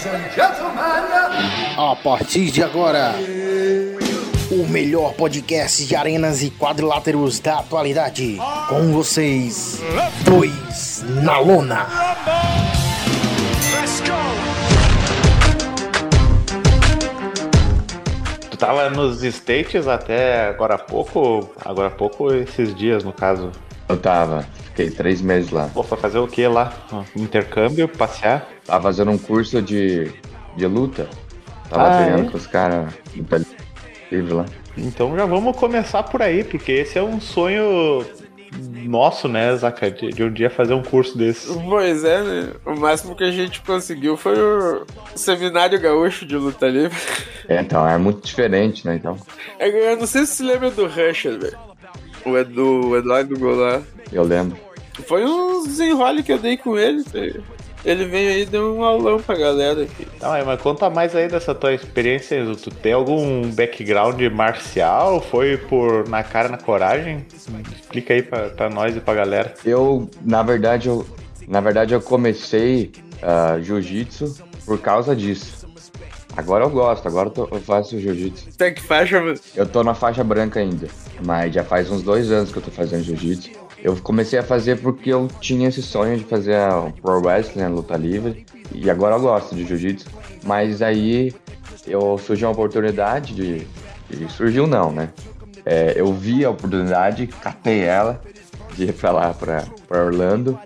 Ladies 0.00 0.06
and 0.06 0.30
gentlemen, 0.34 0.80
A 1.76 1.94
partir 2.02 2.50
de 2.50 2.62
agora, 2.62 3.14
o 4.50 4.66
melhor 4.66 5.12
podcast 5.12 5.84
de 5.84 5.94
arenas 5.94 6.42
e 6.42 6.50
quadriláteros 6.50 7.38
da 7.38 7.58
atualidade. 7.58 8.38
Com 8.70 8.92
vocês, 8.94 9.78
dois 10.24 11.04
na 11.22 11.38
lona. 11.38 11.86
Tu 18.50 18.56
tava 18.56 18.88
nos 18.88 19.22
States 19.22 19.86
até 19.86 20.48
agora 20.48 20.76
há 20.76 20.78
pouco, 20.78 21.50
agora 21.62 21.88
há 21.88 21.90
pouco, 21.90 22.32
esses 22.32 22.74
dias 22.74 23.04
no 23.04 23.12
caso. 23.12 23.52
Eu 23.90 23.96
tava, 23.98 24.42
fiquei 24.66 24.90
três 24.90 25.20
meses 25.20 25.50
lá. 25.50 25.68
Pô, 25.72 25.82
foi 25.82 25.98
fazer 25.98 26.18
o 26.18 26.28
que 26.28 26.46
lá? 26.46 26.72
Intercâmbio, 27.16 27.88
passear? 27.88 28.48
Tava 28.64 28.84
fazendo 28.84 29.10
um 29.10 29.18
curso 29.18 29.60
de, 29.60 30.10
de 30.56 30.66
luta. 30.66 31.08
Tava 31.68 31.88
Ah, 31.88 31.96
treinando 31.96 32.28
é? 32.28 32.30
com 32.30 32.36
os 32.36 32.46
caras 32.46 32.92
luta 33.16 33.40
livre 34.10 34.32
lá. 34.34 34.44
Então 34.76 35.16
já 35.16 35.26
vamos 35.26 35.56
começar 35.56 36.02
por 36.04 36.22
aí, 36.22 36.44
porque 36.44 36.72
esse 36.72 36.98
é 36.98 37.02
um 37.02 37.20
sonho 37.20 38.04
nosso, 38.84 39.28
né, 39.28 39.54
Zaca, 39.56 39.90
de, 39.90 40.08
de 40.10 40.24
um 40.24 40.32
dia 40.32 40.50
fazer 40.50 40.74
um 40.74 40.82
curso 40.82 41.16
desse. 41.16 41.52
Pois 41.68 42.02
é, 42.04 42.22
né? 42.22 42.52
O 42.66 42.74
máximo 42.74 43.14
que 43.14 43.22
a 43.24 43.30
gente 43.30 43.60
conseguiu 43.62 44.16
foi 44.16 44.36
o 44.36 44.84
Seminário 45.14 45.80
Gaúcho 45.80 46.26
de 46.26 46.36
Luta 46.36 46.66
Livre. 46.66 46.98
É, 47.48 47.60
então, 47.60 47.86
é 47.86 47.96
muito 47.98 48.26
diferente, 48.26 48.84
né? 48.86 48.96
Então, 48.96 49.16
Eu 49.58 49.96
não 49.96 50.06
sei 50.06 50.26
se 50.26 50.36
você 50.36 50.42
lembra 50.42 50.70
do 50.70 50.86
Rusher, 50.86 51.38
velho. 51.38 51.69
O 52.24 52.36
Edu, 52.36 52.88
o 52.88 52.96
Eduardo 52.96 53.38
Goulart. 53.38 53.82
eu 54.12 54.22
lembro. 54.22 54.56
Foi 55.06 55.24
um 55.24 55.62
desenrole 55.64 56.22
que 56.22 56.32
eu 56.32 56.38
dei 56.38 56.56
com 56.56 56.78
ele. 56.78 57.02
Ele 57.82 58.04
veio 58.04 58.28
aí 58.30 58.42
e 58.42 58.44
deu 58.46 58.76
um 58.76 58.84
aulão 58.84 59.18
pra 59.22 59.34
galera 59.34 59.82
aqui. 59.84 60.06
Não, 60.20 60.34
é, 60.36 60.44
mas 60.44 60.60
conta 60.60 60.90
mais 60.90 61.16
aí 61.16 61.28
dessa 61.28 61.54
tua 61.54 61.72
experiência. 61.72 62.44
Tu 62.62 62.70
tem 62.70 62.92
algum 62.92 63.48
background 63.50 64.20
marcial? 64.30 65.22
Foi 65.22 65.56
por 65.56 66.06
na 66.06 66.22
cara, 66.22 66.50
na 66.50 66.58
coragem? 66.58 67.24
Explica 67.80 68.12
aí 68.12 68.22
pra, 68.22 68.50
pra 68.50 68.68
nós 68.68 68.94
e 68.94 69.00
pra 69.00 69.14
galera. 69.14 69.54
Eu, 69.64 70.10
na 70.22 70.42
verdade, 70.42 70.88
eu, 70.88 71.06
na 71.48 71.60
verdade, 71.62 71.94
eu 71.94 72.02
comecei 72.02 72.92
ah, 73.22 73.58
jiu-jitsu 73.62 74.36
por 74.66 74.78
causa 74.78 75.16
disso. 75.16 75.66
Agora 76.36 76.64
eu 76.64 76.70
gosto, 76.70 77.08
agora 77.08 77.28
eu, 77.28 77.32
tô- 77.32 77.48
eu 77.50 77.60
faço 77.60 77.98
jiu-jitsu. 77.98 78.50
Até 78.54 78.70
que 78.72 78.82
faixa, 78.82 79.20
mano. 79.20 79.38
Eu 79.56 79.66
tô 79.66 79.82
na 79.82 79.94
faixa 79.94 80.22
branca 80.22 80.60
ainda, 80.60 80.86
mas 81.22 81.54
já 81.54 81.64
faz 81.64 81.90
uns 81.90 82.02
dois 82.02 82.30
anos 82.30 82.50
que 82.52 82.58
eu 82.58 82.62
tô 82.62 82.70
fazendo 82.70 83.02
jiu-jitsu. 83.04 83.50
Eu 83.82 83.96
comecei 83.96 84.38
a 84.38 84.42
fazer 84.42 84.76
porque 84.80 85.10
eu 85.10 85.28
tinha 85.40 85.68
esse 85.68 85.82
sonho 85.82 86.16
de 86.18 86.24
fazer 86.24 86.56
o 86.70 86.92
pro 87.00 87.20
wrestling, 87.20 87.62
a 87.62 87.68
luta 87.68 87.96
livre, 87.96 88.44
e 88.72 88.90
agora 88.90 89.16
eu 89.16 89.20
gosto 89.20 89.54
de 89.54 89.64
jiu-jitsu. 89.64 90.06
Mas 90.44 90.82
aí 90.82 91.34
eu 91.86 92.18
surgiu 92.18 92.48
uma 92.48 92.52
oportunidade 92.52 93.34
de, 93.34 93.66
de- 94.08 94.28
surgiu 94.30 94.66
não, 94.66 94.92
né? 94.92 95.08
É, 95.64 95.94
eu 95.96 96.12
vi 96.12 96.44
a 96.44 96.50
oportunidade, 96.50 97.26
catei 97.26 97.80
ela 97.80 98.20
de 98.74 98.84
ir 98.84 98.92
pra 98.92 99.10
lá, 99.12 99.32
pra, 99.34 99.64
pra 99.88 100.04
Orlando, 100.04 100.58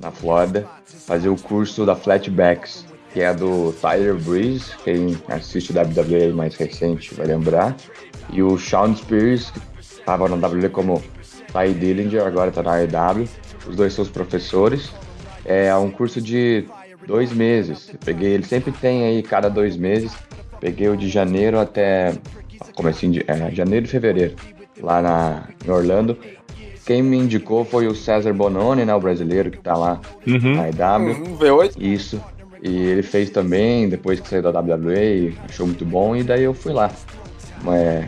na 0.00 0.10
Flórida, 0.10 0.66
fazer 1.06 1.28
o 1.28 1.36
curso 1.36 1.84
da 1.86 1.94
Flatbacks, 1.94 2.84
que 3.12 3.20
é 3.20 3.32
do 3.32 3.72
Tyler 3.80 4.14
Breeze, 4.16 4.72
quem 4.82 5.16
assiste 5.28 5.70
o 5.72 5.74
WWE 5.78 6.32
mais 6.32 6.56
recente 6.56 7.14
vai 7.14 7.26
lembrar, 7.26 7.74
e 8.30 8.42
o 8.42 8.58
Sean 8.58 8.94
Spears, 8.96 9.50
que 9.50 9.60
estava 10.04 10.28
no 10.28 10.36
WWE 10.36 10.68
como 10.68 11.02
Ty 11.48 11.72
Dillinger, 11.72 12.26
agora 12.26 12.50
está 12.50 12.62
na 12.62 12.74
AEW, 12.74 13.26
os 13.66 13.74
dois 13.74 13.94
são 13.94 14.04
os 14.04 14.10
professores. 14.10 14.92
É 15.44 15.74
um 15.74 15.90
curso 15.90 16.20
de 16.20 16.66
dois 17.06 17.32
meses, 17.32 17.90
Eu 17.92 17.98
peguei, 18.04 18.32
ele 18.32 18.44
sempre 18.44 18.72
tem 18.72 19.04
aí 19.04 19.22
cada 19.22 19.48
dois 19.48 19.76
meses, 19.76 20.12
peguei 20.60 20.88
o 20.88 20.96
de 20.96 21.08
janeiro 21.08 21.58
até 21.58 22.14
comecinho 22.74 23.12
de 23.12 23.24
é, 23.26 23.50
janeiro 23.50 23.86
e 23.86 23.88
fevereiro, 23.88 24.34
lá 24.80 25.02
na, 25.02 25.48
em 25.66 25.70
Orlando. 25.70 26.16
Quem 26.86 27.02
me 27.02 27.16
indicou 27.16 27.64
foi 27.64 27.86
o 27.86 27.94
César 27.94 28.32
Bononi, 28.34 28.84
né, 28.84 28.94
o 28.94 29.00
brasileiro 29.00 29.50
que 29.50 29.58
tá 29.58 29.74
lá 29.74 30.00
na 30.26 30.68
EW. 30.68 31.12
Um 31.12 31.38
V8. 31.38 31.74
Isso. 31.78 32.20
E 32.62 32.76
ele 32.76 33.02
fez 33.02 33.30
também, 33.30 33.88
depois 33.88 34.20
que 34.20 34.28
saiu 34.28 34.42
da 34.42 34.50
WWE, 34.50 35.34
achou 35.48 35.66
muito 35.66 35.84
bom, 35.84 36.14
e 36.16 36.22
daí 36.22 36.42
eu 36.42 36.54
fui 36.54 36.72
lá. 36.72 36.90
É, 37.68 38.06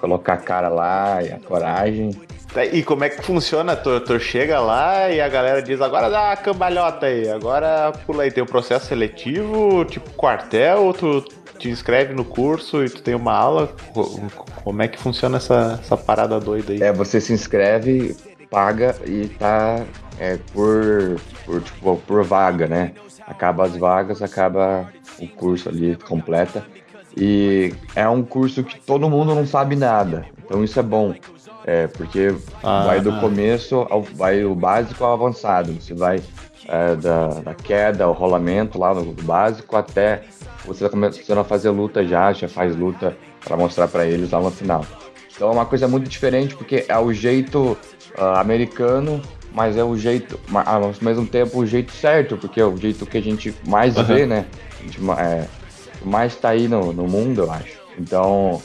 colocar 0.00 0.34
a 0.34 0.38
cara 0.38 0.68
lá 0.68 1.22
e 1.22 1.30
a 1.32 1.38
coragem. 1.38 2.10
Tá, 2.52 2.64
E 2.64 2.82
como 2.82 3.04
é 3.04 3.08
que 3.08 3.22
funciona? 3.22 3.76
Tu, 3.76 4.00
tu 4.00 4.18
chega 4.18 4.58
lá 4.58 5.08
e 5.10 5.20
a 5.20 5.28
galera 5.28 5.62
diz, 5.62 5.80
agora 5.80 6.10
dá 6.10 6.22
uma 6.30 6.36
cambalhota 6.36 7.06
aí, 7.06 7.28
agora 7.30 7.92
pula 8.06 8.24
aí. 8.24 8.30
Tem 8.30 8.42
um 8.42 8.46
processo 8.46 8.86
seletivo, 8.86 9.84
tipo 9.84 10.10
quartel, 10.14 10.82
ou 10.84 10.92
tu 10.94 11.22
te 11.58 11.68
inscreve 11.68 12.14
no 12.14 12.24
curso 12.24 12.82
e 12.84 12.88
tu 12.90 13.02
tem 13.02 13.14
uma 13.14 13.32
aula? 13.34 13.72
Co- 13.92 14.20
Como 14.64 14.82
é 14.82 14.88
que 14.88 14.98
funciona 14.98 15.36
essa, 15.36 15.78
essa 15.80 15.96
parada 15.96 16.40
doida 16.40 16.72
aí? 16.72 16.82
É, 16.82 16.92
você 16.92 17.20
se 17.20 17.32
inscreve, 17.32 18.16
paga 18.50 18.96
e 19.06 19.28
tá 19.28 19.84
é, 20.18 20.36
por, 20.52 21.20
por, 21.44 21.60
tipo, 21.60 21.96
por 21.98 22.24
vaga, 22.24 22.66
né? 22.66 22.92
Acaba 23.28 23.64
as 23.66 23.76
vagas, 23.76 24.22
acaba 24.22 24.90
o 25.20 25.28
curso 25.28 25.68
ali, 25.68 25.94
completa. 25.94 26.64
E 27.16 27.72
é 27.94 28.08
um 28.08 28.22
curso 28.22 28.62
que 28.62 28.80
todo 28.80 29.08
mundo 29.10 29.34
não 29.34 29.46
sabe 29.46 29.76
nada. 29.76 30.26
Então 30.44 30.62
isso 30.62 30.78
é 30.78 30.82
bom. 30.82 31.14
É, 31.64 31.86
porque 31.88 32.34
Ah. 32.62 32.84
vai 32.86 33.00
do 33.00 33.12
começo, 33.20 33.86
ao, 33.90 34.02
vai 34.02 34.44
o 34.44 34.54
básico 34.54 35.04
ao 35.04 35.12
avançado. 35.12 35.72
Você 35.72 35.94
vai 35.94 36.20
é, 36.68 36.96
da, 36.96 37.28
da 37.28 37.54
queda, 37.54 38.04
ao 38.04 38.12
rolamento 38.12 38.78
lá 38.78 38.94
no 38.94 39.12
básico 39.12 39.76
até 39.76 40.22
você 40.64 40.84
tá 40.84 40.90
começando 40.90 41.38
a 41.38 41.44
fazer 41.44 41.70
luta 41.70 42.06
já, 42.06 42.32
já 42.32 42.48
faz 42.48 42.76
luta 42.76 43.16
para 43.44 43.56
mostrar 43.56 43.88
para 43.88 44.06
eles 44.06 44.30
lá 44.30 44.40
no 44.40 44.50
final. 44.50 44.84
Então 45.34 45.48
é 45.48 45.52
uma 45.52 45.66
coisa 45.66 45.88
muito 45.88 46.08
diferente 46.08 46.54
porque 46.54 46.84
é 46.86 46.98
o 46.98 47.12
jeito 47.12 47.76
ah, 48.16 48.40
americano, 48.40 49.20
mas 49.54 49.76
é 49.76 49.82
o 49.82 49.96
jeito, 49.96 50.38
ao 50.66 50.92
mesmo 51.00 51.26
tempo 51.26 51.58
o 51.58 51.66
jeito 51.66 51.92
certo, 51.92 52.36
porque 52.36 52.60
é 52.60 52.64
o 52.64 52.76
jeito 52.76 53.06
que 53.06 53.18
a 53.18 53.22
gente 53.22 53.54
mais 53.66 53.94
vê, 54.06 54.26
né? 54.26 54.46
A 54.78 54.82
gente 54.82 54.98
é, 55.18 55.48
mais 56.04 56.36
tá 56.36 56.50
aí 56.50 56.68
no, 56.68 56.92
no 56.92 57.06
mundo, 57.06 57.42
eu 57.42 57.50
acho. 57.50 57.78
Então 57.98 58.60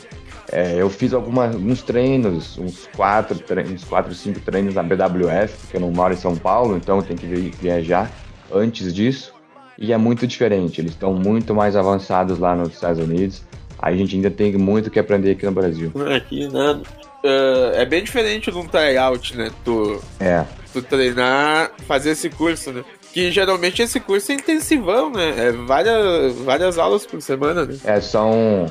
é, 0.51 0.75
eu 0.77 0.89
fiz 0.89 1.13
algumas, 1.13 1.53
alguns 1.55 1.81
treinos, 1.81 2.57
uns 2.57 2.87
quatro, 2.95 3.37
tre- 3.39 3.63
uns 3.63 3.83
quatro, 3.83 4.13
cinco 4.13 4.39
treinos 4.39 4.75
na 4.75 4.83
BWF, 4.83 5.57
porque 5.61 5.77
eu 5.77 5.81
não 5.81 5.91
moro 5.91 6.13
em 6.13 6.17
São 6.17 6.35
Paulo, 6.35 6.77
então 6.77 6.97
eu 6.97 7.03
tenho 7.03 7.19
que 7.19 7.25
vi- 7.25 7.53
viajar 7.61 8.11
antes 8.53 8.93
disso. 8.93 9.33
E 9.77 9.91
é 9.91 9.97
muito 9.97 10.25
diferente, 10.25 10.79
eles 10.79 10.91
estão 10.91 11.13
muito 11.13 11.53
mais 11.53 11.75
avançados 11.75 12.39
lá 12.39 12.55
nos 12.55 12.73
Estados 12.73 13.03
Unidos. 13.03 13.41
A 13.77 13.91
gente 13.91 14.15
ainda 14.15 14.31
tem 14.31 14.53
muito 14.55 14.89
que 14.89 14.97
aprender 14.99 15.31
aqui 15.31 15.45
no 15.45 15.51
Brasil. 15.51 15.91
Aqui, 16.15 16.47
nada. 16.47 16.81
Ah, 17.25 17.71
é 17.75 17.85
bem 17.85 18.03
diferente 18.03 18.49
de 18.51 18.57
um 18.57 18.65
tryout, 18.67 19.35
né? 19.35 19.51
Tu, 19.65 19.99
É, 20.19 20.45
tu 20.71 20.81
treinar, 20.81 21.71
fazer 21.87 22.11
esse 22.11 22.29
curso, 22.29 22.71
né? 22.71 22.85
Que 23.15 23.31
geralmente 23.31 23.81
esse 23.81 23.97
curso 23.97 24.33
é 24.33 24.35
intensivão, 24.35 25.09
né? 25.09 25.47
É 25.47 25.51
várias, 25.53 26.35
várias 26.35 26.77
aulas 26.77 27.05
por 27.05 27.21
semana, 27.21 27.65
né? 27.65 27.77
é 27.85 28.01
são. 28.01 28.65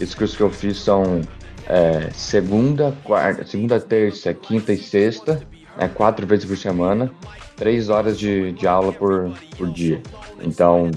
Esses 0.00 0.16
cursos 0.16 0.36
que 0.36 0.42
eu 0.42 0.50
fiz 0.50 0.78
são 0.78 1.20
é, 1.68 2.10
segunda, 2.12 2.92
quarta, 3.04 3.46
segunda, 3.46 3.78
terça, 3.78 4.34
quinta 4.34 4.72
e 4.72 4.78
sexta, 4.78 5.40
né, 5.76 5.88
quatro 5.88 6.26
vezes 6.26 6.44
por 6.44 6.56
semana, 6.56 7.10
três 7.56 7.88
horas 7.88 8.18
de, 8.18 8.52
de 8.52 8.66
aula 8.66 8.92
por, 8.92 9.32
por 9.56 9.68
dia. 9.70 10.00
Então 10.42 10.90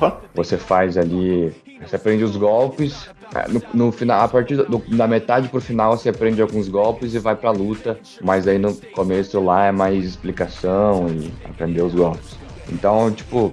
Ah, 0.00 0.18
é 0.22 0.28
você 0.34 0.56
faz 0.56 0.96
ali, 0.96 1.52
você 1.80 1.96
aprende 1.96 2.24
os 2.24 2.36
golpes. 2.36 3.08
é, 3.34 3.48
No, 3.48 3.62
no 3.72 3.92
final, 3.92 4.22
a 4.22 4.28
partir 4.28 4.56
do- 4.56 4.78
da 4.96 5.06
metade 5.08 5.48
pro 5.48 5.60
final 5.60 5.96
você 5.96 6.08
aprende 6.08 6.40
alguns 6.40 6.68
golpes 6.68 7.14
e 7.14 7.18
vai 7.18 7.34
pra 7.34 7.50
luta, 7.50 7.98
mas 8.22 8.46
aí 8.46 8.58
no 8.58 8.74
começo 8.92 9.40
lá 9.40 9.66
é 9.66 9.72
mais 9.72 10.04
explicação 10.04 11.08
e 11.10 11.32
aprender 11.48 11.82
os 11.82 11.94
golpes. 11.94 12.36
Então, 12.72 13.10
tipo, 13.10 13.52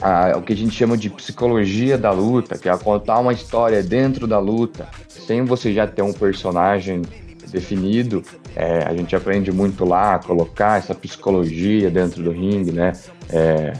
a- 0.00 0.34
o 0.36 0.42
que 0.42 0.52
a 0.52 0.56
gente 0.56 0.74
chama 0.74 0.96
de 0.96 1.08
psicologia 1.08 1.96
da 1.96 2.10
luta, 2.12 2.58
que 2.58 2.68
é 2.68 2.76
contar 2.76 3.18
uma 3.20 3.32
história 3.32 3.82
dentro 3.82 4.26
da 4.26 4.38
luta, 4.38 4.88
sem 5.08 5.44
você 5.44 5.72
já 5.72 5.86
ter 5.86 6.02
um 6.02 6.12
personagem 6.12 7.02
definido, 7.50 8.22
é, 8.54 8.84
a 8.84 8.94
gente 8.94 9.14
aprende 9.14 9.52
muito 9.52 9.84
lá 9.84 10.14
a 10.14 10.18
colocar 10.18 10.78
essa 10.78 10.94
psicologia 10.94 11.90
dentro 11.90 12.22
do 12.22 12.30
ringue, 12.30 12.72
né? 12.72 12.92
É, 13.30 13.72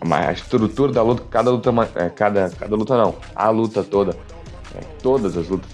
a 0.00 0.32
estrutura 0.32 0.92
da 0.92 1.02
luta, 1.02 1.22
cada 1.30 1.50
luta, 1.50 1.70
é 1.70 2.06
é, 2.06 2.08
cada, 2.10 2.50
cada 2.50 2.76
luta 2.76 2.96
não, 2.96 3.14
a 3.34 3.50
luta 3.50 3.82
toda, 3.82 4.16
é, 4.74 4.80
todas 5.02 5.36
as 5.36 5.48
lutas, 5.48 5.70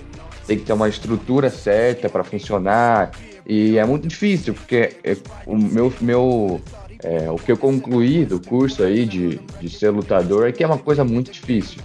tem 0.46 0.58
que 0.58 0.64
ter 0.64 0.72
uma 0.72 0.88
estrutura 0.88 1.50
certa 1.50 2.08
para 2.08 2.24
funcionar 2.24 3.10
e 3.46 3.78
é 3.78 3.84
muito 3.84 4.06
difícil 4.06 4.54
porque 4.54 4.96
é, 5.04 5.16
o 5.46 5.56
meu, 5.56 5.92
meu 6.00 6.60
é, 7.02 7.30
o 7.30 7.36
que 7.36 7.50
eu 7.50 7.56
concluí 7.56 8.24
do 8.24 8.40
curso 8.40 8.82
aí 8.82 9.04
de, 9.04 9.40
de 9.60 9.68
ser 9.68 9.90
lutador 9.90 10.46
é 10.46 10.52
que 10.52 10.62
é 10.62 10.66
uma 10.66 10.78
coisa 10.78 11.04
muito 11.04 11.32
difícil. 11.32 11.80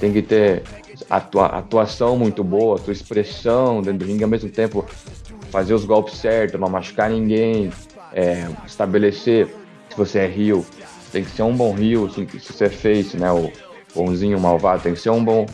Tem 0.00 0.12
que 0.12 0.22
ter 0.22 0.62
atua, 1.08 1.46
atuação 1.46 2.16
muito 2.16 2.42
boa, 2.42 2.78
tua 2.78 2.92
expressão 2.92 3.82
dentro 3.82 4.00
do 4.00 4.04
ringue, 4.06 4.24
ao 4.24 4.30
mesmo 4.30 4.48
tempo 4.50 4.84
fazer 5.50 5.74
os 5.74 5.84
golpes 5.84 6.14
certos, 6.18 6.60
não 6.60 6.68
machucar 6.68 7.08
ninguém, 7.10 7.72
é, 8.12 8.46
estabelecer 8.66 9.46
se 9.90 9.96
você 9.96 10.18
é 10.20 10.26
heel, 10.26 10.64
tem 11.12 11.22
que 11.24 11.30
ser 11.30 11.42
um 11.42 11.54
bom 11.56 11.72
rio, 11.72 12.06
assim, 12.06 12.26
se 12.28 12.52
você 12.52 12.66
é 12.66 12.70
face, 12.70 13.16
né? 13.16 13.30
O 13.32 13.50
bonzinho, 13.94 14.38
malvado, 14.38 14.82
tem 14.82 14.92
que 14.92 15.00
ser 15.00 15.10
um 15.10 15.24
bom 15.24 15.46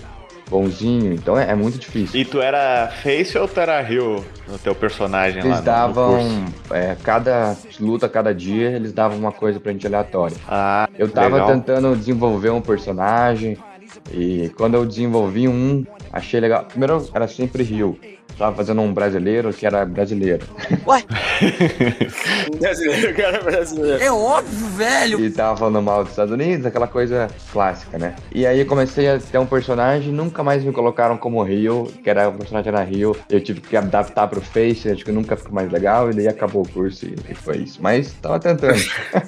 bonzinho, 0.51 1.13
então 1.13 1.39
é, 1.39 1.51
é 1.51 1.55
muito 1.55 1.79
difícil. 1.79 2.21
E 2.21 2.25
tu 2.25 2.41
era 2.41 2.89
face 3.03 3.39
ou 3.39 3.47
tu 3.47 3.61
era 3.61 3.81
rio 3.81 4.25
no 4.49 4.59
teu 4.59 4.75
personagem 4.75 5.39
Eles 5.41 5.51
lá 5.51 5.59
no- 5.59 5.65
davam, 5.65 6.19
é, 6.71 6.97
cada 7.03 7.57
luta, 7.79 8.09
cada 8.09 8.35
dia, 8.35 8.71
eles 8.71 8.93
davam 8.93 9.17
uma 9.19 9.33
coisa 9.33 9.61
pra 9.61 9.73
gente 9.73 9.87
aleatória. 9.87 10.37
Ah, 10.49 10.89
Eu 10.99 11.09
tava 11.11 11.37
legal. 11.37 11.47
tentando 11.47 11.97
desenvolver 11.97 12.51
um 12.51 12.61
personagem 12.61 13.57
e 14.13 14.51
quando 14.57 14.75
eu 14.75 14.87
desenvolvi 14.87 15.49
um, 15.49 15.85
achei 16.13 16.41
legal. 16.41 16.65
Primeiro 16.65 17.09
era 17.15 17.27
sempre 17.27 17.63
Rio. 17.63 17.99
Tava 18.39 18.57
fazendo 18.57 18.81
um 18.81 18.95
brasileiro 18.95 19.53
que 19.53 19.67
era 19.67 19.85
brasileiro. 19.85 20.47
Brasileiro, 22.59 23.15
cara 23.15 23.41
brasileiro. 23.43 24.03
É 24.03 24.11
óbvio, 24.11 24.67
velho. 24.69 25.21
E 25.21 25.31
tava 25.31 25.57
falando 25.57 25.83
mal 25.83 26.03
dos 26.03 26.13
Estados 26.13 26.33
Unidos, 26.33 26.65
aquela 26.67 26.87
coisa 26.87 27.29
clássica, 27.53 27.99
né? 27.99 28.15
E 28.35 28.47
aí 28.47 28.61
eu 28.61 28.67
comecei 28.67 29.09
a 29.09 29.19
ter 29.19 29.39
um 29.39 29.47
personagem, 29.47 30.13
nunca 30.13 30.43
mais 30.43 30.65
me 30.65 30.73
colocaram 30.73 31.17
como 31.17 31.43
Rio, 31.43 31.93
que 32.03 32.09
era 32.09 32.29
o 32.29 32.33
personagem 32.33 32.69
era 32.73 32.83
Rio. 32.83 33.17
Eu 33.29 33.41
tive 33.43 33.61
que 33.61 33.77
adaptar 33.77 34.27
pro 34.29 34.41
Face, 34.41 34.89
acho 34.89 35.05
que 35.05 35.13
nunca 35.13 35.37
ficou 35.37 35.53
mais 35.53 35.71
legal, 35.71 36.11
e 36.11 36.15
daí 36.15 36.29
acabou 36.29 36.63
o 36.63 36.69
curso 36.69 37.07
e, 37.07 37.15
e 37.31 37.35
foi 37.35 37.59
isso. 37.59 37.79
Mas 37.83 38.13
tava 38.15 38.39
tentando. 38.39 38.73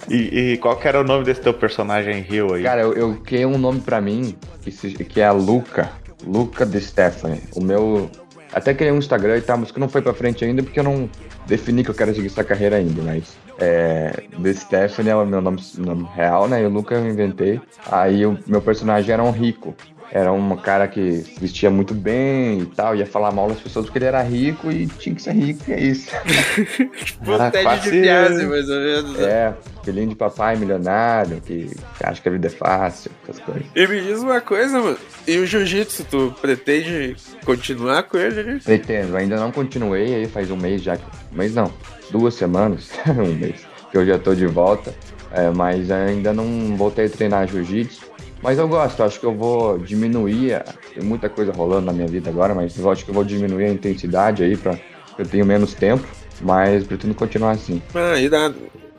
E, 0.09 0.53
e 0.53 0.57
qual 0.59 0.77
que 0.77 0.87
era 0.87 1.01
o 1.01 1.05
nome 1.05 1.25
desse 1.25 1.41
teu 1.41 1.55
personagem 1.55 2.21
rio 2.21 2.53
aí? 2.55 2.63
Cara, 2.63 2.83
eu, 2.83 2.93
eu 2.93 3.15
criei 3.25 3.47
um 3.47 3.57
nome 3.57 3.81
pra 3.81 4.01
mim, 4.01 4.37
que, 4.61 4.71
se- 4.71 4.91
que 4.93 5.21
é 5.21 5.25
a 5.27 5.33
Luca. 5.33 5.91
Luca 6.27 6.65
de 6.65 6.81
Stephanie. 6.81 7.43
O 7.55 7.61
meu. 7.61 8.11
Até 8.53 8.73
criei 8.73 8.93
um 8.93 8.99
Instagram 8.99 9.39
e 9.39 9.41
tal, 9.41 9.59
mas 9.59 9.73
que 9.73 9.81
não 9.81 9.89
foi 9.89 10.01
pra 10.01 10.15
frente 10.15 10.45
ainda, 10.45 10.63
porque 10.63 10.79
eu 10.79 10.85
não 10.85 11.11
defini 11.47 11.83
que 11.83 11.91
eu 11.91 11.95
quero 11.95 12.15
seguir 12.15 12.29
essa 12.29 12.45
carreira 12.45 12.77
ainda, 12.77 13.03
mas. 13.03 13.37
É. 13.59 14.25
The 14.43 14.53
Stephanie 14.53 15.11
é 15.11 15.17
o 15.17 15.27
meu 15.27 15.41
nome, 15.41 15.61
nome 15.79 16.09
real, 16.15 16.49
né? 16.49 16.63
E 16.63 16.67
o 16.67 16.69
Luca 16.69 16.95
eu 16.95 17.07
inventei. 17.07 17.61
Aí 17.91 18.25
o 18.27 18.39
meu 18.47 18.61
personagem 18.61 19.13
era 19.13 19.23
um 19.23 19.31
rico. 19.31 19.75
Era 20.17 20.33
um 20.33 20.55
cara 20.57 20.87
que 20.87 21.25
vestia 21.41 21.69
muito 21.71 21.93
bem 21.93 22.61
e 22.61 22.67
tal, 22.67 22.95
ia 22.95 23.05
falar 23.05 23.33
mal 23.33 23.49
das 23.49 23.59
pessoas 23.59 23.87
porque 23.87 23.99
ele 23.99 24.05
era 24.05 24.23
rico 24.23 24.71
e 24.71 24.87
tinha 24.87 25.13
que 25.13 25.21
ser 25.21 25.33
rico, 25.33 25.65
e 25.67 25.73
é 25.73 25.81
isso. 25.81 26.09
Tipo 27.05 27.33
Era 27.33 27.49
o 27.49 27.51
Ted 27.51 27.65
quase- 27.65 27.91
de 27.91 28.01
Piazzi, 28.01 28.47
mais 28.47 28.69
ou 28.71 28.77
menos. 28.81 29.13
né? 29.19 29.25
É, 29.29 29.55
filhinho 29.85 30.09
de 30.11 30.15
papai 30.15 30.55
milionário, 30.55 31.41
que, 31.41 31.69
acha 32.01 32.23
que 32.23 32.29
a 32.29 32.33
vida 32.33 32.47
é 32.47 32.51
fácil, 32.51 33.11
essas 33.29 33.43
coisas. 33.43 33.65
E 33.75 33.87
me 33.89 34.01
diz 34.03 34.21
uma 34.21 34.41
coisa, 34.41 34.79
mano. 34.81 34.97
E 35.27 35.37
o 35.39 35.45
jiu-jitsu, 35.45 36.05
tu 36.09 36.33
pretende 36.41 37.17
continuar 37.45 38.05
com 38.05 38.17
ele, 38.17 38.45
né? 38.45 38.61
Pretendo, 38.65 39.17
ainda 39.17 39.37
não 39.37 39.51
continuei, 39.51 40.15
aí 40.15 40.27
faz 40.27 40.49
um 40.49 40.57
mês 40.57 40.81
já. 40.81 40.95
Um 41.33 41.39
mês 41.39 41.53
não, 41.57 41.73
duas 42.13 42.35
semanas, 42.35 42.89
um 43.09 43.35
mês, 43.35 43.67
que 43.91 43.99
eu 43.99 44.07
já 44.07 44.17
tô 44.17 44.33
de 44.33 44.47
volta. 44.47 44.95
é, 45.33 45.51
mas 45.51 45.91
ainda 45.91 46.33
não 46.33 46.77
voltei 46.77 47.07
a 47.07 47.11
treinar 47.11 47.49
jiu-jitsu. 47.49 48.04
Mas 48.45 48.59
eu 48.59 48.69
gosto, 48.69 49.03
acho 49.03 49.19
que 49.19 49.25
eu 49.25 49.35
vou 49.35 49.79
diminuir. 49.79 50.63
Tem 50.93 51.03
muita 51.03 51.31
coisa 51.31 51.51
rolando 51.51 51.87
na 51.87 51.95
minha 51.95 52.07
vida 52.07 52.29
agora, 52.29 52.55
mas 52.55 52.79
eu 52.79 52.91
acho 52.91 53.03
que 53.03 53.11
eu 53.11 53.15
vou 53.15 53.25
diminuir 53.25 53.65
a 53.65 53.73
intensidade 53.73 54.45
aí 54.45 54.55
pra. 54.55 54.79
Eu 55.17 55.27
tenho 55.27 55.47
menos 55.47 55.73
tempo, 55.73 56.07
mas 56.43 56.85
pretendo 56.85 57.15
continuar 57.15 57.53
assim. 57.53 57.81
Ah, 57.95 58.21
e 58.21 58.29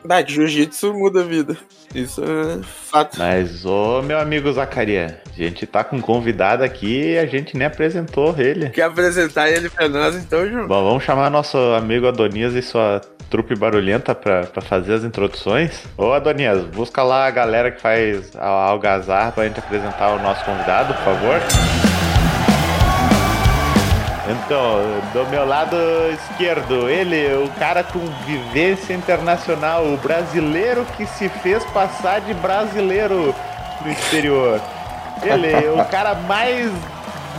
da 0.06 0.24
jiu-jitsu 0.24 0.94
muda 0.94 1.22
a 1.22 1.24
vida. 1.24 1.58
Isso 1.94 2.22
é 2.24 2.64
fato. 2.64 3.18
Mas, 3.18 3.66
ô 3.66 4.02
meu 4.02 4.20
amigo 4.20 4.52
Zacaria, 4.52 5.22
a 5.28 5.36
gente 5.36 5.66
tá 5.66 5.84
com 5.84 5.98
um 5.98 6.02
convidado 6.02 6.64
aqui 6.64 7.12
e 7.14 7.18
a 7.18 7.26
gente 7.26 7.58
nem 7.58 7.68
apresentou 7.68 8.36
ele. 8.38 8.70
Quer 8.70 8.84
apresentar 8.84 9.50
ele 9.50 9.70
pra 9.70 9.88
nós, 9.88 10.16
então, 10.16 10.48
João? 10.48 10.68
Bom, 10.68 10.84
vamos 10.84 11.04
chamar 11.04 11.30
nosso 11.30 11.58
amigo 11.58 12.08
Adonias 12.08 12.54
e 12.54 12.62
sua 12.62 13.02
trupe 13.30 13.56
barulhenta 13.56 14.14
pra, 14.14 14.44
pra 14.44 14.62
fazer 14.62 14.94
as 14.94 15.04
introduções. 15.04 15.84
Ô 15.98 16.12
Adonias, 16.12 16.64
busca 16.66 17.04
lá 17.04 17.26
a 17.28 17.32
galera 17.32 17.72
que 17.72 17.82
faz 17.82 18.36
a 18.36 18.48
algazarra 18.48 19.32
pra 19.32 19.46
gente 19.46 19.60
apresentar 19.60 20.10
o 20.16 20.20
nosso 20.20 20.44
convidado, 20.46 20.94
por 20.94 21.04
favor. 21.04 21.85
Então, 24.28 24.80
do 25.14 25.30
meu 25.30 25.46
lado 25.46 25.76
esquerdo, 26.12 26.90
ele, 26.90 27.36
o 27.44 27.50
cara 27.60 27.84
com 27.84 28.00
vivência 28.26 28.94
internacional, 28.94 29.86
o 29.86 29.98
brasileiro 29.98 30.84
que 30.98 31.06
se 31.06 31.30
fez 31.30 31.64
passar 31.66 32.22
de 32.22 32.34
brasileiro 32.34 33.36
no 33.82 33.92
exterior. 33.92 34.60
Ele, 35.22 35.70
o 35.70 35.86
cara 35.90 36.16
mais 36.16 36.72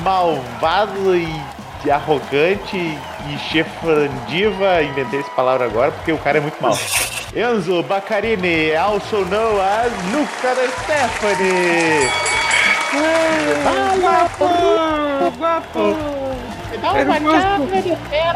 malvado 0.03 1.17
e 1.17 1.91
arrogante 1.91 2.77
e 2.77 3.39
chefrandiva, 3.51 4.83
inventei 4.83 5.21
essa 5.21 5.31
palavra 5.31 5.67
agora 5.67 5.93
porque 5.93 6.13
o 6.13 6.19
cara 6.19 6.39
é 6.39 6.41
muito 6.41 6.61
mal. 6.61 6.77
Enzo 7.35 7.83
Baccarini, 7.83 8.75
also 8.75 9.25
known 9.27 9.61
as 9.61 9.93
Luca 10.13 10.55
da 10.55 10.69
Stephanie. 10.83 12.09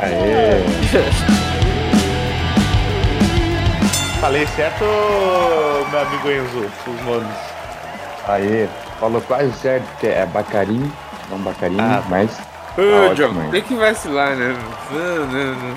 Aê! 0.03 0.61
Falei 4.21 4.47
certo, 4.49 4.85
meu 5.91 6.01
amigo 6.01 6.31
Enzo, 6.31 6.71
os 6.87 7.01
nomes. 7.07 7.37
Aê! 8.29 8.69
Falou 8.99 9.21
quase 9.23 9.51
certo, 9.55 9.85
que 9.99 10.09
é 10.09 10.27
Bacarim, 10.27 10.93
não 11.31 11.39
Bacarim, 11.39 11.79
Ah. 11.81 12.03
mas. 12.09 12.39
Ô, 12.77 13.11
ótimo, 13.11 13.43
John, 13.43 13.51
tem 13.51 13.63
que 13.63 13.75
vacilar, 13.75 14.37
né? 14.37 14.57
Não, 14.91 15.27
não, 15.27 15.55
não. 15.55 15.77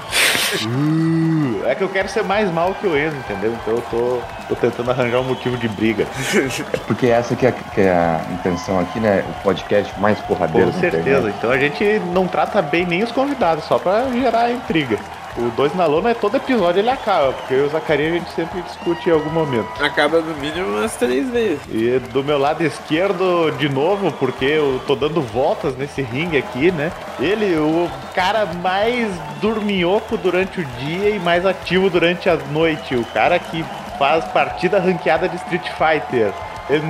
É 1.66 1.74
que 1.75 1.84
eu 1.84 1.90
quero 1.90 2.07
ser 2.07 2.24
mais 2.24 2.51
mal 2.51 2.75
que 2.75 2.86
o 2.86 2.98
Enzo, 2.98 3.16
entendeu? 3.18 3.54
Então 3.62 3.75
eu 3.75 3.81
tô, 3.90 4.22
tô 4.50 4.56
tentando 4.56 4.92
arranjar 4.92 5.19
um 5.19 5.24
motivo 5.24 5.57
de 5.57 5.68
briga. 5.68 6.06
Porque 6.86 7.07
essa 7.07 7.36
que 7.36 7.48
é, 7.48 7.51
que 7.51 7.81
é 7.81 7.92
a 7.92 8.22
intenção 8.34 8.80
aqui, 8.80 9.00
né? 9.00 9.24
O 9.28 9.44
podcast 9.44 10.00
mais 10.00 10.19
porradeiro 10.22 10.72
Com 10.72 10.80
certeza. 10.80 11.10
internet. 11.10 11.36
Então 11.38 11.50
a 11.51 11.57
gente 11.57 12.00
não 12.13 12.28
trata 12.28 12.62
bem 12.62 12.86
nem 12.86 13.04
os 13.04 13.12
convidados, 13.12 13.63
só 13.66 13.80
pra 13.80 14.10
gerar 14.12 14.51
intriga. 14.51 15.00
O 15.38 15.50
Dois 15.52 15.74
na 15.76 15.86
Lona 15.86 16.12
é 16.12 16.14
todo 16.14 16.38
episódio 16.38 16.80
ele 16.80 16.90
acaba, 16.90 17.34
porque 17.34 17.54
eu 17.56 17.64
e 17.64 17.68
o 17.68 17.70
Zacarias 17.70 18.14
a 18.14 18.18
gente 18.18 18.32
sempre 18.34 18.62
discute 18.62 19.10
em 19.10 19.14
algum 19.14 19.32
momento. 19.32 19.68
Acaba 19.84 20.22
no 20.22 20.36
mínimo 20.36 20.78
umas 20.78 20.96
três 20.96 21.30
vezes. 21.30 21.62
E 21.72 22.00
do 22.12 22.24
meu 22.24 22.38
lado 22.38 22.64
esquerdo, 22.64 23.52
de 23.58 23.68
novo, 23.68 24.12
porque 24.14 24.46
eu 24.46 24.80
tô 24.86 24.96
dando 24.96 25.22
voltas 25.22 25.76
nesse 25.76 26.02
ringue 26.02 26.38
aqui, 26.38 26.72
né? 26.72 26.92
Ele, 27.20 27.56
o 27.58 27.90
cara 28.14 28.46
mais 28.46 29.10
dorminhoco 29.42 30.18
durante 30.18 30.62
o 30.62 30.66
dia 30.66 31.10
e 31.10 31.20
mais 31.20 31.46
ativo 31.46 31.90
durante 31.90 32.30
a 32.30 32.36
noite. 32.36 32.96
O 32.96 33.06
cara 33.06 33.40
que 33.40 33.66
faz 33.98 34.26
partida 34.26 34.80
ranqueada 34.80 35.28
de 35.28 35.36
Street 35.38 35.68
Fighter. 35.78 36.32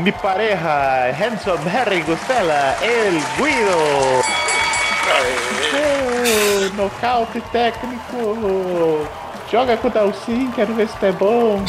Me 0.03 0.11
pareja, 0.11 1.11
Handsome 1.19 1.69
Harry 1.69 2.01
Gustela, 2.01 2.75
El 2.81 3.13
Guido. 3.37 4.42
Nocaute 6.75 7.41
técnico. 7.51 9.07
Joga 9.51 9.77
com 9.77 9.87
o 9.87 9.91
Dalcin, 9.91 10.51
quero 10.55 10.73
ver 10.73 10.87
se 10.87 10.97
tá 10.97 11.11
bom. 11.11 11.63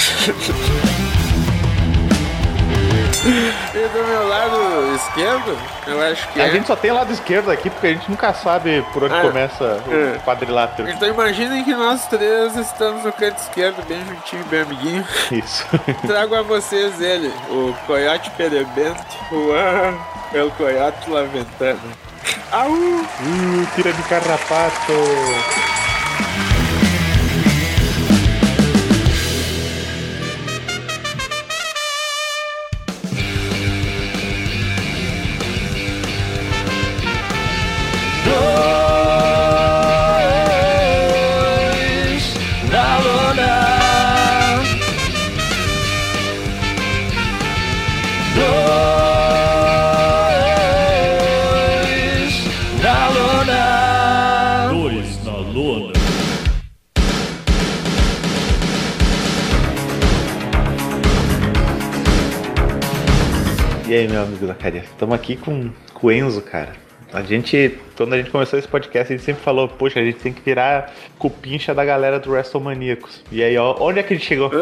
E 3.26 3.88
do 3.88 4.04
meu 4.06 4.28
lado 4.28 4.94
esquerdo, 4.96 5.58
eu 5.86 6.02
acho 6.02 6.28
que 6.28 6.40
A 6.40 6.46
é. 6.46 6.50
gente 6.50 6.66
só 6.66 6.76
tem 6.76 6.92
lado 6.92 7.10
esquerdo 7.12 7.50
aqui 7.50 7.70
porque 7.70 7.86
a 7.86 7.90
gente 7.92 8.10
nunca 8.10 8.32
sabe 8.34 8.84
por 8.92 9.04
onde 9.04 9.14
Ah, 9.14 9.22
começa 9.22 9.64
é. 9.88 10.16
o 10.16 10.20
quadrilátero. 10.20 10.88
Então 10.90 11.08
imaginem 11.08 11.64
que 11.64 11.74
nós 11.74 12.06
três 12.06 12.54
estamos 12.56 13.02
no 13.04 13.12
canto 13.12 13.38
esquerdo, 13.38 13.82
bem 13.88 14.04
juntinho, 14.04 14.44
bem 14.44 14.60
amiguinho. 14.60 15.06
Isso. 15.30 15.64
Trago 16.06 16.34
a 16.36 16.42
vocês 16.42 17.00
ele, 17.00 17.32
o 17.50 17.74
Coyote 17.86 18.30
Perebento, 18.32 19.02
o 19.32 20.36
El 20.36 20.50
Coyote 20.52 21.08
Laventano. 21.10 21.80
Au! 22.52 22.72
Uh, 22.72 23.66
tira 23.74 23.90
de 23.90 24.02
carrapato. 24.08 25.73
Meu 64.14 64.22
amigo 64.22 64.46
Zacarias? 64.46 64.84
Estamos 64.84 65.12
aqui 65.12 65.34
com, 65.34 65.70
com 65.92 66.06
o 66.06 66.12
Enzo, 66.12 66.40
cara. 66.40 66.72
A 67.12 67.22
gente, 67.22 67.76
quando 67.96 68.12
a 68.12 68.16
gente 68.16 68.30
começou 68.30 68.56
esse 68.56 68.68
podcast, 68.68 69.12
a 69.12 69.16
gente 69.16 69.26
sempre 69.26 69.42
falou, 69.42 69.66
poxa, 69.66 69.98
a 69.98 70.04
gente 70.04 70.18
tem 70.18 70.32
que 70.32 70.40
virar 70.40 70.94
cupincha 71.18 71.74
da 71.74 71.84
galera 71.84 72.20
do 72.20 72.30
WrestleManiacos. 72.30 73.24
E 73.32 73.42
aí, 73.42 73.56
ó, 73.56 73.76
onde 73.80 73.98
é 73.98 74.02
que 74.04 74.14
a 74.14 74.16
gente 74.16 74.26
chegou? 74.26 74.52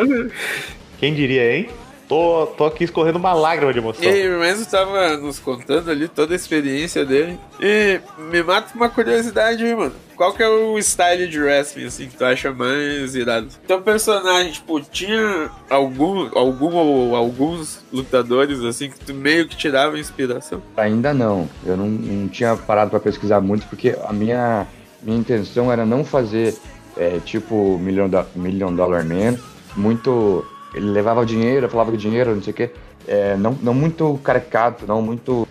Quem 0.99 1.13
diria, 1.13 1.55
hein? 1.55 1.69
Tô, 2.13 2.47
tô 2.59 2.65
aqui 2.67 2.85
escorrendo 2.85 3.19
uma 3.19 3.33
lágrima 3.33 3.73
de 3.73 3.79
emoção. 3.79 4.05
E 4.05 4.29
o 4.29 4.45
Enzo 4.45 4.69
tava 4.69 5.17
nos 5.17 5.39
contando 5.39 5.91
ali 5.91 6.09
toda 6.09 6.35
a 6.35 6.37
experiência 6.37 7.07
dele. 7.07 7.39
E 7.59 8.01
me 8.31 8.43
mata 8.43 8.75
uma 8.75 8.91
curiosidade 8.91 9.65
mano. 9.75 9.95
Qual 10.15 10.35
que 10.35 10.43
é 10.43 10.49
o 10.49 10.79
style 10.81 11.27
de 11.27 11.41
wrestling, 11.41 11.87
assim, 11.87 12.07
que 12.09 12.17
tu 12.17 12.25
acha 12.25 12.53
mais 12.53 13.15
irado? 13.15 13.49
Teu 13.67 13.81
personagem, 13.81 14.53
tipo, 14.53 14.79
tinha 14.81 15.51
algum, 15.71 16.29
algum 16.39 16.75
ou 16.75 17.17
alguns 17.17 17.81
lutadores, 17.91 18.61
assim, 18.63 18.91
que 18.91 19.01
tu 19.01 19.15
meio 19.15 19.49
que 19.49 19.57
tirava 19.57 19.99
inspiração? 19.99 20.63
Ainda 20.77 21.15
não. 21.15 21.49
Eu 21.65 21.77
não, 21.79 21.89
não 21.89 22.29
tinha 22.29 22.55
parado 22.55 22.91
pra 22.91 23.01
pesquisar 23.01 23.41
muito, 23.41 23.67
porque 23.67 23.97
a 24.07 24.13
minha, 24.13 24.67
minha 25.03 25.19
intenção 25.19 25.73
era 25.73 25.87
não 25.87 26.05
fazer, 26.05 26.57
é, 26.97 27.19
tipo, 27.25 27.79
Million, 27.79 28.09
Do- 28.09 28.27
Million 28.37 28.73
Dollar 28.75 29.05
Man, 29.05 29.37
muito... 29.75 30.47
Ele 30.75 30.87
levava 30.87 31.25
dinheiro, 31.27 31.69
falava 31.69 31.97
dinheiro, 31.97 32.35
não 32.35 32.43
sei 32.43 32.53
o 32.53 32.57
quê. 32.57 32.71
É, 33.07 33.37
não, 33.37 33.53
não 33.63 33.75
muito 33.75 34.19
caricato, 34.23 34.87
não 34.87 35.03
muito 35.03 35.47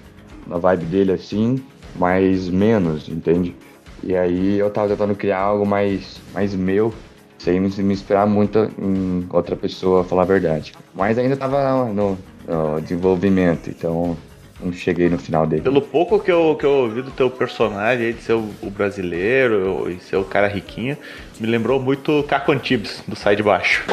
na 0.47 0.57
vibe 0.57 0.85
dele, 0.85 1.11
assim, 1.11 1.63
mas 1.95 2.49
menos, 2.49 3.07
entende? 3.07 3.55
E 4.03 4.15
aí 4.15 4.57
eu 4.57 4.69
tava 4.69 4.89
tentando 4.89 5.15
criar 5.15 5.39
algo 5.39 5.65
mais, 5.65 6.19
mais 6.33 6.55
meu, 6.55 6.93
sem 7.37 7.59
me, 7.59 7.69
me 7.69 7.93
inspirar 7.93 8.25
muito 8.25 8.71
em 8.79 9.25
outra 9.29 9.55
pessoa, 9.55 10.03
falar 10.03 10.23
a 10.23 10.25
verdade. 10.25 10.73
Mas 10.93 11.17
ainda 11.17 11.37
tava 11.37 11.85
no, 11.85 12.17
no 12.47 12.81
desenvolvimento, 12.81 13.69
então 13.69 14.17
não 14.63 14.71
cheguei 14.71 15.09
no 15.09 15.17
final 15.17 15.45
dele. 15.45 15.63
Pelo 15.63 15.81
pouco 15.81 16.19
que 16.19 16.31
eu, 16.31 16.55
que 16.55 16.65
eu 16.65 16.71
ouvi 16.71 17.01
do 17.01 17.11
teu 17.11 17.29
personagem 17.29 18.13
de 18.13 18.21
ser 18.21 18.33
o, 18.33 18.49
o 18.61 18.69
brasileiro 18.69 19.89
e 19.89 19.99
ser 19.99 20.17
o 20.17 20.23
cara 20.23 20.47
riquinho, 20.47 20.97
me 21.39 21.47
lembrou 21.47 21.79
muito 21.79 22.23
Caco 22.23 22.51
Antibes, 22.51 23.03
do 23.07 23.15
Sai 23.15 23.35
de 23.35 23.43
Baixo. 23.43 23.83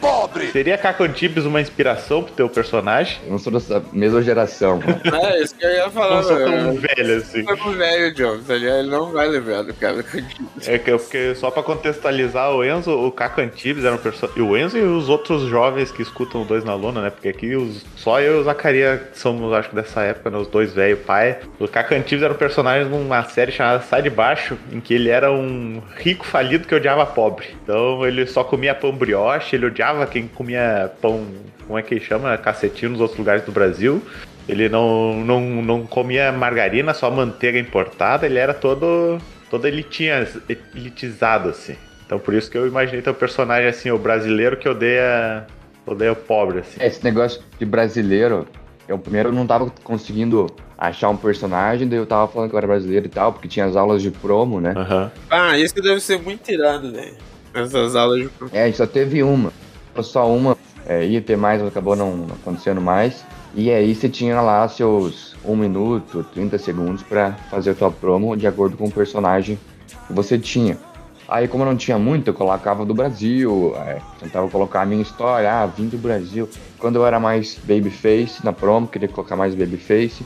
Pobre! 0.00 0.50
Seria 0.50 0.78
Caco 0.78 1.02
Antibes 1.02 1.44
uma 1.44 1.60
inspiração 1.60 2.22
pro 2.22 2.32
teu 2.32 2.48
personagem? 2.48 3.18
Eu 3.24 3.32
não 3.32 3.38
sou 3.38 3.52
dessa 3.52 3.82
mesma 3.92 4.22
geração. 4.22 4.80
É, 5.10 5.42
isso 5.42 5.54
que 5.54 5.64
eu 5.64 5.70
ia 5.70 5.90
falar, 5.90 6.16
Não 6.16 6.22
sou 6.22 6.36
tão 6.36 6.74
velho 6.74 7.16
assim. 7.16 7.44
Foi 7.44 7.56
pro 7.56 7.72
velho, 7.72 8.14
John, 8.14 8.38
tá? 8.46 8.54
Ele 8.54 8.84
não 8.84 9.10
vai 9.10 9.28
lembrar 9.28 9.62
do 9.62 9.74
cara. 9.74 10.04
É 10.66 10.78
que 10.78 10.90
porque 10.90 11.34
só 11.34 11.50
pra 11.50 11.62
contextualizar 11.62 12.50
o 12.52 12.64
Enzo, 12.64 12.92
o 12.92 13.10
Caco 13.10 13.40
Antibes 13.40 13.84
era 13.84 13.94
um 13.94 13.98
personagem. 13.98 14.40
E 14.40 14.46
o 14.46 14.56
Enzo 14.56 14.78
e 14.78 14.82
os 14.82 15.08
outros 15.08 15.42
jovens 15.48 15.90
que 15.90 16.02
escutam 16.02 16.42
o 16.42 16.44
Dois 16.44 16.64
na 16.64 16.74
Luna, 16.74 17.02
né? 17.02 17.10
Porque 17.10 17.28
aqui 17.28 17.56
os... 17.56 17.84
só 17.96 18.20
eu 18.20 18.38
e 18.38 18.40
o 18.40 18.44
Zacaria 18.44 19.08
somos, 19.12 19.52
acho 19.52 19.70
que 19.70 19.74
dessa 19.74 20.02
época, 20.02 20.30
né? 20.30 20.38
Os 20.38 20.48
dois 20.48 20.72
velho 20.72 20.96
pai. 20.98 21.38
O 21.58 21.66
Caco 21.66 21.94
Antibes 21.94 22.22
era 22.22 22.32
um 22.32 22.36
personagem 22.36 22.88
numa 22.88 23.22
série 23.24 23.52
chamada 23.52 23.82
Sai 23.82 24.02
de 24.02 24.10
Baixo, 24.10 24.56
em 24.72 24.80
que 24.80 24.94
ele 24.94 25.08
era 25.08 25.32
um 25.32 25.82
rico 25.96 26.24
falido 26.24 26.49
que 26.58 26.74
odiava 26.74 27.06
pobre. 27.06 27.48
Então 27.62 28.06
ele 28.06 28.26
só 28.26 28.42
comia 28.44 28.74
pão 28.74 28.92
brioche, 28.92 29.56
ele 29.56 29.66
odiava 29.66 30.06
quem 30.06 30.26
comia 30.26 30.90
pão. 31.00 31.26
Como 31.66 31.78
é 31.78 31.82
que 31.82 32.00
chama? 32.00 32.36
Cacetinho 32.36 32.92
nos 32.92 33.00
outros 33.00 33.18
lugares 33.18 33.44
do 33.44 33.52
Brasil. 33.52 34.02
Ele 34.48 34.68
não, 34.68 35.14
não, 35.24 35.40
não 35.40 35.86
comia 35.86 36.32
margarina, 36.32 36.92
só 36.92 37.10
manteiga 37.10 37.58
importada. 37.58 38.26
Ele 38.26 38.38
era 38.38 38.52
todo, 38.52 39.18
todo 39.48 39.66
elitinha, 39.66 40.26
elitizado, 40.74 41.50
assim. 41.50 41.76
Então 42.04 42.18
por 42.18 42.34
isso 42.34 42.50
que 42.50 42.58
eu 42.58 42.66
imaginei 42.66 43.02
teu 43.02 43.14
personagem 43.14 43.68
assim, 43.68 43.90
o 43.90 43.98
brasileiro 43.98 44.56
que 44.56 44.68
odeia, 44.68 45.46
odeia 45.86 46.10
o 46.10 46.16
pobre, 46.16 46.58
assim. 46.58 46.82
Esse 46.82 47.04
negócio 47.04 47.40
de 47.56 47.64
brasileiro, 47.64 48.48
eu 48.90 48.98
primeiro 48.98 49.32
não 49.32 49.46
tava 49.46 49.72
conseguindo 49.84 50.46
achar 50.76 51.08
um 51.10 51.16
personagem, 51.16 51.88
daí 51.88 51.98
eu 51.98 52.06
tava 52.06 52.26
falando 52.26 52.50
que 52.50 52.56
eu 52.56 52.58
era 52.58 52.66
brasileiro 52.66 53.06
e 53.06 53.08
tal, 53.08 53.32
porque 53.32 53.46
tinha 53.46 53.64
as 53.64 53.76
aulas 53.76 54.02
de 54.02 54.10
promo, 54.10 54.60
né? 54.60 54.74
Aham. 54.76 55.12
Ah, 55.30 55.56
isso 55.56 55.74
deve 55.76 56.00
ser 56.00 56.20
muito 56.20 56.50
irado, 56.50 56.90
velho. 56.90 57.14
Essas 57.54 57.94
aulas 57.94 58.22
de. 58.22 58.30
É, 58.52 58.64
a 58.64 58.66
gente 58.66 58.78
só 58.78 58.86
teve 58.86 59.22
uma. 59.22 59.52
Só 60.02 60.28
uma. 60.28 60.56
É, 60.86 61.06
ia 61.06 61.20
ter 61.20 61.36
mais, 61.36 61.60
mas 61.60 61.70
acabou 61.70 61.94
não 61.94 62.26
acontecendo 62.40 62.80
mais. 62.80 63.24
E 63.54 63.70
aí 63.70 63.94
você 63.94 64.08
tinha 64.08 64.40
lá 64.40 64.66
seus 64.68 65.36
1 65.44 65.54
minuto, 65.54 66.24
30 66.34 66.58
segundos 66.58 67.02
pra 67.02 67.32
fazer 67.48 67.70
a 67.70 67.74
tua 67.74 67.90
promo 67.90 68.36
de 68.36 68.46
acordo 68.46 68.76
com 68.76 68.86
o 68.86 68.90
personagem 68.90 69.58
que 70.06 70.12
você 70.12 70.36
tinha. 70.36 70.76
Aí 71.30 71.46
como 71.46 71.62
eu 71.62 71.68
não 71.68 71.76
tinha 71.76 71.96
muito, 71.96 72.28
eu 72.28 72.34
colocava 72.34 72.84
do 72.84 72.92
Brasil, 72.92 73.72
é, 73.86 74.00
tentava 74.18 74.48
colocar 74.48 74.82
a 74.82 74.86
minha 74.86 75.00
história, 75.00 75.50
ah, 75.50 75.64
vim 75.66 75.86
do 75.86 75.96
Brasil. 75.96 76.48
Quando 76.78 76.96
eu 76.96 77.06
era 77.06 77.20
mais 77.20 77.56
babyface 77.62 78.44
na 78.44 78.52
promo, 78.52 78.88
queria 78.88 79.08
colocar 79.08 79.36
mais 79.36 79.54
babyface, 79.54 80.24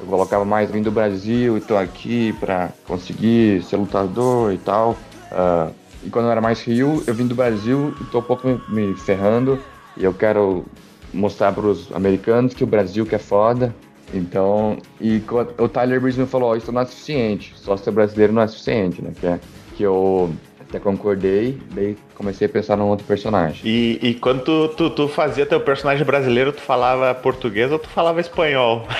eu 0.00 0.06
colocava 0.06 0.44
mais 0.44 0.70
vim 0.70 0.82
do 0.82 0.90
Brasil 0.90 1.56
e 1.56 1.60
tô 1.60 1.76
aqui 1.76 2.32
pra 2.40 2.70
conseguir 2.84 3.62
ser 3.62 3.76
lutador 3.76 4.52
e 4.52 4.58
tal. 4.58 4.96
Ah, 5.30 5.70
e 6.02 6.10
quando 6.10 6.24
eu 6.24 6.32
era 6.32 6.40
mais 6.40 6.60
Rio, 6.62 7.04
eu 7.06 7.14
vim 7.14 7.26
do 7.26 7.34
Brasil 7.34 7.94
e 8.00 8.04
tô 8.04 8.18
um 8.18 8.22
pouco 8.22 8.48
me, 8.48 8.60
me 8.68 8.94
ferrando. 8.94 9.58
E 9.96 10.04
eu 10.04 10.12
quero 10.12 10.64
mostrar 11.12 11.52
pros 11.52 11.94
americanos 11.94 12.54
que 12.54 12.64
o 12.64 12.66
Brasil 12.66 13.04
que 13.06 13.14
é 13.14 13.18
foda. 13.18 13.74
Então, 14.12 14.78
e 15.00 15.22
o 15.56 15.68
Tyler 15.68 16.00
Breeze 16.00 16.18
me 16.18 16.26
falou, 16.26 16.50
ó, 16.50 16.56
isso 16.56 16.72
não 16.72 16.80
é 16.80 16.84
suficiente, 16.84 17.52
só 17.56 17.76
ser 17.76 17.92
brasileiro 17.92 18.32
não 18.32 18.42
é 18.42 18.48
suficiente, 18.48 19.00
né? 19.00 19.12
Que, 19.20 19.26
é, 19.26 19.38
que 19.76 19.82
eu 19.82 20.32
até 20.60 20.78
concordei, 20.78 21.58
daí 21.72 21.96
comecei 22.14 22.46
a 22.46 22.50
pensar 22.50 22.76
num 22.76 22.86
outro 22.86 23.04
personagem. 23.06 23.60
E, 23.64 23.98
e 24.00 24.14
quando 24.14 24.42
tu, 24.44 24.68
tu, 24.68 24.90
tu 24.90 25.08
fazia 25.08 25.44
teu 25.44 25.60
personagem 25.60 26.04
brasileiro, 26.04 26.52
tu 26.52 26.60
falava 26.60 27.14
português 27.14 27.72
ou 27.72 27.78
tu 27.78 27.88
falava 27.88 28.20
espanhol? 28.20 28.86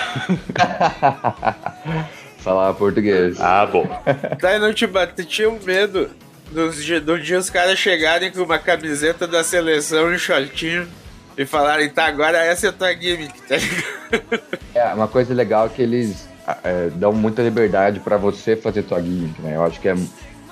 Falava 2.40 2.72
português. 2.72 3.38
Ah, 3.38 3.66
bom. 3.66 3.86
Daí 4.40 4.58
não 4.58 4.72
te 4.72 4.86
bate, 4.86 5.24
tinha 5.26 5.48
um 5.48 5.58
medo 5.62 6.08
dos 6.50 6.82
dia, 6.82 7.00
do 7.00 7.18
dia 7.20 7.38
os 7.38 7.50
caras 7.50 7.78
chegarem 7.78 8.32
com 8.32 8.40
uma 8.40 8.58
camiseta 8.58 9.26
da 9.26 9.44
seleção 9.44 10.10
e 10.10 10.14
um 10.14 10.18
shortinho 10.18 10.88
e 11.36 11.44
falarem, 11.44 11.88
tá, 11.88 12.06
agora 12.06 12.38
essa 12.38 12.66
é 12.66 12.70
a 12.70 12.72
tua 12.72 12.92
gimmick, 12.92 13.40
tá 13.42 13.56
ligado? 13.56 14.42
É, 14.74 14.84
uma 14.94 15.06
coisa 15.06 15.32
legal 15.32 15.66
é 15.66 15.68
que 15.68 15.82
eles 15.82 16.28
é, 16.64 16.88
dão 16.94 17.12
muita 17.12 17.42
liberdade 17.42 18.00
pra 18.00 18.16
você 18.16 18.56
fazer 18.56 18.82
tua 18.82 19.00
gimmick, 19.00 19.40
né? 19.42 19.56
Eu 19.56 19.64
acho 19.64 19.78
que 19.78 19.88
é 19.88 19.94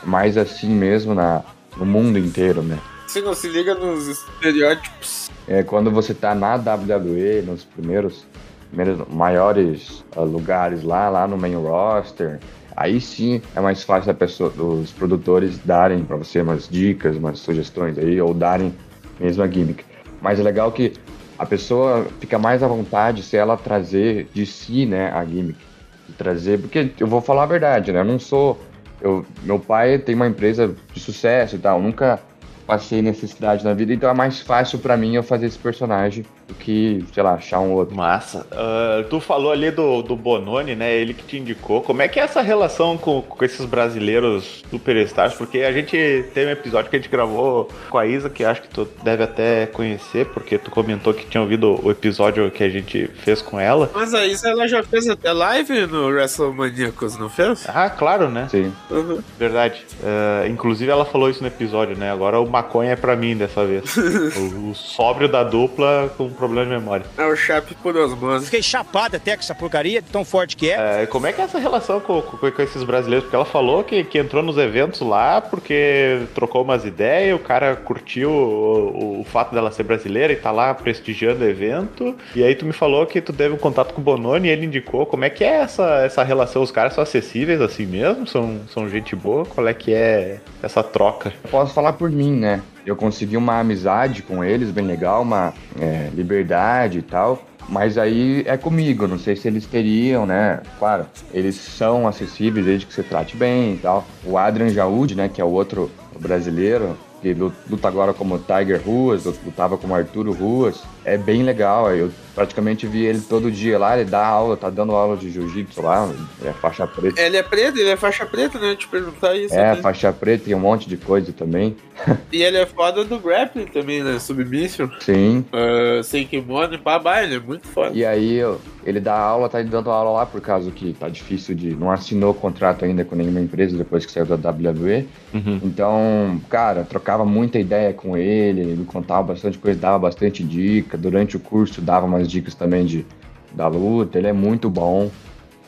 mais 0.05 0.37
assim 0.37 0.69
mesmo 0.69 1.15
na, 1.15 1.43
no 1.77 1.87
mundo 1.87 2.19
inteiro, 2.19 2.63
né? 2.63 2.79
Você 3.07 3.23
não 3.23 3.35
se 3.35 3.49
liga 3.49 3.75
nos 3.75 4.07
estereótipos. 4.07 5.31
É, 5.47 5.63
quando 5.63 5.91
você 5.91 6.13
tá 6.13 6.35
na 6.35 6.57
WWE, 6.57 7.43
nos 7.47 7.65
primeiros, 7.65 8.27
primeiros 8.69 9.09
maiores 9.09 10.05
ah, 10.15 10.21
lugares 10.21 10.83
lá, 10.83 11.09
lá 11.09 11.27
no 11.27 11.39
main 11.39 11.55
roster, 11.55 12.39
aí 12.77 13.01
sim 13.01 13.41
é 13.57 13.61
mais 13.61 13.83
fácil 13.83 14.11
a 14.11 14.15
pessoa, 14.15 14.51
os 14.51 14.93
produtores 14.93 15.59
darem 15.59 16.05
pra 16.05 16.17
você 16.17 16.43
umas 16.43 16.69
dicas, 16.69 17.17
umas 17.17 17.39
sugestões 17.39 17.97
aí, 17.97 18.21
ou 18.21 18.35
darem 18.35 18.75
mesmo 19.19 19.43
a 19.43 19.49
gimmick. 19.49 19.85
Mas 20.21 20.39
é 20.39 20.43
legal 20.43 20.71
que 20.71 20.93
a 21.39 21.47
pessoa 21.47 22.07
fica 22.21 22.39
mais 22.39 22.63
à 22.63 22.69
vontade 22.69 23.23
se 23.23 23.37
ela 23.37 23.57
trazer 23.57 24.29
de 24.35 24.45
si, 24.45 24.85
né, 24.85 25.11
a 25.13 25.25
gimmick. 25.25 25.59
De 26.07 26.15
trazer, 26.15 26.59
porque 26.59 26.91
eu 26.99 27.07
vou 27.07 27.21
falar 27.21 27.45
a 27.45 27.47
verdade, 27.47 27.93
né? 27.93 28.01
Eu 28.01 28.05
não 28.05 28.19
sou. 28.19 28.59
Eu, 29.01 29.25
meu 29.43 29.59
pai 29.59 29.99
tem 29.99 30.15
uma 30.15 30.27
empresa 30.27 30.75
de 30.93 31.01
sucesso 31.01 31.57
e 31.57 31.59
tal, 31.59 31.81
nunca 31.81 32.21
passei 32.67 33.01
necessidade 33.01 33.65
na 33.65 33.73
vida, 33.73 33.95
então 33.95 34.11
é 34.11 34.15
mais 34.15 34.41
fácil 34.41 34.79
pra 34.79 34.97
mim 34.97 35.15
eu 35.15 35.23
fazer 35.23 35.47
esse 35.47 35.59
personagem 35.59 36.25
do 36.49 36.55
que, 36.55 37.05
sei 37.13 37.23
lá, 37.23 37.35
achar 37.35 37.61
um 37.61 37.73
outro. 37.73 37.95
Massa. 37.95 38.47
Ah, 38.53 39.05
tu 39.09 39.21
falou 39.21 39.53
ali 39.53 39.71
do, 39.71 40.03
do 40.03 40.17
Bononi, 40.17 40.75
né? 40.75 40.95
Ele 40.95 41.13
que 41.13 41.23
te 41.25 41.39
indicou. 41.39 41.83
Como 41.83 42.01
é 42.01 42.09
que 42.09 42.19
é 42.19 42.23
essa 42.23 42.41
relação 42.41 42.97
com, 42.97 43.21
com 43.21 43.45
esses 43.45 43.67
brasileiros 43.67 44.65
superstars? 44.71 45.35
Porque 45.35 45.59
a 45.59 45.73
gente 45.73 46.25
tem 46.33 46.47
um 46.47 46.51
episódio 46.51 46.91
que 46.91 46.97
a 46.97 46.99
gente 46.99 47.11
gravou 47.11 47.69
com 47.91 47.99
a 47.99 48.07
Isa, 48.07 48.31
que 48.31 48.45
acho 48.45 48.63
que 48.63 48.69
tu 48.69 48.89
deve 49.03 49.23
até 49.23 49.67
conhecer, 49.67 50.27
porque 50.27 50.57
tu 50.59 50.71
comentou 50.71 51.13
que 51.13 51.27
tinha 51.27 51.43
ouvido 51.43 51.79
o 51.85 51.91
episódio 51.91 52.51
que 52.51 52.65
a 52.65 52.69
gente 52.69 53.09
fez 53.19 53.43
com 53.43 53.61
ela. 53.61 53.91
Mas 53.93 54.15
a 54.15 54.25
Isa, 54.27 54.49
ela 54.49 54.67
já 54.67 54.83
fez 54.83 55.09
até 55.09 55.33
live 55.33 55.87
no 55.87 56.07
WrestleManiacos, 56.07 57.19
não 57.19 57.29
fez? 57.29 57.67
Ah, 57.69 57.91
claro, 57.91 58.31
né? 58.31 58.49
Sim. 58.51 58.73
Uhum. 58.91 59.21
Verdade. 59.39 59.85
Ah, 60.03 60.47
inclusive 60.49 60.91
ela 60.91 61.05
falou 61.05 61.29
isso 61.29 61.43
no 61.43 61.49
episódio, 61.49 61.97
né? 61.97 62.11
Agora 62.11 62.41
o 62.41 62.49
maconha 62.49 62.93
é 62.93 62.97
pra 62.97 63.17
mim 63.17 63.37
dessa 63.37 63.65
vez. 63.65 63.97
o, 64.37 64.71
o 64.71 64.75
sóbrio 64.75 65.29
da 65.29 65.43
dupla 65.43 66.11
com 66.17 66.29
problema 66.39 66.65
de 66.65 66.71
memória. 66.79 67.05
É 67.19 67.25
o 67.27 67.37
Chape 67.37 67.75
por 67.83 67.97
osmose. 67.97 68.47
Fiquei 68.47 68.63
chapado 68.63 69.17
até 69.17 69.35
com 69.37 69.41
essa 69.43 69.55
porcaria, 69.55 70.01
de 70.01 70.09
tão 70.11 70.25
forte 70.25 70.57
que 70.57 70.71
é. 70.71 71.03
É, 71.03 71.07
como 71.07 71.27
é 71.27 71.33
que 71.33 71.41
é 71.41 71.45
essa 71.45 71.59
relação 71.59 72.01
com, 72.01 72.23
com- 72.23 72.51
com 72.51 72.63
esses 72.63 72.83
brasileiros? 72.85 73.25
Porque 73.25 73.37
ela 73.37 73.45
falou 73.45 73.85
que, 73.85 74.03
que 74.05 74.19
entrou 74.19 74.43
nos 74.43 74.57
eventos 74.57 75.01
lá 75.01 75.41
porque 75.41 76.21
trocou 76.35 76.63
umas 76.63 76.85
ideias, 76.85 77.35
o 77.37 77.43
cara 77.43 77.77
curtiu 77.77 78.31
o, 78.31 79.21
o 79.21 79.25
fato 79.25 79.55
dela 79.55 79.71
ser 79.71 79.83
brasileira 79.83 80.33
e 80.33 80.37
tá 80.37 80.51
lá 80.51 80.73
prestigiando 80.75 81.45
o 81.45 81.49
evento. 81.49 82.15
E 82.35 82.43
aí 82.43 82.55
tu 82.55 82.65
me 82.65 82.73
falou 82.73 83.05
que 83.07 83.21
tu 83.21 83.33
teve 83.33 83.55
um 83.55 83.59
contato 83.59 83.93
com 83.93 84.01
o 84.01 84.05
Bononi 84.05 84.49
e 84.49 84.51
ele 84.51 84.67
indicou. 84.67 85.05
Como 85.07 85.25
é 85.25 85.31
que 85.31 85.43
é 85.45 85.57
essa, 85.63 86.03
essa 86.05 86.23
relação? 86.23 86.63
Os 86.63 86.71
caras 86.71 86.95
são 86.95 87.03
acessíveis 87.03 87.61
assim 87.61 87.87
mesmo? 87.87 88.27
São, 88.27 88.61
são 88.73 88.89
gente 88.89 89.15
boa? 89.17 89.45
Qual 89.45 89.67
é 89.67 89.75
que 89.75 89.93
é 89.93 90.39
essa 90.63 90.83
troca? 90.83 91.33
Posso 91.51 91.73
falar 91.75 91.93
por 91.95 92.11
mim, 92.11 92.33
né? 92.33 92.63
Eu 92.89 92.97
consegui 92.97 93.37
uma 93.37 93.61
amizade 93.61 94.23
com 94.23 94.43
eles, 94.43 94.71
bem 94.71 94.87
legal, 94.87 95.21
uma 95.21 95.53
é, 95.79 96.09
liberdade 96.15 97.01
e 97.01 97.03
tal. 97.03 97.43
Mas 97.69 97.99
aí 97.99 98.43
é 98.47 98.57
comigo, 98.57 99.07
não 99.07 99.19
sei 99.19 99.37
se 99.37 99.47
eles 99.47 99.67
teriam, 99.67 100.25
né? 100.25 100.61
Claro, 100.79 101.05
eles 101.35 101.55
são 101.55 102.09
acessíveis 102.09 102.65
desde 102.65 102.87
que 102.87 102.95
você 102.95 103.03
trate 103.03 103.37
bem 103.37 103.75
e 103.75 103.77
tal. 103.77 104.07
O 104.25 104.39
Adrian 104.39 104.71
Jaúde, 104.71 105.15
né, 105.15 105.29
que 105.29 105.39
é 105.39 105.45
o 105.45 105.49
outro 105.51 105.91
brasileiro, 106.19 106.97
que 107.21 107.35
lu- 107.35 107.53
luta 107.69 107.89
agora 107.89 108.15
como 108.15 108.39
Tiger 108.39 108.81
Ruas, 108.83 109.27
lutava 109.45 109.77
como 109.77 109.95
Arturo 109.95 110.33
Ruas. 110.33 110.83
É 111.05 111.17
bem 111.17 111.43
legal. 111.43 111.95
Eu 111.95 112.11
praticamente 112.35 112.87
vi 112.87 113.05
ele 113.05 113.21
todo 113.21 113.51
dia 113.51 113.79
lá, 113.79 113.99
ele 113.99 114.09
dá 114.09 114.25
aula, 114.25 114.57
tá 114.57 114.71
dando 114.71 114.93
aula 114.93 115.17
de 115.17 115.29
jiu-jitsu 115.31 115.83
lá, 115.83 116.09
é 116.45 116.53
faixa 116.53 116.87
preta. 116.87 117.21
Ele 117.21 117.37
é 117.37 117.43
preto, 117.43 117.79
ele 117.79 117.91
é 117.91 117.97
faixa 117.97 118.25
preta, 118.25 118.59
né? 118.59 118.77
Te 118.77 118.87
perguntar 118.87 119.35
isso. 119.37 119.55
É, 119.55 119.73
aqui. 119.73 119.83
faixa 119.83 120.13
preta 120.13 120.49
e 120.49 120.55
um 120.55 120.61
monte 120.61 120.89
de 120.89 120.97
coisa 120.97 121.33
também. 121.33 121.77
E 122.31 122.43
ele 122.43 122.59
é 122.59 122.67
foda 122.67 123.05
do 123.05 123.19
grappling 123.19 123.65
também, 123.67 124.03
né? 124.05 124.19
Submission. 124.19 124.89
Sim. 125.01 125.45
Uh, 125.51 126.03
sem 126.05 126.27
kimono 126.27 126.75
e 126.75 126.77
babá, 126.77 127.23
ele 127.23 127.37
é 127.37 127.41
muito 127.41 127.67
foda. 127.67 127.91
E 127.97 128.05
aí 128.05 128.35
eu- 128.37 128.61
ele 128.85 129.01
dá 129.01 129.15
aula, 129.19 129.49
tá 129.49 129.61
dando 129.63 129.91
aula 129.91 130.11
lá 130.19 130.27
por 130.27 130.41
causa 130.41 130.71
que 130.71 130.93
tá 130.93 131.09
difícil 131.09 131.55
de. 131.55 131.75
Não 131.75 131.91
assinou 131.91 132.35
contrato 132.35 132.85
ainda 132.85 133.03
com 133.05 133.17
nenhuma 133.17 133.41
empresa 133.41 133.77
depois 133.77 134.05
que 134.07 134.13
saiu 134.13 134.27
da 134.27 134.37
WWE. 134.37 135.09
Uhum. 135.35 135.61
Então, 135.65 136.41
cara, 136.51 136.85
trocava 136.85 137.25
muita 137.25 137.59
ideia 137.59 137.93
com 137.95 138.17
ele, 138.17 138.61
ele 138.61 138.85
contava 138.85 139.23
bastante 139.23 139.57
coisa, 139.59 139.81
dava 139.81 139.99
bastante 139.99 140.45
dica. 140.45 140.98
Durante 140.99 141.37
o 141.37 141.41
curso 141.41 141.81
dava 141.81 142.07
umas 142.07 142.29
dicas 142.29 142.55
também 142.55 142.85
de, 142.85 143.07
da 143.53 143.69
luta. 143.69 144.19
Ele 144.19 144.29
é 144.29 144.33
muito 144.33 144.69
bom, 144.69 145.11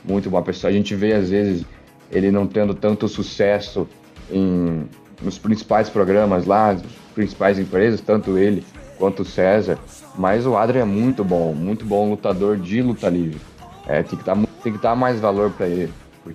muito 0.04 0.28
bom. 0.28 0.38
A 0.38 0.42
pessoa, 0.42 0.70
a 0.70 0.72
gente 0.72 0.94
vê 0.94 1.12
às 1.12 1.30
vezes 1.30 1.64
ele 2.10 2.30
não 2.30 2.46
tendo 2.46 2.74
tanto 2.74 3.08
sucesso 3.08 3.88
em, 4.30 4.84
nos 5.22 5.38
principais 5.38 5.88
programas 5.88 6.44
lá, 6.46 6.72
nas 6.72 6.82
principais 7.14 7.58
empresas, 7.58 8.00
tanto 8.00 8.36
ele 8.36 8.64
quanto 8.98 9.22
o 9.22 9.24
César. 9.24 9.78
Mas 10.16 10.46
o 10.46 10.56
Adrian 10.56 10.82
é 10.82 10.84
muito 10.84 11.24
bom, 11.24 11.54
muito 11.54 11.84
bom 11.84 12.10
lutador 12.10 12.56
de 12.56 12.82
luta 12.82 13.08
livre. 13.08 13.40
É, 13.86 14.02
tem 14.02 14.18
que 14.18 14.24
dar, 14.24 14.36
tem 14.62 14.72
que 14.72 14.78
dar 14.78 14.94
mais 14.94 15.20
valor 15.20 15.50
para 15.50 15.66
ele, 15.66 15.92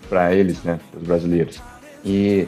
para 0.10 0.34
eles, 0.34 0.64
né, 0.64 0.80
os 0.96 1.04
brasileiros. 1.04 1.62
E 2.04 2.48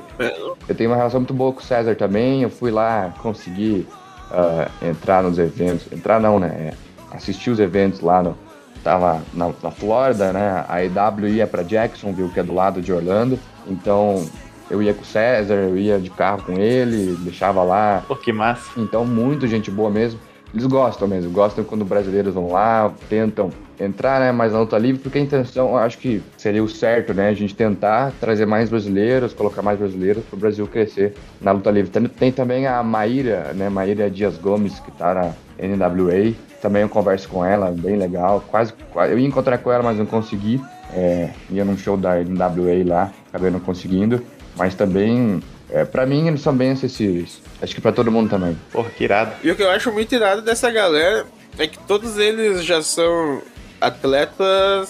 eu 0.68 0.76
tenho 0.76 0.90
uma 0.90 0.96
relação 0.96 1.20
muito 1.20 1.34
boa 1.34 1.52
com 1.52 1.60
o 1.60 1.64
César 1.64 1.96
também. 1.96 2.44
Eu 2.44 2.50
fui 2.50 2.70
lá, 2.70 3.14
consegui 3.22 3.88
ah, 4.32 4.70
entrar 4.82 5.24
nos 5.24 5.38
eventos. 5.38 5.92
Entrar 5.92 6.20
não, 6.20 6.40
né? 6.40 6.48
é, 6.48 6.74
assistir 7.16 7.50
os 7.50 7.60
eventos 7.60 8.02
lá 8.02 8.22
no. 8.22 8.38
Tava 8.84 9.22
na, 9.34 9.52
na 9.62 9.72
Flórida, 9.72 10.32
né? 10.32 10.64
A 10.68 10.84
EW 10.84 11.28
ia 11.28 11.48
pra 11.48 11.64
Jacksonville, 11.64 12.30
que 12.30 12.40
é 12.40 12.44
do 12.44 12.54
lado 12.54 12.82
de 12.82 12.94
Orlando. 12.94 13.38
Então 13.68 14.26
eu 14.70 14.82
ia 14.82 14.94
com 14.94 15.02
o 15.02 15.06
César, 15.06 15.56
eu 15.56 15.78
ia 15.78 16.00
de 16.00 16.10
carro 16.10 16.44
com 16.44 16.54
ele, 16.54 17.16
deixava 17.22 17.64
lá. 17.64 18.04
Pô, 18.08 18.16
que 18.16 18.32
massa. 18.32 18.70
Então, 18.78 19.06
muito 19.06 19.48
gente 19.48 19.72
boa 19.72 19.90
mesmo. 19.90 20.20
Eles 20.54 20.66
gostam 20.66 21.08
mesmo, 21.08 21.30
gostam 21.32 21.64
quando 21.64 21.84
brasileiros 21.86 22.34
vão 22.34 22.52
lá, 22.52 22.92
tentam 23.10 23.50
entrar 23.80 24.20
né, 24.20 24.32
mais 24.32 24.54
na 24.54 24.60
luta 24.62 24.78
livre, 24.78 25.02
porque 25.02 25.18
a 25.20 25.22
intenção, 25.22 25.78
acho 25.78 25.98
que 26.00 26.22
seria 26.38 26.64
o 26.64 26.70
certo, 26.70 27.14
né? 27.14 27.30
A 27.30 27.34
gente 27.34 27.54
tentar 27.54 28.12
trazer 28.20 28.46
mais 28.46 28.70
brasileiros, 28.70 29.34
colocar 29.34 29.62
mais 29.62 29.78
brasileiros 29.78 30.24
para 30.24 30.36
o 30.36 30.40
Brasil 30.40 30.66
crescer 30.68 31.14
na 31.42 31.52
luta 31.52 31.70
livre. 31.70 31.92
Tem, 31.92 32.04
tem 32.06 32.32
também 32.32 32.66
a 32.66 32.82
Maíra, 32.82 33.52
né? 33.54 33.70
Maíra 33.70 34.10
Dias 34.10 34.38
Gomes, 34.38 34.80
que 34.80 34.90
tá 34.92 35.14
na 35.14 35.32
NWA. 35.64 36.34
Também 36.62 36.82
eu 36.82 36.90
converso 36.90 37.30
com 37.30 37.46
ela, 37.46 37.70
bem 37.70 37.98
legal. 37.98 38.44
Quase, 38.50 38.74
quase- 38.92 39.12
eu 39.14 39.20
ia 39.20 39.28
encontrar 39.28 39.58
com 39.60 39.72
ela, 39.72 39.84
mas 39.84 39.98
não 40.00 40.06
consegui. 40.08 40.60
É, 40.94 41.30
ia 41.52 41.64
num 41.66 41.78
show 41.78 41.98
da 41.98 42.20
NWA 42.24 42.84
lá, 42.86 43.12
acabei 43.30 43.52
não 43.52 43.60
conseguindo. 43.60 44.22
Mas 44.56 44.74
também, 44.74 45.40
é, 45.70 45.84
para 45.84 46.06
mim, 46.06 46.28
eles 46.28 46.42
são 46.42 46.56
bem 46.56 46.72
acessíveis. 46.72 47.42
Acho 47.62 47.76
que 47.76 47.82
para 47.82 47.92
todo 47.92 48.12
mundo 48.12 48.30
também. 48.30 48.58
Porra, 48.72 48.90
que 48.90 49.04
irado. 49.04 49.34
E 49.44 49.52
o 49.52 49.56
que 49.56 49.64
eu 49.64 49.70
acho 49.70 49.92
muito 49.92 50.14
irado 50.14 50.42
dessa 50.42 50.72
galera 50.72 51.26
é 51.58 51.68
que 51.68 51.78
todos 51.80 52.18
eles 52.18 52.64
já 52.64 52.82
são 52.82 53.42
atletas, 53.82 54.90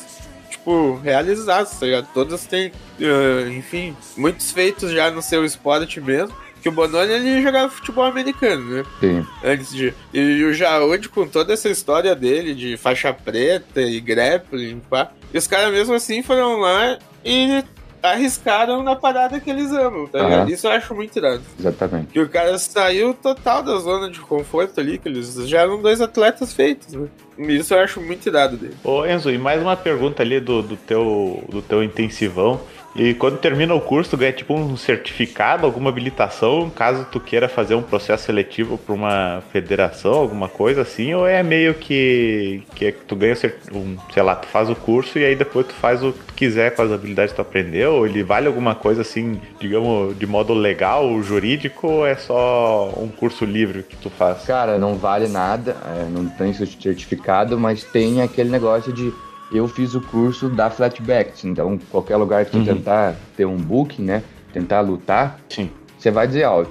tipo, 0.50 1.00
realizados, 1.04 1.72
tá 1.72 1.86
ligado? 1.86 2.08
Todos 2.14 2.46
têm, 2.46 2.72
eh, 3.00 3.50
enfim, 3.50 3.96
muitos 4.16 4.52
feitos 4.52 4.92
já 4.92 5.10
no 5.10 5.22
seu 5.22 5.44
esporte 5.44 6.00
mesmo. 6.00 6.36
Que 6.62 6.70
o 6.70 6.72
Bononi 6.72 7.12
ele 7.12 7.42
jogava 7.42 7.70
futebol 7.70 8.04
americano, 8.04 8.78
né? 8.78 8.84
Sim. 9.00 9.26
Antes 9.44 9.72
de. 9.72 9.94
E 10.12 10.44
o 10.44 10.54
Jaúde, 10.54 11.08
com 11.08 11.28
toda 11.28 11.54
essa 11.54 11.70
história 11.70 12.16
dele 12.16 12.56
de 12.56 12.76
faixa 12.78 13.14
preta 13.14 13.80
e 13.80 14.00
grappling, 14.02 14.82
pá. 14.90 15.12
E 15.32 15.38
os 15.38 15.46
caras 15.46 15.72
mesmo 15.72 15.94
assim 15.94 16.24
foram 16.24 16.58
lá 16.58 16.98
e 17.24 17.63
arriscaram 18.12 18.84
na 18.84 18.96
parada 18.96 19.39
que 19.39 19.50
eles 19.50 19.72
amam, 19.72 20.08
tá 20.08 20.24
ligado? 20.24 20.52
Isso 20.52 20.67
eu 20.67 20.72
acho 20.72 20.93
muito 20.93 21.17
irado. 21.17 21.41
Exatamente. 21.60 22.08
Que 22.08 22.20
o 22.20 22.30
cara 22.30 22.58
saiu 22.58 23.13
total 23.13 23.63
da 23.63 23.78
zona 23.78 24.10
de 24.10 24.20
conforto 24.20 24.80
ali, 24.80 24.98
que 24.98 25.08
eles 25.08 25.36
já 25.48 25.62
eram 25.62 25.82
dois 25.82 26.02
atletas 26.02 26.54
feitos, 26.54 26.93
né? 26.93 27.08
Isso 27.38 27.74
eu 27.74 27.80
acho 27.80 28.02
muito 28.02 28.28
irado 28.28 28.58
dele. 28.58 28.74
Ô 28.84 29.06
Enzo, 29.06 29.30
e 29.30 29.38
mais 29.38 29.62
uma 29.62 29.76
pergunta 29.76 30.24
ali 30.24 30.39
do, 30.39 30.63
do, 30.63 30.76
teu, 30.76 31.43
do 31.48 31.62
teu 31.62 31.84
intensivão. 31.84 32.60
E 32.98 33.14
quando 33.14 33.38
termina 33.38 33.76
o 33.76 33.80
curso, 33.80 34.10
tu 34.10 34.18
ganha 34.18 34.34
tipo 34.34 34.56
um 34.56 34.76
certificado, 34.76 35.68
alguma 35.68 35.90
habilitação, 35.90 36.68
caso 36.68 37.06
tu 37.12 37.20
queira 37.20 37.48
fazer 37.48 37.76
um 37.76 37.84
processo 37.84 38.26
seletivo 38.26 38.76
para 38.76 38.96
uma 38.96 39.44
federação, 39.52 40.14
alguma 40.14 40.50
coisa 40.50 40.82
assim, 40.82 41.14
ou 41.14 41.28
é 41.28 41.44
meio 41.44 41.76
que, 41.76 42.64
que 42.74 42.92
tu 42.92 43.16
ganha, 43.16 43.36
um, 43.72 43.96
sei 44.12 44.24
lá, 44.24 44.36
tu 44.36 44.48
faz 44.48 44.68
o 44.68 44.76
curso 44.76 45.20
e 45.20 45.26
aí 45.26 45.36
depois 45.36 45.68
tu 45.68 45.74
faz 45.76 46.04
o 46.04 46.12
que 46.12 46.26
tu 46.26 46.34
quiser 46.34 46.76
com 46.76 46.82
as 46.82 46.92
habilidades 46.92 47.34
que 47.34 47.36
tu 47.36 47.42
aprendeu, 47.42 47.98
ou 47.98 48.08
ele 48.08 48.24
vale 48.24 48.48
alguma 48.48 48.74
coisa 48.74 49.02
assim, 49.02 49.40
digamos, 49.60 50.18
de 50.18 50.26
modo 50.26 50.56
legal, 50.56 51.22
jurídico, 51.22 51.88
ou 51.88 52.08
é 52.08 52.16
só 52.16 52.92
um 52.98 53.10
curso 53.10 53.46
livre 53.46 53.84
que 53.84 53.96
tu 53.96 54.10
faz? 54.10 54.44
Cara, 54.44 54.80
não 54.80 54.96
vale 54.96 55.28
nada, 55.28 55.78
é, 55.86 56.10
não 56.10 56.26
tem 56.26 56.52
certificado, 56.52 57.60
mas 57.60 57.84
tem 57.84 58.24
aquele 58.24 58.50
negócio 58.50 58.92
de 58.92 59.14
eu 59.52 59.68
fiz 59.68 59.96
o 59.96 60.02
curso 60.02 60.50
da 60.50 60.70
Flatbacks, 60.70 61.46
então 61.46 61.80
qualquer 61.90 62.18
lugar 62.18 62.46
que 62.46 62.52
tu 62.52 62.64
tentar 62.64 63.16
ter 63.36 63.46
um 63.46 63.58
booking, 63.58 64.04
né, 64.04 64.24
tentar 64.54 64.82
lutar, 64.82 65.40
Sim. 65.50 65.70
você 65.98 66.12
vai 66.12 66.28
dizer, 66.28 66.46
ó, 66.46 66.66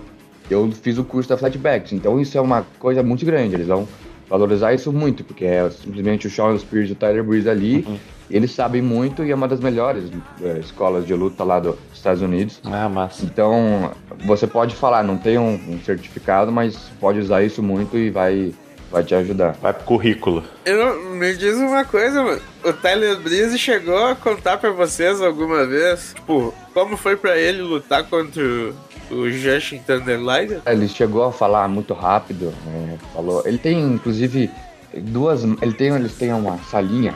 eu 0.51 0.71
fiz 0.73 0.99
o 0.99 1.05
curso 1.05 1.29
da 1.29 1.37
Flatbacks, 1.37 1.93
então 1.93 2.21
isso 2.21 2.37
é 2.37 2.41
uma 2.41 2.65
coisa 2.79 3.03
muito 3.03 3.25
grande, 3.25 3.55
eles 3.55 3.67
vão 3.67 3.89
valorizar 4.29 4.75
isso 4.75 4.93
muito, 4.93 5.25
porque 5.25 5.45
é 5.45 5.71
simplesmente 5.71 6.27
o 6.27 6.31
Sean 6.31 6.57
Spears 6.59 6.91
e 6.91 6.93
o 6.93 6.97
Tyler 6.97 7.25
Breeze 7.25 7.49
ali, 7.49 7.87
eles 8.29 8.51
sabem 8.53 8.83
muito 8.83 9.25
e 9.25 9.31
é 9.31 9.35
uma 9.35 9.47
das 9.47 9.61
melhores 9.61 10.11
é, 10.43 10.59
escolas 10.59 11.07
de 11.07 11.15
luta 11.15 11.45
lá 11.45 11.61
dos 11.61 11.77
Estados 11.95 12.23
Unidos. 12.23 12.61
Ah, 12.65 12.89
massa. 12.89 13.25
Então, 13.25 13.93
você 14.25 14.47
pode 14.47 14.75
falar, 14.75 15.05
não 15.05 15.17
tem 15.17 15.39
um, 15.39 15.55
um 15.69 15.79
certificado, 15.85 16.51
mas 16.51 16.77
pode 17.01 17.21
usar 17.21 17.43
isso 17.45 17.63
muito 17.63 17.97
e 17.97 18.11
vai, 18.11 18.53
vai 18.91 19.05
te 19.05 19.15
ajudar. 19.15 19.53
Vai 19.61 19.73
pro 19.73 19.85
currículo. 19.85 20.45
Eu, 20.65 21.11
me 21.11 21.37
diz 21.37 21.57
uma 21.57 21.85
coisa, 21.85 22.23
mano. 22.23 22.41
O 22.65 22.73
Tyler 22.73 23.19
Breeze 23.21 23.59
chegou 23.59 24.07
a 24.07 24.15
contar 24.15 24.59
pra 24.59 24.71
vocês 24.71 25.21
alguma 25.21 25.67
vez, 25.67 26.13
tipo, 26.15 26.53
como 26.73 26.97
foi 26.97 27.17
pra 27.17 27.37
ele 27.37 27.63
lutar 27.63 28.05
contra 28.05 28.43
o, 28.43 28.75
o 29.11 29.31
Justin 29.31 29.79
Thunder 29.87 30.19
Liger? 30.19 30.61
Ele 30.67 30.89
chegou 30.89 31.25
a 31.25 31.33
falar 31.33 31.69
muito 31.69 31.95
rápido, 31.95 32.53
né, 32.65 32.99
falou. 33.15 33.43
Ele 33.47 33.59
tem, 33.59 33.81
inclusive, 33.81 34.51
duas. 34.95 35.43
Ele 35.45 35.73
tem, 35.73 35.89
eles 35.95 36.15
têm 36.15 36.33
uma 36.33 36.59
salinha 36.59 37.15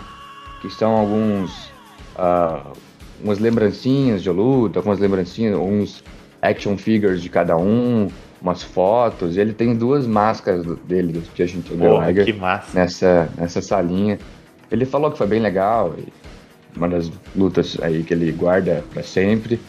que 0.60 0.70
são 0.70 0.92
alguns. 0.92 1.70
ah, 2.16 2.62
umas 3.22 3.38
lembrancinhas 3.38 4.22
de 4.22 4.30
luta, 4.30 4.78
algumas 4.78 4.98
lembrancinhas, 4.98 5.54
uns 5.56 6.02
action 6.40 6.76
figures 6.76 7.20
de 7.20 7.28
cada 7.28 7.56
um, 7.56 8.08
umas 8.40 8.62
fotos. 8.62 9.36
E 9.36 9.40
ele 9.40 9.52
tem 9.52 9.74
duas 9.76 10.06
máscaras 10.06 10.64
do- 10.64 10.76
dele, 10.76 11.12
do 11.12 11.22
Justin 11.36 11.60
Porra, 11.62 12.06
Liger. 12.08 12.24
que 12.24 12.32
massa. 12.32 12.78
nessa, 12.78 13.28
nessa 13.36 13.60
salinha. 13.62 14.18
Ele 14.70 14.84
falou 14.84 15.10
que 15.10 15.18
foi 15.18 15.26
bem 15.26 15.40
legal, 15.40 15.94
e 15.98 16.06
uma 16.76 16.88
das 16.88 17.10
lutas 17.34 17.76
aí 17.82 18.02
que 18.04 18.14
ele 18.14 18.30
guarda 18.32 18.84
pra 18.94 19.02
sempre, 19.02 19.60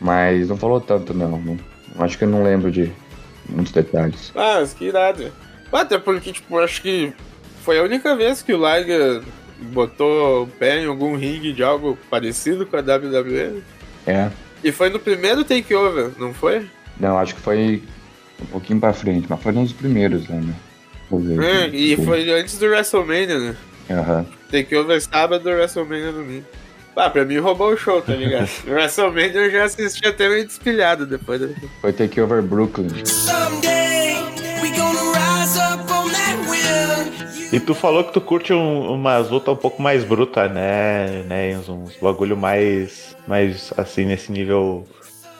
mas 0.00 0.48
não 0.48 0.56
falou 0.56 0.80
tanto 0.80 1.12
não, 1.12 1.38
não 1.38 1.58
acho 1.98 2.16
que 2.16 2.24
eu 2.24 2.28
não 2.28 2.42
lembro 2.42 2.70
de 2.70 2.90
muitos 3.48 3.72
detalhes. 3.72 4.32
Ah, 4.34 4.58
mas 4.60 4.72
que 4.72 4.86
irado. 4.86 5.30
Até 5.70 5.98
porque, 5.98 6.32
tipo, 6.32 6.58
acho 6.58 6.80
que 6.80 7.12
foi 7.62 7.78
a 7.78 7.82
única 7.82 8.16
vez 8.16 8.40
que 8.40 8.54
o 8.54 8.56
Liger 8.56 9.22
botou 9.70 10.44
o 10.44 10.46
pé 10.46 10.80
em 10.82 10.86
algum 10.86 11.14
ringue 11.16 11.52
de 11.52 11.62
algo 11.62 11.98
parecido 12.08 12.64
com 12.64 12.76
a 12.76 12.80
WWE. 12.80 13.62
É, 14.06 14.30
E 14.64 14.72
foi 14.72 14.88
no 14.88 14.98
primeiro 14.98 15.44
takeover, 15.44 16.10
não 16.18 16.32
foi? 16.32 16.66
não, 16.98 17.18
acho 17.18 17.34
que 17.34 17.40
foi 17.42 17.82
um 18.42 18.46
pouquinho 18.46 18.80
pra 18.80 18.92
frente, 18.92 19.26
mas 19.28 19.42
foi 19.42 19.52
um 19.52 19.64
dos 19.64 19.72
primeiros 19.72 20.28
né? 20.28 20.54
É, 21.10 21.64
aqui. 21.64 21.92
e 21.92 21.96
foi 21.96 22.30
antes 22.30 22.58
do 22.58 22.66
WrestleMania, 22.66 23.38
né? 23.38 23.56
Aham. 23.90 24.26
Takeover 24.50 25.00
sábado, 25.00 25.48
WrestleMania 25.48 26.12
domingo. 26.12 26.44
Ah, 26.94 27.08
pra 27.08 27.24
mim 27.24 27.38
roubou 27.38 27.72
o 27.72 27.76
show, 27.76 28.02
tá 28.02 28.12
ligado? 28.12 28.48
WrestleMania 28.66 29.42
eu 29.42 29.50
já 29.50 29.64
assisti 29.64 30.06
até 30.06 30.28
meio 30.28 30.44
despilhado 30.44 31.06
depois. 31.06 31.40
Da... 31.40 31.48
Foi 31.80 31.92
Takeover 31.92 32.42
Brooklyn. 32.42 32.88
Someday 33.04 34.16
we 34.60 34.70
gonna 34.76 35.00
rise 35.12 35.58
up 35.58 35.90
on 35.92 36.10
that 36.10 36.50
wheel. 36.50 37.48
E 37.52 37.60
tu 37.60 37.74
falou 37.74 38.04
que 38.04 38.12
tu 38.12 38.20
curte 38.20 38.52
um, 38.52 38.92
umas 38.92 39.30
lutas 39.30 39.54
um 39.54 39.56
pouco 39.56 39.80
mais 39.80 40.04
brutas, 40.04 40.52
né, 40.52 41.22
né? 41.22 41.52
Enzo? 41.52 41.72
Uns 41.72 41.96
bagulho 41.96 42.36
mais, 42.36 43.16
mais 43.26 43.72
assim, 43.76 44.04
nesse 44.04 44.30
nível 44.30 44.84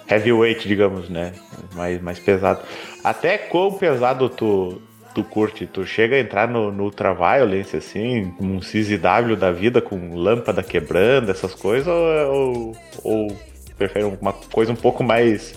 heavyweight, 0.08 0.66
digamos, 0.66 1.08
né? 1.08 1.32
Mais, 1.74 2.00
mais 2.00 2.18
pesado. 2.18 2.60
Até 3.02 3.38
quão 3.38 3.72
pesado 3.72 4.28
tu, 4.28 4.80
tu 5.14 5.24
curte? 5.24 5.66
Tu 5.66 5.86
chega 5.86 6.16
a 6.16 6.20
entrar 6.20 6.48
no, 6.48 6.70
no 6.70 6.84
Ultraviolence, 6.84 7.76
assim, 7.76 8.32
um 8.40 8.58
CZW 8.60 9.36
da 9.36 9.52
vida 9.52 9.80
com 9.80 10.14
lâmpada 10.14 10.62
quebrando, 10.62 11.30
essas 11.30 11.54
coisas, 11.54 11.88
ou, 11.88 12.32
ou, 12.32 12.76
ou 13.04 13.36
prefere 13.76 14.04
uma 14.04 14.32
coisa 14.32 14.72
um 14.72 14.76
pouco 14.76 15.02
mais 15.02 15.54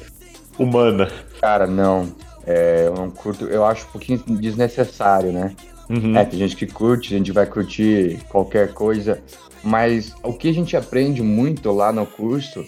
humana? 0.58 1.12
Cara, 1.42 1.66
não. 1.66 2.14
É, 2.46 2.86
eu 2.88 2.94
não 2.94 3.10
curto, 3.10 3.46
eu 3.46 3.66
acho 3.66 3.86
um 3.88 3.92
pouquinho 3.92 4.24
desnecessário, 4.28 5.32
né? 5.32 5.56
Uhum. 5.90 6.18
É, 6.18 6.24
tem 6.24 6.40
gente 6.40 6.56
que 6.56 6.66
curte, 6.66 7.14
a 7.14 7.18
gente 7.18 7.32
vai 7.32 7.46
curtir 7.46 8.20
qualquer 8.30 8.74
coisa, 8.74 9.22
mas 9.64 10.16
o 10.24 10.34
que 10.34 10.50
a 10.50 10.54
gente 10.54 10.76
aprende 10.76 11.22
muito 11.22 11.72
lá 11.72 11.92
no 11.92 12.06
curso 12.06 12.66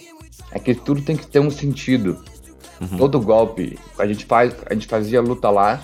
é 0.52 0.58
que 0.58 0.74
tudo 0.74 1.02
tem 1.02 1.16
que 1.16 1.26
ter 1.26 1.40
um 1.40 1.50
sentido. 1.50 2.22
Todo 2.98 3.20
golpe, 3.20 3.78
a 3.98 4.06
gente 4.06 4.24
faz, 4.24 4.54
a 4.66 4.74
gente 4.74 4.86
fazia 4.86 5.20
luta 5.20 5.48
lá, 5.50 5.80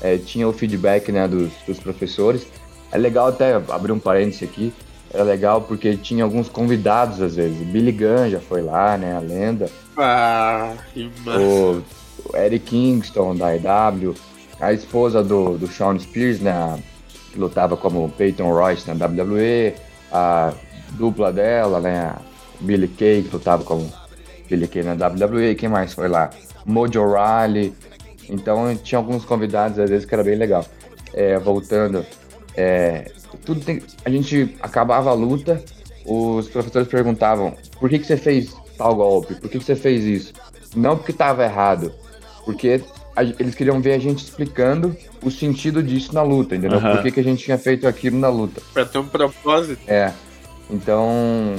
é, 0.00 0.16
tinha 0.16 0.48
o 0.48 0.52
feedback 0.52 1.12
né, 1.12 1.28
dos, 1.28 1.50
dos 1.66 1.78
professores. 1.78 2.46
É 2.92 2.98
legal 2.98 3.28
até 3.28 3.54
abrir 3.54 3.92
um 3.92 3.98
parêntese 3.98 4.44
aqui. 4.44 4.72
É 5.12 5.22
legal 5.22 5.62
porque 5.62 5.96
tinha 5.96 6.24
alguns 6.24 6.48
convidados 6.48 7.20
às 7.20 7.36
vezes. 7.36 7.58
Billy 7.66 7.92
Gunn 7.92 8.30
já 8.30 8.40
foi 8.40 8.62
lá, 8.62 8.96
né? 8.96 9.16
A 9.16 9.18
lenda. 9.18 9.68
Ah, 9.96 10.74
que 10.92 11.10
massa. 11.24 11.40
O, 11.40 11.82
o 12.24 12.36
Eric 12.36 12.66
Kingston 12.66 13.36
da 13.36 13.54
EW. 13.54 14.14
A 14.60 14.72
esposa 14.72 15.22
do, 15.22 15.58
do 15.58 15.66
Sean 15.66 15.98
Spears, 15.98 16.40
né? 16.40 16.80
Que 17.32 17.38
lutava 17.38 17.76
como 17.76 18.08
Peyton 18.10 18.52
Royce 18.52 18.88
na 18.88 19.06
WWE. 19.06 19.74
A 20.12 20.52
dupla 20.90 21.32
dela, 21.32 21.80
né? 21.80 22.14
Billy 22.60 22.88
Kay, 22.88 23.22
que 23.22 23.32
lutava 23.32 23.64
como 23.64 23.90
Billy 24.50 24.66
Kay 24.68 24.82
na 24.82 24.92
WWE. 24.94 25.54
Quem 25.54 25.68
mais 25.68 25.94
foi 25.94 26.08
lá? 26.08 26.28
Mojo 26.66 27.02
Riley. 27.06 27.72
Então 28.28 28.76
tinha 28.76 28.98
alguns 28.98 29.24
convidados 29.24 29.78
às 29.78 29.88
vezes 29.88 30.04
que 30.04 30.14
era 30.14 30.22
bem 30.24 30.34
legal. 30.36 30.64
É, 31.14 31.38
voltando, 31.38 32.04
é, 32.56 33.10
tudo 33.44 33.60
tem, 33.60 33.82
a 34.04 34.10
gente 34.10 34.54
acabava 34.60 35.10
a 35.10 35.12
luta, 35.14 35.60
os 36.06 36.48
professores 36.48 36.86
perguntavam 36.86 37.54
por 37.80 37.88
que, 37.90 37.98
que 37.98 38.06
você 38.06 38.16
fez 38.16 38.54
tal 38.78 38.94
golpe, 38.94 39.34
por 39.34 39.50
que, 39.50 39.58
que 39.58 39.64
você 39.64 39.74
fez 39.74 40.04
isso? 40.04 40.32
Não 40.76 40.96
porque 40.96 41.10
estava 41.10 41.42
errado, 41.44 41.92
porque 42.44 42.80
a- 43.16 43.24
eles 43.24 43.56
queriam 43.56 43.80
ver 43.80 43.94
a 43.94 43.98
gente 43.98 44.22
explicando 44.22 44.96
o 45.20 45.32
sentido 45.32 45.82
disso 45.82 46.14
na 46.14 46.22
luta, 46.22 46.54
entendeu? 46.54 46.80
Por 46.80 47.02
que, 47.02 47.10
que 47.10 47.18
a 47.20 47.24
gente 47.24 47.42
tinha 47.44 47.58
feito 47.58 47.88
aquilo 47.88 48.16
na 48.16 48.28
luta. 48.28 48.62
Pra 48.72 48.84
ter 48.84 48.98
um 48.98 49.06
propósito. 49.08 49.80
É. 49.88 50.12
Então, 50.70 51.56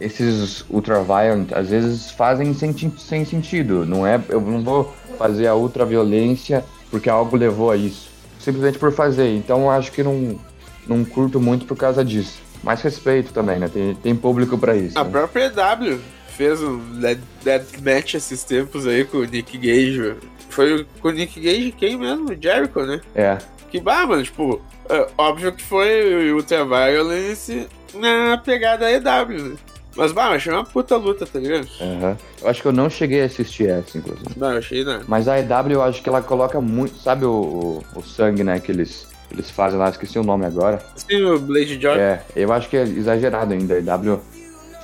esses 0.00 0.64
ultraviolent 0.70 1.52
às 1.52 1.68
vezes 1.68 2.10
fazem 2.10 2.54
sem, 2.54 2.74
sem 2.96 3.24
sentido. 3.24 3.84
Não 3.84 4.06
é, 4.06 4.20
eu 4.28 4.40
não 4.40 4.62
vou 4.62 4.94
fazer 5.18 5.46
a 5.46 5.54
ultraviolência 5.54 6.64
porque 6.90 7.08
algo 7.10 7.36
levou 7.36 7.70
a 7.70 7.76
isso. 7.76 8.08
Simplesmente 8.38 8.78
por 8.78 8.92
fazer. 8.92 9.34
Então, 9.34 9.62
eu 9.62 9.70
acho 9.70 9.92
que 9.92 10.02
não, 10.02 10.38
não 10.86 11.04
curto 11.04 11.40
muito 11.40 11.66
por 11.66 11.76
causa 11.76 12.04
disso. 12.04 12.40
Mas 12.62 12.80
respeito 12.82 13.32
também, 13.32 13.58
né? 13.58 13.68
Tem, 13.68 13.94
tem 13.94 14.16
público 14.16 14.56
pra 14.56 14.76
isso. 14.76 14.98
A 14.98 15.04
né? 15.04 15.10
própria 15.10 15.46
EW 15.46 15.98
fez 16.36 16.62
um 16.62 16.78
dead- 17.00 17.20
deathmatch 17.44 18.14
esses 18.14 18.42
tempos 18.44 18.86
aí 18.86 19.04
com 19.04 19.18
o 19.18 19.24
Nick 19.24 19.58
Gage. 19.58 20.16
Foi 20.48 20.86
com 21.00 21.08
o 21.08 21.12
Nick 21.12 21.40
Gage 21.40 21.72
quem 21.72 21.98
mesmo? 21.98 22.28
Jericho, 22.40 22.80
né? 22.82 23.00
É. 23.14 23.38
Que 23.70 23.80
mano, 23.82 24.22
tipo, 24.22 24.62
é, 24.88 25.06
óbvio 25.18 25.52
que 25.52 25.62
foi 25.62 26.32
o 26.32 26.36
Ultraviolence 26.36 27.68
na 27.94 28.38
pegada 28.38 28.90
EW, 28.90 29.50
né? 29.50 29.56
Mas, 29.98 30.12
bah, 30.12 30.28
achei 30.28 30.52
uma 30.52 30.62
puta 30.62 30.96
luta, 30.96 31.26
tá 31.26 31.40
ligado? 31.40 31.66
aham. 31.80 32.16
Eu 32.40 32.48
acho 32.48 32.62
que 32.62 32.68
eu 32.68 32.72
não 32.72 32.88
cheguei 32.88 33.20
a 33.20 33.24
assistir 33.24 33.68
essa, 33.68 33.98
inclusive. 33.98 34.28
Bah, 34.36 34.52
eu 34.52 34.58
achei 34.58 34.84
nada. 34.84 35.02
Mas 35.08 35.26
a 35.26 35.40
EW 35.40 35.72
eu 35.72 35.82
acho 35.82 36.00
que 36.00 36.08
ela 36.08 36.22
coloca 36.22 36.60
muito. 36.60 36.96
Sabe 37.00 37.24
o, 37.24 37.82
o, 37.94 37.98
o 37.98 38.02
sangue, 38.04 38.44
né? 38.44 38.60
Que 38.60 38.70
eles, 38.70 39.08
eles 39.28 39.50
fazem 39.50 39.76
lá, 39.76 39.88
esqueci 39.88 40.16
o 40.16 40.22
nome 40.22 40.46
agora. 40.46 40.80
Sim, 40.94 41.24
o 41.24 41.40
Blade 41.40 41.82
Joy. 41.82 41.98
É, 41.98 42.22
eu 42.36 42.52
acho 42.52 42.68
que 42.68 42.76
é 42.76 42.82
exagerado 42.84 43.52
ainda. 43.52 43.74
A 43.74 43.78
EW 43.78 44.20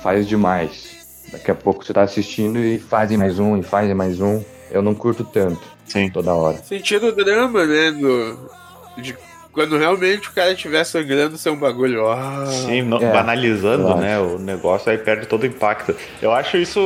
faz 0.03 0.27
demais. 0.27 0.97
Daqui 1.31 1.49
a 1.49 1.55
pouco 1.55 1.85
você 1.85 1.93
tá 1.93 2.01
assistindo 2.01 2.59
e 2.59 2.77
fazem 2.77 3.17
mais 3.17 3.39
um, 3.39 3.55
e 3.57 3.63
fazem 3.63 3.95
mais 3.95 4.19
um. 4.19 4.43
Eu 4.69 4.81
não 4.81 4.93
curto 4.93 5.23
tanto 5.23 5.61
Sim. 5.85 6.09
toda 6.09 6.33
hora. 6.33 6.57
Sentindo 6.57 7.07
o 7.07 7.11
drama, 7.13 7.65
né? 7.65 7.89
Do, 7.93 8.37
de 9.01 9.15
quando 9.55 9.77
realmente 9.77 10.29
o 10.29 10.33
cara 10.33 10.51
estiver 10.51 10.83
sangrando 10.83 11.37
ser 11.37 11.49
um 11.49 11.55
bagulho. 11.55 12.07
Ah, 12.07 12.45
Sim, 12.45 12.83
no- 12.83 13.01
É, 13.01 13.11
banalizando, 13.11 13.95
né, 13.95 14.19
o 14.19 14.37
negócio 14.37 14.91
aí 14.91 14.97
perde 14.99 15.25
todo 15.25 15.43
o 15.43 15.45
impacto. 15.47 15.95
Eu 16.21 16.31
acho 16.31 16.57
isso, 16.57 16.79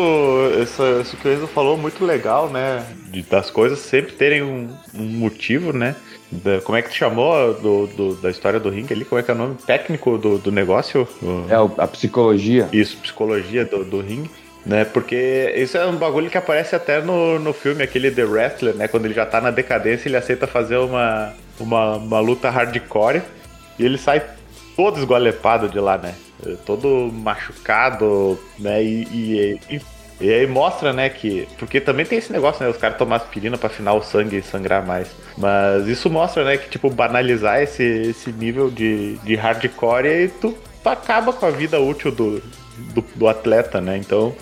isso, 0.61 0.83
isso 1.01 1.17
que 1.17 1.27
o 1.27 1.33
Enzo 1.33 1.47
falou 1.47 1.75
muito 1.77 2.05
legal, 2.05 2.47
né, 2.49 2.85
de- 3.11 3.23
das 3.23 3.49
coisas 3.51 3.79
sempre 3.79 4.13
terem 4.13 4.41
um, 4.43 4.69
um 4.95 5.03
motivo, 5.03 5.73
né, 5.73 5.95
da- 6.31 6.61
como 6.61 6.77
é 6.77 6.81
que 6.81 6.89
tu 6.89 6.95
chamou 6.95 7.53
do, 7.55 7.87
do- 7.87 8.15
da 8.15 8.29
história 8.29 8.59
do 8.59 8.69
ringue 8.69 8.93
ali, 8.93 9.03
como 9.03 9.19
é 9.19 9.23
que 9.23 9.31
é 9.31 9.33
o 9.33 9.37
nome 9.37 9.55
técnico 9.55 10.17
do, 10.17 10.37
do 10.37 10.51
negócio? 10.51 11.07
O- 11.21 11.45
É 11.49 11.55
a 11.83 11.87
psicologia. 11.87 12.69
Isso, 12.71 12.95
psicologia 12.97 13.65
do, 13.65 13.83
do 13.83 13.99
ringue. 13.99 14.29
Né, 14.65 14.83
porque 14.83 15.53
isso 15.55 15.77
é 15.77 15.85
um 15.87 15.95
bagulho 15.95 16.29
que 16.29 16.37
aparece 16.37 16.75
até 16.75 17.01
no, 17.01 17.39
no 17.39 17.53
filme, 17.53 17.81
aquele 17.81 18.11
The 18.11 18.23
Wrestler, 18.25 18.75
né? 18.75 18.89
Quando 18.89 19.05
ele 19.05 19.13
já 19.13 19.25
tá 19.25 19.39
na 19.39 19.51
decadência, 19.51 20.09
ele 20.09 20.17
aceita 20.17 20.45
fazer 20.45 20.75
uma, 20.75 21.33
uma, 21.59 21.97
uma 21.97 22.19
luta 22.19 22.49
hardcore 22.49 23.21
e 23.77 23.85
ele 23.85 23.97
sai 23.97 24.21
todo 24.75 24.97
esgualepado 24.97 25.67
de 25.67 25.79
lá, 25.79 25.97
né? 25.97 26.15
Todo 26.65 27.11
machucado, 27.11 28.39
né? 28.57 28.81
E, 28.81 29.03
e, 29.11 29.59
e, 29.69 29.81
e 30.21 30.33
aí 30.33 30.47
mostra, 30.47 30.93
né, 30.93 31.09
que. 31.09 31.47
Porque 31.57 31.81
também 31.81 32.05
tem 32.05 32.17
esse 32.17 32.31
negócio, 32.31 32.63
né? 32.63 32.69
Os 32.69 32.77
caras 32.77 32.97
tomar 32.97 33.17
aspirina 33.17 33.57
pra 33.57 33.67
afinar 33.67 33.93
o 33.93 34.01
sangue 34.01 34.37
e 34.37 34.41
sangrar 34.41 34.85
mais. 34.85 35.09
Mas 35.37 35.87
isso 35.87 36.09
mostra, 36.09 36.43
né, 36.45 36.57
que, 36.57 36.69
tipo, 36.69 36.89
banalizar 36.89 37.61
esse, 37.61 37.83
esse 37.83 38.31
nível 38.31 38.69
de, 38.69 39.17
de 39.17 39.35
hardcore 39.35 40.07
e 40.07 40.27
tu 40.29 40.57
acaba 40.85 41.33
com 41.33 41.45
a 41.45 41.51
vida 41.51 41.79
útil 41.79 42.11
do, 42.11 42.41
do, 42.93 43.01
do 43.15 43.27
atleta, 43.27 43.81
né? 43.81 43.97
Então. 43.97 44.35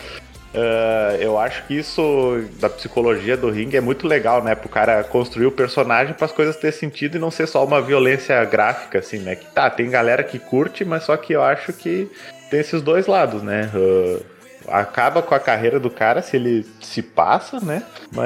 Eh, 0.53 1.17
eu 1.21 1.37
acho 1.37 1.65
que 1.65 1.77
isso 1.77 2.43
da 2.59 2.69
psicologia 2.69 3.35
do 3.35 3.49
ringue 3.49 3.77
é 3.77 3.81
muito 3.81 4.07
legal, 4.07 4.43
né? 4.43 4.55
Pro 4.55 4.69
cara 4.69 5.03
construir 5.03 5.45
o 5.45 5.51
personagem 5.51 6.13
para 6.13 6.25
as 6.25 6.31
coisas 6.31 6.55
ter 6.55 6.71
sentido 6.71 7.17
e 7.17 7.19
não 7.19 7.31
ser 7.31 7.47
só 7.47 7.63
uma 7.63 7.81
violência 7.81 8.43
gráfica, 8.45 8.99
assim, 8.99 9.19
né? 9.19 9.35
Que 9.35 9.45
tá, 9.47 9.69
tem 9.69 9.89
galera 9.89 10.23
que 10.23 10.39
curte, 10.39 10.83
mas 10.85 11.03
só 11.03 11.15
que 11.17 11.33
eu 11.33 11.43
acho 11.43 11.73
que 11.73 12.09
tem 12.49 12.59
esses 12.59 12.81
dois 12.81 13.07
lados, 13.07 13.43
né? 13.43 13.69
Eh, 13.73 14.19
acaba 14.67 15.21
com 15.21 15.33
a 15.33 15.39
carreira 15.39 15.79
do 15.79 15.89
cara 15.89 16.21
se 16.21 16.35
ele 16.35 16.65
se 16.81 17.01
passa, 17.01 17.59
né? 17.59 17.83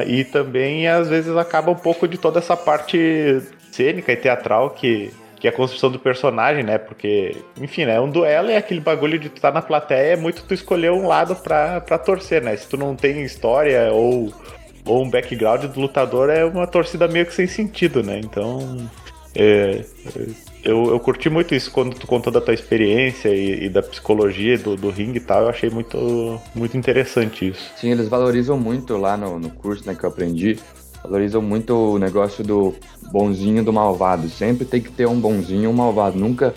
E 0.08 0.24
também 0.24 0.88
às 0.88 1.08
vezes 1.08 1.36
acaba 1.36 1.72
um 1.72 1.76
pouco 1.76 2.08
de 2.08 2.18
toda 2.18 2.40
essa 2.40 2.58
parte 2.58 3.42
cênica 3.72 4.12
e 4.12 4.16
teatral 4.16 4.72
que, 4.72 5.14
que 5.42 5.48
é 5.48 5.50
a 5.50 5.54
construção 5.54 5.90
do 5.90 5.98
personagem, 5.98 6.64
né? 6.64 6.78
Porque, 6.78 7.36
enfim, 7.60 7.84
né? 7.86 8.00
Um 8.00 8.08
duelo 8.08 8.52
é 8.52 8.58
aquele 8.58 8.80
bagulho 8.80 9.18
de 9.18 9.28
tu 9.28 9.38
estar 9.38 9.52
na 9.52 9.62
plateia, 9.62 10.14
é 10.14 10.16
muito 10.16 10.44
tu 10.44 10.54
escolher 10.54 10.92
um 10.92 11.08
lado 11.08 11.36
pra, 11.36 11.82
pra 11.82 11.98
torcer, 11.98 12.44
né? 12.44 12.56
Se 12.56 12.70
tu 12.70 12.78
não 12.78 12.96
tem 12.96 13.24
história 13.24 13.92
ou, 13.92 14.32
ou 14.86 15.04
um 15.04 15.10
background 15.10 15.64
do 15.64 15.82
lutador, 15.82 16.30
é 16.30 16.46
uma 16.46 16.68
torcida 16.68 17.08
meio 17.08 17.26
que 17.26 17.34
sem 17.34 17.48
sentido, 17.48 18.04
né? 18.04 18.22
Então. 18.24 18.88
é, 19.36 19.84
eu, 20.64 20.92
eu 20.92 21.00
curti 21.00 21.28
muito 21.28 21.56
isso 21.56 21.72
quando 21.72 21.96
tu 21.96 22.06
contou 22.06 22.32
da 22.32 22.40
tua 22.40 22.54
experiência 22.54 23.30
e, 23.30 23.66
e 23.66 23.70
da 23.70 23.82
psicologia 23.82 24.60
do, 24.60 24.76
do 24.76 24.92
ringue 24.92 25.18
e 25.18 25.22
tal. 25.22 25.42
Eu 25.42 25.50
achei 25.50 25.72
muito, 25.72 26.40
muito 26.54 26.78
interessante 26.78 27.48
isso. 27.48 27.72
Sim, 27.78 27.90
eles 27.90 28.08
valorizam 28.08 28.60
muito 28.60 28.96
lá 28.96 29.18
no, 29.18 29.40
no 29.40 29.50
curso 29.50 29.88
né, 29.88 29.96
que 29.96 30.04
eu 30.04 30.10
aprendi. 30.10 30.60
Valorizam 31.04 31.42
muito 31.42 31.74
o 31.74 32.00
negócio 32.00 32.44
do 32.44 32.76
bonzinho 33.12 33.62
e 33.62 33.66
do 33.66 33.74
malvado. 33.74 34.30
Sempre 34.30 34.66
tem 34.66 34.82
que 34.82 34.92
ter 34.92 35.08
um 35.08 35.20
bonzinho 35.20 35.64
e 35.64 35.68
um 35.68 35.74
malvado. 35.74 36.18
Nunca 36.18 36.54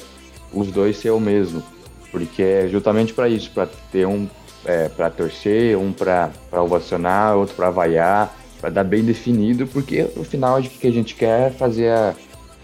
os 0.53 0.71
dois 0.71 0.97
ser 0.97 1.11
o 1.11 1.21
mesmo. 1.21 1.63
Porque 2.11 2.43
é 2.43 2.69
justamente 2.69 3.13
para 3.13 3.29
isso, 3.29 3.51
para 3.51 3.67
ter 3.91 4.07
um 4.07 4.29
é, 4.65 4.89
para 4.89 5.11
torcer, 5.11 5.77
um 5.77 5.93
para 5.93 6.31
ovacionar, 6.53 7.37
outro 7.37 7.55
para 7.55 7.71
vaiar, 7.71 8.35
para 8.61 8.71
dar 8.71 8.85
bem 8.85 9.05
definido, 9.05 9.67
porque 9.67 10.09
no 10.17 10.25
final 10.25 10.59
o 10.59 10.63
que 10.63 10.87
a 10.87 10.93
gente 10.93 11.15
quer 11.15 11.49
é 11.49 11.51
fazer 11.51 11.91
a, 11.91 12.15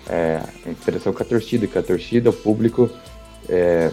é, 0.08 0.40
a 0.64 0.70
interação 0.70 1.12
com 1.12 1.22
a 1.22 1.26
torcida, 1.26 1.66
que 1.66 1.78
a 1.78 1.82
torcida, 1.82 2.30
o 2.30 2.32
público 2.32 2.90
é, 3.48 3.90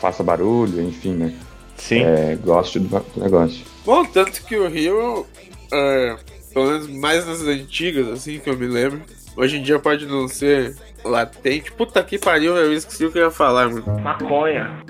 faça 0.00 0.22
barulho, 0.22 0.82
enfim, 0.82 1.12
né? 1.12 1.34
Sim. 1.76 2.02
É, 2.02 2.38
goste 2.42 2.78
do, 2.78 2.88
do 2.88 3.22
negócio. 3.22 3.64
Bom, 3.84 4.04
tanto 4.06 4.42
que 4.44 4.56
o 4.56 4.66
Hero, 4.66 5.26
é, 5.72 6.16
pelo 6.56 6.68
menos 6.68 6.88
mais 6.88 7.26
nas 7.26 7.42
antigas, 7.42 8.08
assim, 8.08 8.38
que 8.38 8.48
eu 8.48 8.56
me 8.56 8.66
lembro, 8.66 9.02
hoje 9.36 9.58
em 9.58 9.62
dia 9.62 9.78
pode 9.78 10.06
não 10.06 10.26
ser 10.26 10.74
latente. 11.04 11.70
Puta 11.70 12.02
que 12.02 12.18
pariu, 12.18 12.56
eu 12.56 12.72
esqueci 12.72 13.04
o 13.04 13.12
que 13.12 13.18
eu 13.18 13.24
ia 13.24 13.30
falar, 13.30 13.68
mano. 13.68 14.00
Maconha. 14.00 14.82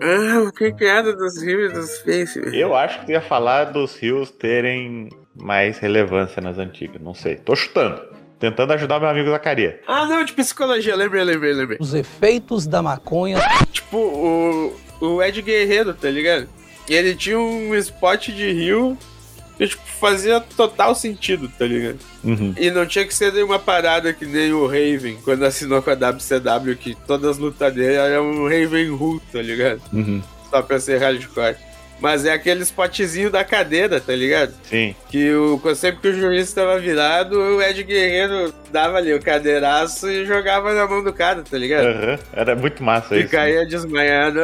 Ah, 0.00 0.40
o 0.48 0.50
que 0.50 0.72
que 0.72 0.86
era 0.86 1.14
dos 1.14 1.42
e 1.42 1.68
dos 1.68 1.98
Face, 1.98 2.40
velho? 2.40 2.54
Eu 2.56 2.74
acho 2.74 3.04
que 3.04 3.12
ia 3.12 3.20
falar 3.20 3.64
dos 3.64 3.94
rios 3.96 4.30
terem 4.30 5.10
mais 5.38 5.78
relevância 5.78 6.40
nas 6.40 6.56
antigas. 6.56 7.02
Não 7.02 7.12
sei. 7.12 7.36
Tô 7.36 7.54
chutando. 7.54 8.00
Tentando 8.40 8.72
ajudar 8.72 9.00
meu 9.00 9.10
amigo 9.10 9.28
Zacaria. 9.28 9.82
Ah, 9.86 10.06
não, 10.06 10.24
de 10.24 10.32
psicologia, 10.32 10.96
lembrei, 10.96 11.24
lembrei, 11.24 11.52
lembrei. 11.52 11.78
Os 11.78 11.92
efeitos 11.92 12.66
da 12.66 12.80
maconha 12.80 13.38
Tipo, 13.70 13.98
o, 13.98 14.76
o 14.98 15.22
Ed 15.22 15.42
Guerreiro, 15.42 15.92
tá 15.92 16.08
ligado? 16.08 16.48
E 16.88 16.94
ele 16.94 17.14
tinha 17.14 17.38
um 17.38 17.74
spot 17.74 18.28
de 18.28 18.50
rio 18.50 18.96
que, 19.58 19.66
tipo, 19.68 19.82
fazia 20.00 20.40
total 20.40 20.94
sentido, 20.94 21.48
tá 21.58 21.66
ligado? 21.66 21.98
Uhum. 22.24 22.54
E 22.56 22.70
não 22.70 22.86
tinha 22.86 23.04
que 23.04 23.14
ser 23.14 23.32
nenhuma 23.32 23.58
parada 23.58 24.12
que 24.12 24.24
nem 24.24 24.52
o 24.52 24.66
Raven, 24.66 25.18
quando 25.24 25.44
assinou 25.44 25.82
com 25.82 25.90
a 25.90 25.94
WCW, 25.94 26.76
que 26.76 26.94
todas 27.06 27.32
as 27.32 27.38
lutas 27.38 27.74
dele 27.74 27.94
eram 27.96 28.30
um 28.30 28.44
Raven 28.44 28.90
Hood, 28.90 29.20
tá 29.32 29.42
ligado? 29.42 29.82
Uhum. 29.92 30.22
Só 30.48 30.62
pra 30.62 30.78
ser 30.80 30.98
hardcore. 30.98 31.56
Mas 32.00 32.24
é 32.24 32.32
aquele 32.32 32.62
spotzinho 32.62 33.28
da 33.28 33.42
cadeira, 33.42 34.00
tá 34.00 34.14
ligado? 34.14 34.54
Sim. 34.70 34.94
Que 35.08 35.32
o, 35.34 35.60
sempre 35.74 36.00
que 36.00 36.08
o 36.08 36.12
juiz 36.20 36.46
estava 36.46 36.78
virado, 36.78 37.36
o 37.36 37.60
Ed 37.60 37.82
Guerreiro 37.82 38.54
dava 38.70 38.98
ali 38.98 39.12
o 39.12 39.20
cadeiraço 39.20 40.08
e 40.08 40.24
jogava 40.24 40.72
na 40.74 40.86
mão 40.86 41.02
do 41.02 41.12
cara, 41.12 41.42
tá 41.42 41.58
ligado? 41.58 41.86
Aham. 41.88 42.18
Era 42.32 42.54
muito 42.54 42.84
massa 42.84 43.16
E 43.16 43.22
isso. 43.22 43.30
caía 43.32 43.66
desmaiado. 43.66 44.38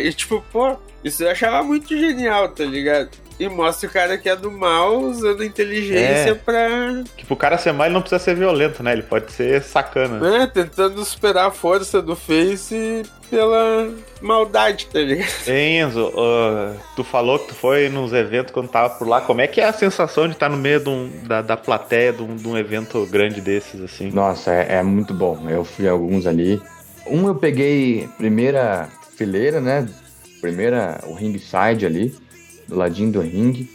E 0.00 0.12
tipo, 0.12 0.40
pô, 0.52 0.76
isso 1.02 1.24
eu 1.24 1.30
achava 1.30 1.64
muito 1.64 1.88
genial, 1.98 2.48
tá 2.50 2.64
ligado? 2.64 3.10
E 3.40 3.48
mostra 3.48 3.88
o 3.88 3.92
cara 3.92 4.18
que 4.18 4.28
é 4.28 4.36
do 4.36 4.50
mal 4.52 4.98
usando 4.98 5.42
inteligência 5.42 6.30
É. 6.30 6.34
pra. 6.34 6.68
Tipo, 7.16 7.32
o 7.32 7.36
cara 7.36 7.56
ser 7.56 7.72
mal 7.72 7.86
ele 7.86 7.94
não 7.94 8.02
precisa 8.02 8.22
ser 8.22 8.34
violento, 8.36 8.82
né? 8.82 8.92
Ele 8.92 9.02
pode 9.02 9.32
ser 9.32 9.62
sacana. 9.62 10.20
né, 10.20 10.46
tentando 10.52 11.02
superar 11.06 11.46
a 11.48 11.50
força 11.50 12.02
do 12.02 12.14
Face 12.14 13.02
pela 13.30 13.88
maldade, 14.20 14.86
tá 14.92 14.98
ligado? 15.00 15.30
Ei, 15.48 15.78
Enzo, 15.80 16.12
ah, 16.18 16.74
tu 16.94 17.02
falou 17.02 17.38
que 17.38 17.48
tu 17.48 17.54
foi 17.54 17.88
nos 17.88 18.12
eventos 18.12 18.52
quando 18.52 18.68
tava 18.68 18.90
por 18.90 19.08
lá. 19.08 19.22
Como 19.22 19.40
é 19.40 19.46
que 19.46 19.58
é 19.60 19.64
a 19.68 19.72
sensação 19.72 20.26
de 20.28 20.34
estar 20.34 20.50
no 20.50 20.58
meio 20.58 20.78
de 20.80 20.90
um- 20.90 21.10
da, 21.26 21.40
da 21.40 21.56
plateia 21.56 22.12
de 22.12 22.22
um, 22.22 22.36
de 22.36 22.46
um 22.46 22.58
evento 22.58 23.06
grande 23.06 23.40
desses, 23.40 23.80
assim? 23.80 24.10
Nossa, 24.10 24.52
é, 24.52 24.74
é 24.76 24.82
muito 24.82 25.14
bom. 25.14 25.48
Eu 25.48 25.64
fui 25.64 25.88
a 25.88 25.92
alguns 25.92 26.26
ali. 26.26 26.60
Um 27.06 27.26
eu 27.26 27.34
peguei 27.34 28.06
primeira 28.18 28.86
fileira, 29.16 29.62
né? 29.62 29.88
Primeira, 30.42 31.00
o 31.06 31.14
ringside 31.14 31.86
ali, 31.86 32.14
do 32.70 32.76
ladinho 32.76 33.12
do 33.12 33.20
ringue. 33.20 33.68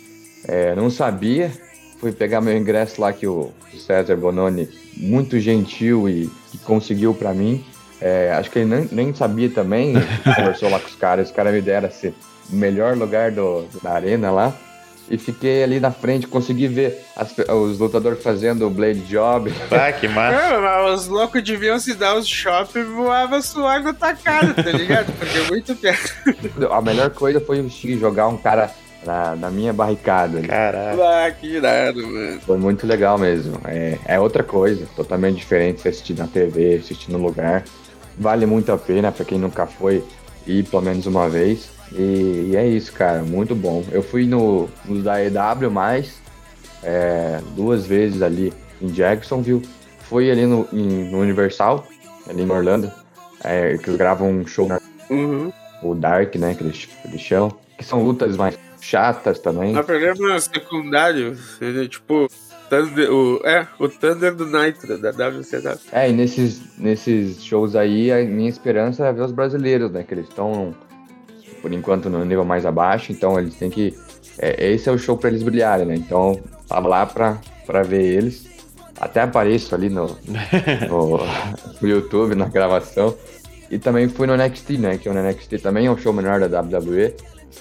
É, 0.48 0.74
não 0.76 0.90
sabia. 0.90 1.52
Fui 2.00 2.12
pegar 2.12 2.42
meu 2.42 2.58
ingresso 2.58 3.00
lá 3.00 3.14
que 3.14 3.28
o 3.28 3.52
César 3.78 4.16
Bononi, 4.16 4.70
muito 4.96 5.40
gentil 5.40 6.10
e, 6.10 6.30
e 6.54 6.58
conseguiu 6.60 7.14
pra 7.14 7.34
mim. 7.34 7.64
É, 8.02 8.34
acho 8.34 8.50
que 8.50 8.60
ele 8.60 8.70
nem, 8.70 8.90
nem 8.92 9.14
sabia 9.14 9.50
também. 9.50 9.94
Conversou 10.36 10.70
lá 10.70 10.80
com 10.80 10.88
os 10.88 10.96
caras. 10.96 11.30
Os 11.30 11.36
caras 11.36 11.54
me 11.54 11.62
deram 11.62 11.88
assim, 11.88 12.14
o 12.50 12.56
melhor 12.56 12.98
lugar 12.98 13.32
do, 13.32 13.66
da 13.82 13.92
arena 13.92 14.32
lá. 14.32 14.54
E 15.10 15.20
fiquei 15.20 15.64
ali 15.64 15.80
na 15.80 15.92
frente, 15.92 16.26
consegui 16.26 16.68
ver 16.68 17.06
as 17.16 17.32
os 17.38 17.78
lutadores 17.78 18.24
fazendo 18.24 18.66
o 18.66 18.72
Blade 18.72 19.02
Job. 19.02 19.54
Ah, 19.70 19.92
que 19.92 20.08
massa. 20.08 20.36
É, 20.36 20.60
mas 20.60 21.02
os 21.02 21.08
loucos 21.08 21.44
deviam 21.44 21.78
se 21.78 21.94
dar 21.94 22.16
os 22.16 22.28
shopping 22.28 22.80
e 22.80 22.84
voava 22.84 23.40
tua 23.42 24.16
cara, 24.16 24.54
tá 24.54 24.72
ligado? 24.72 25.12
Porque 25.14 25.38
é 25.38 25.44
muito 25.44 25.76
perto. 25.76 26.12
A 26.72 26.82
melhor 26.82 27.12
coisa 27.12 27.40
foi 27.40 27.60
o 27.60 27.70
Xi 27.70 28.00
jogar 28.00 28.28
um 28.28 28.38
cara 28.38 28.72
na, 29.06 29.36
na 29.36 29.50
minha 29.52 29.72
barricada. 29.72 30.38
ali. 30.40 30.48
Caralho. 30.48 31.04
Ah, 31.04 31.32
que 31.32 31.48
irado, 31.48 32.06
mano. 32.06 32.42
Foi 32.42 32.58
muito 32.58 32.86
legal 32.88 33.18
mesmo. 33.18 33.58
É, 33.66 33.98
é 34.06 34.20
outra 34.20 34.44
coisa, 34.44 34.86
totalmente 34.96 35.38
diferente 35.38 35.82
se 35.82 35.88
assistir 35.88 36.18
na 36.18 36.28
TV, 36.28 36.76
assistir 36.76 37.12
no 37.12 37.18
lugar. 37.20 37.64
Vale 38.18 38.46
muito 38.46 38.72
a 38.72 38.78
pena 38.78 39.12
pra 39.12 39.26
quem 39.26 39.38
nunca 39.38 39.66
foi 39.68 40.04
ir 40.48 40.64
pelo 40.64 40.82
menos 40.82 41.06
uma 41.06 41.28
vez. 41.30 41.70
E, 41.92 42.50
e 42.52 42.56
é 42.56 42.66
isso, 42.68 42.92
cara, 42.94 43.22
muito 43.22 43.54
bom. 43.56 43.84
Eu 43.92 44.02
fui 44.02 44.26
no, 44.26 44.68
nos 44.86 45.04
da 45.04 45.22
EW 45.24 45.70
mais 45.70 46.16
é, 46.84 47.40
duas 47.56 47.86
vezes 47.86 48.22
ali 48.22 48.54
em 48.82 48.88
Jacksonville. 48.88 49.62
Fui 50.00 50.30
ali 50.32 50.46
no, 50.46 50.68
em- 50.72 51.10
no 51.12 51.20
Universal, 51.20 51.86
ali 52.30 52.44
em 52.44 52.50
Orlando, 52.50 52.92
é, 53.44 53.78
que 53.78 53.90
eles 53.90 53.98
gravam 53.98 54.30
um 54.30 54.46
show 54.48 54.68
Uhum. 55.10 55.52
o 55.84 55.94
Dark, 55.94 56.36
né, 56.36 56.56
que 56.56 56.64
eles, 56.64 56.86
que 56.86 57.08
eles 57.08 57.22
chamam, 57.22 57.52
que 57.78 57.84
são 57.86 58.02
lutas 58.04 58.36
mais 58.38 58.56
chatas 58.86 59.40
também. 59.40 59.78
O 59.78 59.84
programa 59.84 60.40
secundário 60.40 61.36
seria 61.36 61.88
tipo. 61.88 62.28
Thunder, 62.70 63.12
o, 63.12 63.42
é, 63.46 63.68
o 63.80 63.88
Thunder 63.88 64.34
do 64.34 64.46
Nitro, 64.48 64.98
da 64.98 65.12
WCW. 65.12 65.80
É, 65.92 66.10
e 66.10 66.14
nesses, 66.14 66.78
nesses 66.80 67.44
shows 67.44 67.76
aí, 67.76 68.12
a 68.12 68.24
minha 68.24 68.50
esperança 68.50 69.06
é 69.06 69.14
ver 69.14 69.22
os 69.22 69.32
brasileiros, 69.32 69.92
né, 69.92 70.04
que 70.04 70.16
eles 70.16 70.28
estão, 70.28 70.74
por 71.62 71.72
enquanto, 71.72 72.10
no 72.10 72.26
nível 72.26 72.44
mais 72.44 72.66
abaixo, 72.66 73.12
então 73.12 73.38
eles 73.40 73.54
têm 73.54 73.70
que... 73.70 73.96
É, 74.40 74.72
esse 74.72 74.90
é 74.90 74.92
o 74.92 74.98
show 74.98 75.16
pra 75.16 75.30
eles 75.30 75.44
brilharem, 75.44 75.86
né, 75.86 75.96
então 75.96 76.42
tava 76.68 76.88
lá 76.88 77.06
pra, 77.06 77.38
pra 77.68 77.84
ver 77.84 78.02
eles. 78.02 78.48
Até 79.00 79.22
apareço 79.22 79.76
ali 79.76 79.88
no, 79.88 80.08
no, 80.90 81.20
no 81.80 81.88
YouTube, 81.88 82.34
na 82.34 82.48
gravação. 82.48 83.16
E 83.70 83.78
também 83.78 84.10
fui 84.10 84.26
no 84.26 84.36
NXT, 84.36 84.70
né, 84.80 84.98
que 84.98 85.08
o 85.08 85.14
NXT 85.14 85.62
também 85.62 85.86
é 85.86 85.92
um 85.92 85.98
show 85.98 86.12
menor 86.12 86.40
da 86.40 86.62
WWE, 86.62 87.14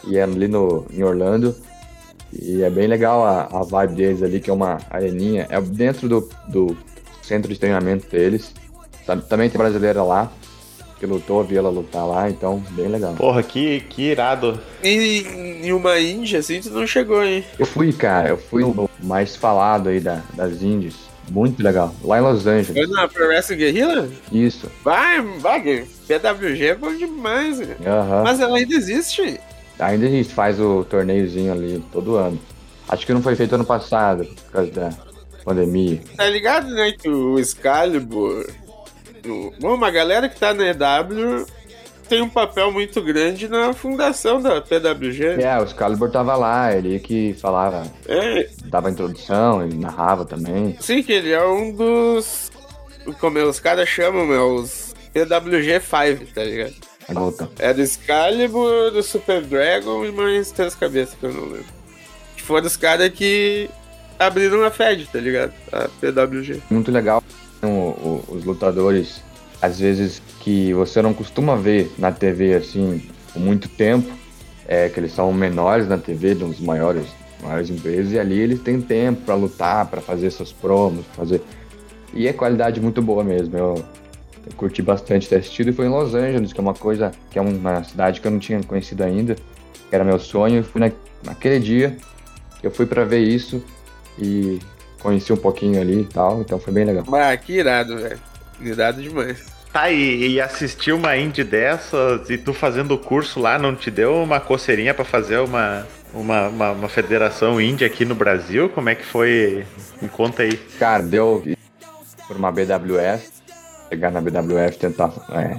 e 0.06 0.16
é 0.18 0.22
ali 0.22 0.48
no, 0.48 0.86
em 0.90 1.02
Orlando. 1.02 1.54
E 2.32 2.62
é 2.62 2.70
bem 2.70 2.86
legal 2.88 3.24
a, 3.24 3.42
a 3.44 3.62
vibe 3.62 3.94
deles 3.94 4.22
ali, 4.22 4.40
que 4.40 4.50
é 4.50 4.52
uma 4.52 4.78
areninha. 4.90 5.46
É 5.50 5.60
dentro 5.60 6.08
do, 6.08 6.28
do 6.48 6.76
centro 7.22 7.52
de 7.52 7.58
treinamento 7.58 8.08
deles. 8.10 8.52
Tam- 9.06 9.20
Também 9.20 9.48
tem 9.48 9.58
brasileira 9.58 10.02
lá, 10.02 10.32
que 10.98 11.06
lutou, 11.06 11.44
vi 11.44 11.56
ela 11.56 11.70
lutar 11.70 12.04
lá, 12.06 12.28
então 12.28 12.60
bem 12.70 12.88
legal. 12.88 13.14
Porra, 13.14 13.42
que, 13.42 13.80
que 13.88 14.02
irado. 14.10 14.58
E 14.82 15.20
em 15.62 15.72
uma 15.72 16.00
Índia, 16.00 16.40
assim, 16.40 16.60
tu 16.60 16.70
não 16.70 16.86
chegou, 16.86 17.22
hein? 17.24 17.44
Eu 17.58 17.66
fui, 17.66 17.92
cara, 17.92 18.30
eu 18.30 18.36
fui 18.36 18.62
no 18.64 18.90
mais 19.02 19.36
falado 19.36 19.88
aí 19.88 20.00
da, 20.00 20.20
das 20.34 20.60
Indies. 20.60 20.96
Muito 21.30 21.62
legal. 21.62 21.94
Lá 22.02 22.18
em 22.18 22.22
Los 22.22 22.42
Foi 22.42 22.52
Angeles. 22.52 22.90
na 22.90 23.08
Pro 23.08 23.28
Wrestling 23.28 23.56
Guerrilla? 23.56 24.08
Isso. 24.30 24.70
Vai, 24.82 25.22
vai, 25.38 25.60
PWG 26.06 26.66
é 26.66 26.74
bom 26.74 26.94
demais, 26.94 27.60
cara. 27.60 28.22
Mas 28.24 28.40
ela 28.40 28.58
ainda 28.58 28.74
existe. 28.74 29.40
Ainda 29.78 30.06
a 30.06 30.10
gente 30.10 30.32
faz 30.32 30.60
o 30.60 30.84
torneiozinho 30.84 31.52
ali 31.52 31.84
todo 31.92 32.16
ano. 32.16 32.38
Acho 32.88 33.06
que 33.06 33.12
não 33.14 33.22
foi 33.22 33.34
feito 33.34 33.54
ano 33.54 33.64
passado, 33.64 34.24
por 34.24 34.52
causa 34.52 34.70
da 34.70 34.90
pandemia. 35.44 36.00
Tá 36.16 36.26
ligado, 36.28 36.68
né? 36.70 36.92
Que 36.92 37.08
o 37.08 37.38
Excalibur. 37.38 38.46
Bom, 39.58 39.74
uma 39.74 39.90
galera 39.90 40.28
que 40.28 40.38
tá 40.38 40.52
na 40.52 40.66
EW 40.66 41.46
tem 42.08 42.20
um 42.20 42.28
papel 42.28 42.70
muito 42.70 43.00
grande 43.02 43.48
na 43.48 43.72
fundação 43.72 44.40
da 44.40 44.60
PWG. 44.60 45.42
É, 45.42 45.58
o 45.58 45.64
Excalibur 45.64 46.10
tava 46.10 46.36
lá, 46.36 46.74
ele 46.76 46.98
que 46.98 47.32
falava, 47.34 47.90
É, 48.06 48.48
dava 48.66 48.90
introdução, 48.90 49.64
ele 49.64 49.76
narrava 49.76 50.26
também. 50.26 50.76
sim, 50.80 51.02
que 51.02 51.12
ele 51.12 51.32
é 51.32 51.44
um 51.46 51.72
dos. 51.72 52.52
Como 53.18 53.38
os 53.38 53.58
caras 53.60 53.88
chamam, 53.88 54.32
é 54.32 54.40
os 54.42 54.94
PWG5, 55.14 56.32
tá 56.34 56.44
ligado? 56.44 56.74
Volta. 57.12 57.48
É 57.58 57.72
do 57.74 57.82
Excalibur, 57.82 58.90
do 58.90 59.02
Super 59.02 59.42
Dragon 59.42 60.04
e 60.04 60.12
mais 60.12 60.50
três 60.50 60.74
cabeças 60.74 61.14
que 61.18 61.24
eu 61.26 61.32
não 61.32 61.42
lembro. 61.44 61.66
Que 62.36 62.42
foram 62.42 62.66
os 62.66 62.76
caras 62.76 63.10
que 63.10 63.68
abriram 64.18 64.62
a 64.64 64.70
Fed, 64.70 65.06
tá 65.12 65.18
ligado? 65.18 65.52
A 65.72 65.88
PWG. 66.00 66.60
muito 66.70 66.90
legal 66.90 67.22
o- 67.62 67.66
o- 67.66 68.24
os 68.28 68.44
lutadores 68.44 69.22
às 69.60 69.78
vezes 69.80 70.20
que 70.40 70.72
você 70.74 71.00
não 71.02 71.14
costuma 71.14 71.56
ver 71.56 71.90
na 71.98 72.12
TV 72.12 72.54
assim 72.54 73.02
por 73.32 73.40
muito 73.40 73.68
tempo 73.68 74.10
é 74.68 74.88
que 74.88 75.00
eles 75.00 75.12
são 75.12 75.32
menores 75.32 75.88
na 75.88 75.96
TV 75.98 76.34
de 76.34 76.44
uns 76.44 76.60
maiores 76.60 77.06
maiores 77.42 77.70
empresas 77.70 78.12
e 78.12 78.18
ali 78.18 78.38
eles 78.38 78.60
têm 78.60 78.80
tempo 78.80 79.22
pra 79.22 79.34
lutar 79.34 79.86
pra 79.86 80.00
fazer 80.02 80.30
seus 80.30 80.52
promos 80.52 81.04
fazer 81.16 81.42
e 82.12 82.28
é 82.28 82.32
qualidade 82.32 82.80
muito 82.80 83.00
boa 83.02 83.24
mesmo 83.24 83.56
eu, 83.56 83.84
eu 84.46 84.52
curti 84.56 84.82
bastante 84.82 85.28
ter 85.28 85.36
assistido 85.36 85.70
e 85.70 85.72
foi 85.72 85.86
em 85.86 85.90
Los 85.90 86.14
Angeles 86.14 86.52
que 86.52 86.60
é 86.60 86.62
uma 86.62 86.74
coisa 86.74 87.12
que 87.30 87.38
é 87.38 87.42
uma 87.42 87.82
cidade 87.84 88.20
que 88.20 88.26
eu 88.26 88.30
não 88.30 88.38
tinha 88.38 88.62
conhecido 88.62 89.02
ainda 89.02 89.34
que 89.34 89.94
era 89.94 90.04
meu 90.04 90.18
sonho 90.18 90.60
e 90.60 90.62
fui 90.62 90.80
na, 90.80 90.90
naquele 91.24 91.58
dia 91.58 91.96
eu 92.62 92.70
fui 92.70 92.86
pra 92.86 93.04
ver 93.04 93.20
isso 93.20 93.62
e 94.18 94.58
conheci 95.00 95.32
um 95.32 95.36
pouquinho 95.36 95.80
ali 95.80 96.00
e 96.00 96.04
tal, 96.04 96.40
então 96.40 96.58
foi 96.58 96.72
bem 96.72 96.84
legal. 96.84 97.04
Ah, 97.12 97.36
que 97.36 97.52
irado, 97.52 97.98
velho. 97.98 98.18
Irado 98.60 99.02
demais. 99.02 99.44
Tá, 99.70 99.90
e, 99.90 100.30
e 100.30 100.40
assistir 100.40 100.92
uma 100.92 101.16
indie 101.16 101.44
dessas 101.44 102.30
e 102.30 102.38
tu 102.38 102.54
fazendo 102.54 102.94
o 102.94 102.98
curso 102.98 103.40
lá 103.40 103.58
não 103.58 103.74
te 103.74 103.90
deu 103.90 104.22
uma 104.22 104.40
coceirinha 104.40 104.94
pra 104.94 105.04
fazer 105.04 105.38
uma, 105.38 105.86
uma, 106.14 106.48
uma, 106.48 106.70
uma 106.70 106.88
federação 106.88 107.60
indie 107.60 107.84
aqui 107.84 108.04
no 108.04 108.14
Brasil? 108.14 108.68
Como 108.70 108.88
é 108.88 108.94
que 108.94 109.04
foi? 109.04 109.66
Me 110.00 110.08
conta 110.08 110.44
aí. 110.44 110.56
Cara, 110.78 111.02
deu 111.02 111.44
por 112.26 112.36
uma 112.36 112.50
BWF, 112.50 113.28
pegar 113.94 114.10
na 114.10 114.20
BWF, 114.20 114.76
tentar 114.76 115.12
é, 115.30 115.56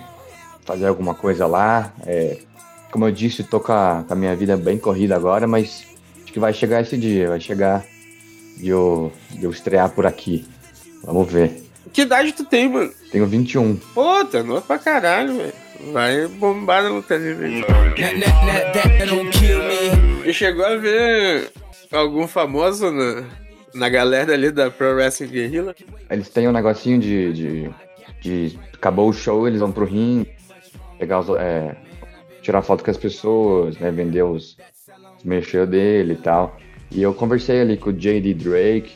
fazer 0.65 0.87
alguma 0.87 1.15
coisa 1.15 1.47
lá. 1.47 1.93
é, 2.05 2.37
como 2.91 3.05
eu 3.05 3.11
disse, 3.11 3.43
tô 3.43 3.59
com 3.59 3.71
a, 3.71 4.03
com 4.07 4.13
a 4.13 4.15
minha 4.15 4.35
vida 4.35 4.55
bem 4.55 4.77
corrida 4.77 5.15
agora, 5.15 5.47
mas 5.47 5.85
acho 6.23 6.31
que 6.31 6.39
vai 6.39 6.53
chegar 6.53 6.81
esse 6.81 6.97
dia, 6.97 7.29
vai 7.29 7.39
chegar 7.39 7.83
de 8.57 8.69
eu, 8.69 9.11
de 9.31 9.43
eu 9.43 9.51
estrear 9.51 9.89
por 9.89 10.05
aqui. 10.05 10.45
Vamos 11.03 11.31
ver. 11.31 11.61
Que 11.91 12.01
idade 12.01 12.31
tu 12.33 12.45
tem, 12.45 12.69
mano? 12.69 12.91
Tenho 13.11 13.25
21. 13.25 13.75
Pô, 13.93 14.23
tá 14.25 14.43
novo 14.43 14.61
pra 14.61 14.77
caralho, 14.77 15.35
velho. 15.35 15.53
Vai 15.91 16.27
bombar 16.27 16.83
na 16.83 16.89
luta 16.89 17.15
livre. 17.17 17.65
E 20.25 20.33
chegou 20.33 20.65
a 20.65 20.77
ver 20.77 21.51
algum 21.91 22.27
famoso 22.27 22.91
na, 22.91 23.23
na 23.73 23.89
galera 23.89 24.33
ali 24.33 24.51
da 24.51 24.71
Pro 24.71 24.95
Wrestling 24.95 25.27
Guerrilla? 25.27 25.75
Eles 26.09 26.29
têm 26.29 26.47
um 26.47 26.53
negocinho 26.53 26.99
de, 26.99 27.33
de, 27.33 27.69
de- 28.25 28.59
Acabou 28.73 29.09
o 29.09 29.13
show, 29.13 29.47
eles 29.47 29.59
vão 29.59 29.71
pro 29.71 29.85
ringue, 29.85 30.29
pegar 30.99 31.19
os. 31.19 31.29
é, 31.29 31.75
tirar 32.41 32.61
foto 32.61 32.83
com 32.83 32.91
as 32.91 32.97
pessoas, 32.97 33.77
né? 33.79 33.89
Vender 33.89 34.23
os, 34.23 34.57
os 35.17 35.69
dele 35.69 36.13
e 36.13 36.17
tal. 36.17 36.57
E 36.91 37.01
eu 37.01 37.13
conversei 37.13 37.61
ali 37.61 37.77
com 37.77 37.89
o 37.89 37.93
JD 37.93 38.33
Drake, 38.35 38.95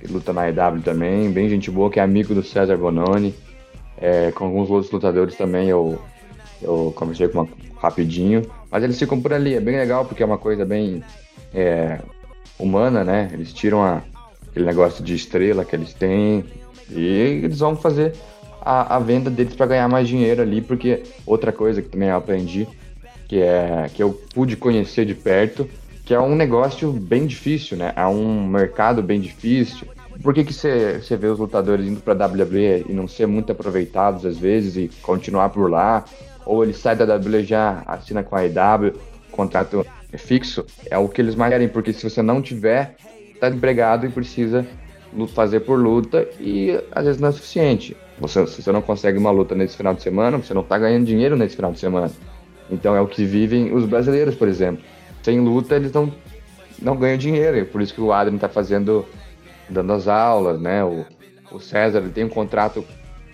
que 0.00 0.12
luta 0.12 0.32
na 0.32 0.48
EW 0.48 0.82
também, 0.84 1.30
bem 1.30 1.48
gente 1.48 1.70
boa, 1.70 1.90
que 1.90 1.98
é 1.98 2.02
amigo 2.02 2.34
do 2.34 2.42
César 2.42 2.76
Bononi. 2.76 3.34
É, 3.96 4.30
com 4.32 4.46
alguns 4.46 4.68
outros 4.68 4.90
lutadores 4.90 5.36
também 5.36 5.68
eu, 5.68 5.98
Eu 6.60 6.92
conversei 6.96 7.28
com 7.28 7.40
uma 7.40 7.48
rapidinho, 7.78 8.42
mas 8.70 8.84
eles 8.84 8.98
ficam 8.98 9.20
por 9.20 9.32
ali. 9.32 9.54
É 9.54 9.60
bem 9.60 9.76
legal 9.76 10.04
porque 10.04 10.22
é 10.22 10.26
uma 10.26 10.38
coisa 10.38 10.64
bem 10.64 11.02
é, 11.54 11.98
humana, 12.58 13.02
né? 13.02 13.30
Eles 13.32 13.52
tiram 13.52 13.82
a, 13.82 14.02
aquele 14.48 14.66
negócio 14.66 15.02
de 15.02 15.14
estrela 15.14 15.64
que 15.64 15.74
eles 15.74 15.94
têm 15.94 16.44
e 16.90 17.06
eles 17.42 17.60
vão 17.60 17.74
fazer 17.74 18.12
a, 18.64 18.96
a 18.96 18.98
venda 18.98 19.28
deles 19.28 19.54
para 19.54 19.66
ganhar 19.66 19.88
mais 19.88 20.08
dinheiro 20.08 20.40
ali, 20.40 20.60
porque 20.60 21.02
outra 21.26 21.52
coisa 21.52 21.82
que 21.82 21.88
também 21.88 22.08
eu 22.08 22.16
aprendi, 22.16 22.66
que 23.28 23.40
é 23.40 23.90
que 23.92 24.02
eu 24.02 24.12
pude 24.34 24.56
conhecer 24.56 25.04
de 25.04 25.14
perto, 25.14 25.68
que 26.04 26.14
é 26.14 26.20
um 26.20 26.34
negócio 26.34 26.92
bem 26.92 27.26
difícil, 27.26 27.76
né? 27.76 27.92
É 27.96 28.06
um 28.06 28.46
mercado 28.46 29.02
bem 29.02 29.20
difícil. 29.20 29.86
Por 30.22 30.34
que 30.34 30.44
que 30.44 30.52
você 30.52 31.16
vê 31.16 31.26
os 31.26 31.38
lutadores 31.38 31.86
indo 31.86 32.00
para 32.00 32.26
WWE 32.26 32.84
e 32.88 32.92
não 32.92 33.08
ser 33.08 33.26
muito 33.26 33.50
aproveitados 33.50 34.24
às 34.24 34.36
vezes 34.36 34.76
e 34.76 34.90
continuar 35.00 35.48
por 35.50 35.70
lá? 35.70 36.04
Ou 36.44 36.62
ele 36.62 36.74
sai 36.74 36.96
da 36.96 37.16
WWE 37.16 37.44
já 37.44 37.82
assina 37.86 38.22
com 38.22 38.36
a 38.36 38.44
EW, 38.44 38.92
contrato 39.30 39.86
fixo? 40.16 40.64
É 40.90 40.98
o 40.98 41.08
que 41.08 41.20
eles 41.20 41.34
mais 41.34 41.50
querem, 41.52 41.68
porque 41.68 41.92
se 41.92 42.08
você 42.08 42.20
não 42.20 42.42
tiver, 42.42 42.96
tá 43.40 43.48
empregado 43.48 44.06
e 44.06 44.10
precisa 44.10 44.66
fazer 45.34 45.60
por 45.60 45.78
luta 45.78 46.26
e 46.40 46.78
às 46.90 47.04
vezes 47.04 47.20
não 47.20 47.28
é 47.28 47.32
suficiente. 47.32 47.96
Você, 48.22 48.46
se 48.46 48.62
você 48.62 48.70
não 48.70 48.80
consegue 48.80 49.18
uma 49.18 49.32
luta 49.32 49.52
nesse 49.52 49.76
final 49.76 49.92
de 49.94 50.00
semana, 50.00 50.38
você 50.38 50.54
não 50.54 50.62
está 50.62 50.78
ganhando 50.78 51.04
dinheiro 51.04 51.36
nesse 51.36 51.56
final 51.56 51.72
de 51.72 51.80
semana. 51.80 52.10
Então 52.70 52.94
é 52.94 53.00
o 53.00 53.06
que 53.06 53.24
vivem 53.24 53.74
os 53.74 53.84
brasileiros, 53.84 54.36
por 54.36 54.46
exemplo. 54.46 54.82
Sem 55.22 55.40
luta, 55.40 55.74
eles 55.74 55.92
não, 55.92 56.12
não 56.80 56.96
ganham 56.96 57.18
dinheiro. 57.18 57.66
Por 57.66 57.82
isso 57.82 57.92
que 57.92 58.00
o 58.00 58.12
Adrian 58.12 58.36
está 58.36 58.48
fazendo, 58.48 59.04
dando 59.68 59.92
as 59.92 60.06
aulas, 60.06 60.60
né? 60.60 60.84
O, 60.84 61.04
o 61.50 61.58
César 61.58 61.98
ele 61.98 62.10
tem 62.10 62.24
um 62.24 62.28
contrato 62.28 62.84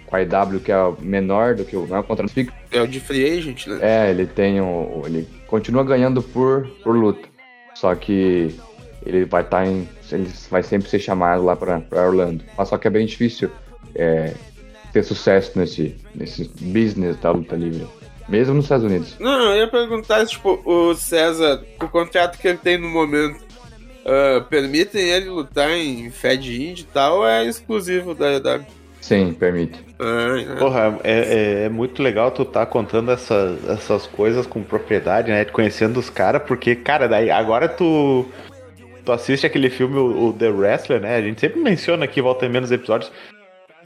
com 0.06 0.16
a 0.16 0.22
IW 0.22 0.60
que 0.60 0.72
é 0.72 0.76
menor 1.00 1.54
do 1.54 1.64
que 1.66 1.76
o. 1.76 1.86
Não 1.86 1.98
é 1.98 2.00
um 2.00 2.04
contrato 2.04 2.30
fixo. 2.30 2.52
É 2.72 2.80
o 2.80 2.88
de 2.88 2.98
free 2.98 3.38
agent, 3.38 3.66
né? 3.66 3.78
É, 3.82 4.10
ele 4.10 4.26
tem 4.26 4.58
um. 4.58 5.02
Ele 5.04 5.28
continua 5.46 5.84
ganhando 5.84 6.22
por, 6.22 6.66
por 6.82 6.96
luta. 6.96 7.28
Só 7.74 7.94
que 7.94 8.56
ele 9.04 9.26
vai 9.26 9.42
estar 9.42 9.64
tá 9.64 9.66
em. 9.66 9.86
Ele 10.10 10.28
vai 10.50 10.62
sempre 10.62 10.88
ser 10.88 10.98
chamado 10.98 11.44
lá 11.44 11.54
para 11.54 11.82
Orlando. 11.92 12.42
Mas 12.56 12.68
só 12.68 12.78
que 12.78 12.88
é 12.88 12.90
bem 12.90 13.04
difícil 13.04 13.50
é, 13.94 14.32
ter 14.92 15.02
sucesso 15.02 15.58
nesse, 15.58 15.96
nesse 16.14 16.50
business 16.60 17.16
da 17.16 17.30
luta 17.30 17.56
livre. 17.56 17.86
Mesmo 18.28 18.54
nos 18.54 18.66
Estados 18.66 18.84
Unidos. 18.84 19.16
Não, 19.18 19.52
eu 19.52 19.56
ia 19.60 19.68
perguntar 19.68 20.24
se 20.26 20.32
tipo, 20.32 20.60
o 20.64 20.94
César, 20.94 21.62
o 21.80 21.88
contrato 21.88 22.38
que 22.38 22.46
ele 22.46 22.58
tem 22.58 22.76
no 22.76 22.88
momento, 22.88 23.40
uh, 24.04 24.44
permitem 24.44 25.08
ele 25.08 25.30
lutar 25.30 25.70
em 25.70 26.10
Fed 26.10 26.54
Indy 26.54 26.82
e 26.82 26.84
tal, 26.84 27.18
ou 27.18 27.28
é 27.28 27.46
exclusivo 27.46 28.14
da 28.14 28.32
EW? 28.34 28.66
Sim, 29.00 29.32
permite. 29.32 29.82
Ah, 29.98 30.56
Porra, 30.58 30.98
é, 31.02 31.12
é, 31.12 31.64
é, 31.64 31.68
muito 31.68 32.02
legal 32.02 32.30
tu 32.30 32.44
tá 32.44 32.66
contando 32.66 33.10
essa, 33.10 33.56
essas 33.68 34.06
coisas 34.06 34.46
com 34.46 34.62
propriedade, 34.62 35.30
né? 35.30 35.44
Conhecendo 35.44 35.98
os 35.98 36.10
caras, 36.10 36.42
porque, 36.42 36.74
cara, 36.74 37.08
daí 37.08 37.30
agora 37.30 37.68
tu, 37.68 38.26
tu 39.04 39.12
assiste 39.12 39.46
aquele 39.46 39.70
filme, 39.70 39.96
o, 39.96 40.28
o, 40.28 40.32
The 40.32 40.48
Wrestler, 40.48 41.00
né? 41.00 41.16
A 41.16 41.22
gente 41.22 41.40
sempre 41.40 41.60
menciona 41.60 42.04
aqui, 42.04 42.20
volta 42.20 42.44
em 42.44 42.50
menos 42.50 42.70
episódios, 42.70 43.10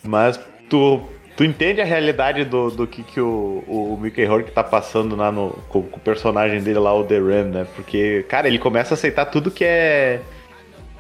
mas 0.02 0.40
tu, 0.72 1.02
tu 1.37 1.44
entende 1.44 1.82
a 1.82 1.85
realidade 1.85 2.46
do, 2.46 2.70
do 2.70 2.87
que, 2.87 3.02
que 3.02 3.20
o, 3.20 3.62
o 3.68 3.98
Mickey 4.00 4.24
Rourke 4.24 4.50
tá 4.50 4.64
passando 4.64 5.14
lá 5.14 5.30
no, 5.30 5.50
com, 5.68 5.82
com, 5.82 5.98
o 5.98 6.00
personagem 6.00 6.62
dele 6.62 6.78
lá, 6.78 6.94
o 6.94 7.04
The 7.04 7.18
Ram, 7.18 7.44
né? 7.44 7.66
Porque, 7.76 8.24
cara, 8.26 8.48
ele 8.48 8.58
começa 8.58 8.94
a 8.94 8.96
aceitar 8.96 9.26
tudo 9.26 9.50
que 9.50 9.64
é 9.64 10.20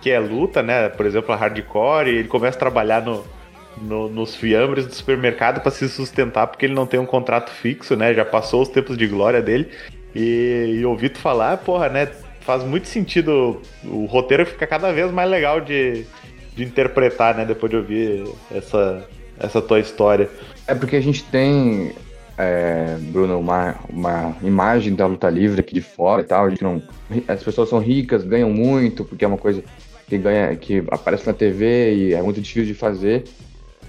que 0.02 0.10
é 0.10 0.18
luta, 0.18 0.62
né? 0.62 0.90
Por 0.90 1.06
exemplo, 1.06 1.32
a 1.32 1.36
hardcore, 1.36 2.10
ele 2.10 2.28
começa 2.28 2.56
a 2.56 2.60
trabalhar 2.60 3.00
no, 3.00 3.24
no 3.80 4.08
nos 4.10 4.34
fiambres 4.34 4.84
do 4.86 4.92
supermercado 4.92 5.62
para 5.62 5.70
se 5.70 5.88
sustentar, 5.88 6.48
porque 6.48 6.66
ele 6.66 6.74
não 6.74 6.86
tem 6.86 7.00
um 7.00 7.06
contrato 7.06 7.50
fixo, 7.50 7.96
né? 7.96 8.12
Já 8.12 8.26
passou 8.26 8.60
os 8.60 8.68
tempos 8.68 8.98
de 8.98 9.06
glória 9.06 9.40
dele. 9.40 9.70
E, 10.14 10.80
e 10.80 10.84
ouvir 10.84 11.10
tu 11.10 11.18
falar, 11.18 11.56
porra, 11.58 11.88
né? 11.88 12.08
Faz 12.40 12.62
muito 12.62 12.88
sentido. 12.88 13.62
O 13.84 14.04
roteiro 14.04 14.44
fica 14.44 14.66
cada 14.66 14.92
vez 14.92 15.10
mais 15.10 15.30
legal 15.30 15.60
de, 15.60 16.04
de 16.54 16.62
interpretar, 16.62 17.34
né? 17.34 17.46
Depois 17.46 17.70
de 17.70 17.76
ouvir 17.76 18.24
essa, 18.54 19.08
essa 19.42 19.60
tua 19.60 19.80
história. 19.80 20.30
É 20.66 20.74
porque 20.74 20.96
a 20.96 21.00
gente 21.00 21.24
tem, 21.24 21.92
é, 22.38 22.96
Bruno, 23.10 23.38
uma, 23.38 23.76
uma 23.88 24.36
imagem 24.42 24.94
da 24.94 25.06
luta 25.06 25.28
livre 25.28 25.60
aqui 25.60 25.74
de 25.74 25.82
fora 25.82 26.22
e 26.22 26.24
tal. 26.24 26.46
A 26.46 26.50
gente 26.50 26.62
não, 26.62 26.82
as 27.28 27.42
pessoas 27.42 27.68
são 27.68 27.78
ricas, 27.78 28.24
ganham 28.24 28.50
muito, 28.50 29.04
porque 29.04 29.24
é 29.24 29.28
uma 29.28 29.38
coisa 29.38 29.62
que 30.06 30.16
ganha, 30.18 30.54
que 30.56 30.84
aparece 30.90 31.26
na 31.26 31.32
TV 31.32 31.94
e 31.94 32.14
é 32.14 32.22
muito 32.22 32.40
difícil 32.40 32.66
de 32.66 32.74
fazer. 32.74 33.24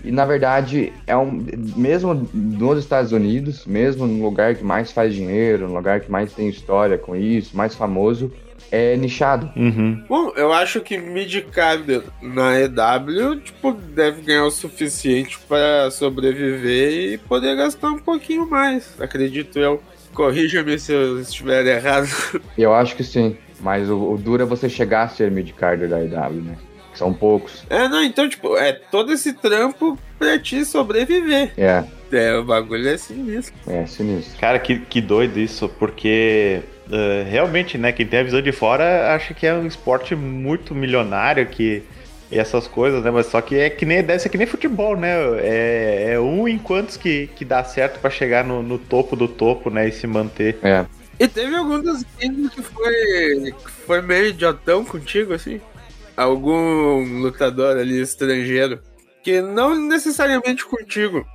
E 0.04 0.12
na 0.12 0.26
verdade, 0.26 0.92
é 1.08 1.16
um, 1.16 1.46
mesmo 1.78 2.14
nos 2.34 2.80
Estados 2.80 3.14
Unidos, 3.14 3.66
mesmo 3.66 4.06
no 4.06 4.22
lugar 4.22 4.54
que 4.54 4.64
mais 4.64 4.92
faz 4.92 5.14
dinheiro, 5.14 5.68
no 5.68 5.76
lugar 5.76 6.02
que 6.02 6.12
mais 6.12 6.34
tem 6.34 6.50
história 6.50 6.98
com 6.98 7.16
isso, 7.16 7.56
mais 7.56 7.74
famoso, 7.74 8.30
é 8.74 8.98
nichado. 8.98 9.52
Uhum. 9.56 10.04
Bom, 10.10 10.34
eu 10.36 10.52
acho 10.52 10.82
que 10.82 10.98
mid-card 10.98 12.02
na 12.20 12.60
EW, 12.60 13.40
tipo, 13.40 13.72
deve 13.72 14.24
ganhar 14.24 14.46
o 14.46 14.50
suficiente 14.50 15.38
para 15.48 15.92
sobreviver 15.92 17.14
e 17.14 17.18
poder 17.20 17.56
gastar 17.56 17.92
um 17.92 18.00
pouquinho 18.00 18.50
mais, 18.50 19.00
acredito 19.00 19.60
eu. 19.60 19.80
Corrija-me 20.16 20.80
se 20.80 20.92
eu 20.92 21.20
estiver 21.20 21.66
errado. 21.66 22.08
Eu 22.56 22.72
acho 22.72 22.96
que 22.96 23.04
sim, 23.04 23.36
mas 23.60 23.90
o, 23.90 24.12
o 24.14 24.16
duro 24.16 24.44
é 24.44 24.46
você 24.46 24.70
chegar 24.70 25.04
a 25.04 25.08
ser 25.08 25.32
mid-card 25.32 25.88
da 25.88 26.04
EW, 26.04 26.42
né? 26.44 26.56
Que 26.92 27.00
são 27.00 27.12
poucos. 27.12 27.66
É, 27.68 27.88
não, 27.88 28.04
então, 28.04 28.30
tipo, 28.30 28.56
é 28.56 28.74
todo 28.74 29.12
esse 29.12 29.34
trampo 29.34 29.98
pra 30.20 30.38
te 30.38 30.64
sobreviver. 30.66 31.52
É. 31.58 31.84
É, 32.12 32.38
o 32.38 32.44
bagulho 32.44 32.88
é 32.88 32.96
sinistro. 32.96 33.56
É 33.66 33.88
sinistro. 33.88 34.40
Cara, 34.40 34.60
que, 34.60 34.78
que 34.82 35.02
doido 35.02 35.40
isso, 35.40 35.68
porque 35.68 36.62
Uh, 36.88 37.30
realmente, 37.30 37.78
né, 37.78 37.92
quem 37.92 38.06
tem 38.06 38.20
a 38.20 38.24
visão 38.24 38.42
de 38.42 38.52
fora 38.52 39.16
acha 39.16 39.34
que 39.34 39.48
é 39.48 39.54
um 39.54 39.66
esporte 39.66 40.16
muito 40.16 40.76
milionário 40.76 41.46
que 41.48 41.82
e 42.34 42.40
essas 42.40 42.68
coisas, 42.68 43.04
né? 43.04 43.12
Mas 43.12 43.28
só 43.28 43.40
que 43.42 43.56
é 43.56 43.70
que 43.70 43.86
nem 43.86 44.04
deve 44.04 44.20
ser 44.20 44.30
que 44.30 44.38
nem 44.38 44.48
futebol, 44.48 44.98
né? 44.98 45.14
É, 45.40 46.14
é 46.14 46.20
um 46.20 46.48
em 46.48 46.58
quantos 46.58 46.98
que, 46.98 47.28
que 47.36 47.46
dá 47.46 47.64
certo 47.64 48.00
para 48.00 48.10
chegar 48.10 48.44
no, 48.44 48.64
no, 48.64 48.80
topo 48.80 49.16
do 49.16 49.28
topo, 49.28 49.70
né? 49.70 49.88
E 49.88 49.92
se 49.92 50.08
manter. 50.08 50.58
É. 50.64 50.86
E 51.20 51.28
teve 51.28 51.56
algum 51.56 51.80
dos 51.80 52.04
que 52.04 52.62
foi, 52.62 53.52
que 53.52 53.72
foi 53.86 54.02
meio 54.02 54.28
idiotão 54.28 54.84
contigo, 54.84 55.34
assim? 55.34 55.62
Algum 56.18 57.22
lutador 57.22 57.78
ali 57.78 58.02
estrangeiro 58.02 58.80
que 59.24 59.40
não 59.42 59.76
necessariamente 59.76 60.66
contigo, 60.66 61.26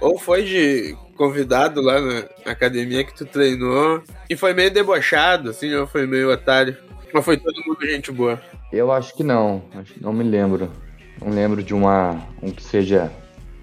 ou 0.00 0.18
foi 0.18 0.42
de 0.42 0.96
convidado 1.16 1.80
lá 1.80 2.00
na 2.00 2.24
academia 2.52 3.04
que 3.04 3.14
tu 3.14 3.24
treinou 3.24 4.02
e 4.28 4.36
foi 4.36 4.54
meio 4.54 4.70
debochado, 4.70 5.50
assim, 5.50 5.74
ou 5.74 5.86
foi 5.86 6.06
meio 6.06 6.30
otário? 6.30 6.76
Ou 7.12 7.22
foi 7.22 7.36
todo 7.36 7.54
mundo 7.66 7.86
gente 7.86 8.12
boa? 8.12 8.40
Eu 8.72 8.92
acho 8.92 9.14
que 9.14 9.22
não, 9.22 9.62
não 10.00 10.12
me 10.12 10.24
lembro. 10.24 10.70
Não 11.20 11.32
lembro 11.32 11.62
de 11.62 11.72
uma 11.74 12.20
um 12.42 12.50
que 12.50 12.62
seja 12.62 13.10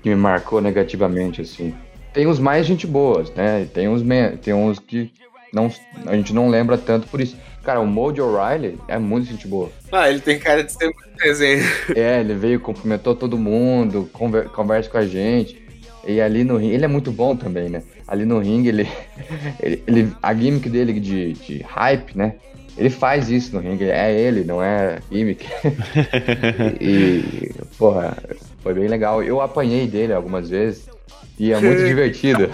que 0.01 0.09
me 0.09 0.15
marcou 0.15 0.59
negativamente 0.59 1.41
assim. 1.41 1.73
Tem 2.13 2.27
uns 2.27 2.39
mais 2.39 2.65
gente 2.65 2.87
boas, 2.87 3.31
né? 3.31 3.67
Tem 3.73 3.87
uns 3.87 4.01
tem 4.41 4.53
uns 4.53 4.79
que 4.79 5.11
não 5.53 5.71
a 6.05 6.15
gente 6.15 6.33
não 6.33 6.49
lembra 6.49 6.77
tanto 6.77 7.07
por 7.07 7.21
isso. 7.21 7.37
Cara, 7.63 7.79
o 7.79 7.87
Mojo 7.87 8.23
O'Reilly 8.23 8.77
é 8.87 8.97
muito 8.99 9.29
gente 9.29 9.47
boa. 9.47 9.71
Ah, 9.91 10.09
ele 10.09 10.19
tem 10.19 10.37
cara 10.37 10.63
de 10.63 10.71
ser 10.73 10.85
muito 10.85 11.17
desenho. 11.17 11.63
É, 11.95 12.19
ele 12.19 12.33
veio, 12.33 12.59
cumprimentou 12.59 13.15
todo 13.15 13.37
mundo, 13.37 14.09
conver, 14.11 14.49
conversa 14.49 14.89
com 14.89 14.97
a 14.97 15.05
gente. 15.05 15.62
E 16.05 16.19
ali 16.19 16.43
no 16.43 16.57
ringue, 16.57 16.73
ele 16.73 16.85
é 16.85 16.87
muito 16.87 17.11
bom 17.11 17.35
também, 17.35 17.69
né? 17.69 17.83
Ali 18.07 18.25
no 18.25 18.39
ringue, 18.39 18.69
ele, 18.69 18.87
ele, 19.61 19.83
ele 19.87 20.13
a 20.21 20.33
gimmick 20.33 20.69
dele 20.69 20.99
de, 20.99 21.33
de 21.33 21.61
hype, 21.63 22.17
né? 22.17 22.35
Ele 22.77 22.89
faz 22.89 23.29
isso 23.29 23.55
no 23.55 23.61
ringue, 23.61 23.85
é 23.85 24.11
ele, 24.11 24.43
não 24.43 24.61
é 24.61 24.99
gimmick. 25.11 25.45
e, 26.81 27.51
porra, 27.77 28.17
foi 28.61 28.73
bem 28.73 28.87
legal. 28.87 29.21
Eu 29.23 29.41
apanhei 29.41 29.87
dele 29.87 30.13
algumas 30.13 30.49
vezes 30.49 30.89
e 31.39 31.53
é 31.53 31.59
muito 31.59 31.83
divertido. 31.85 32.49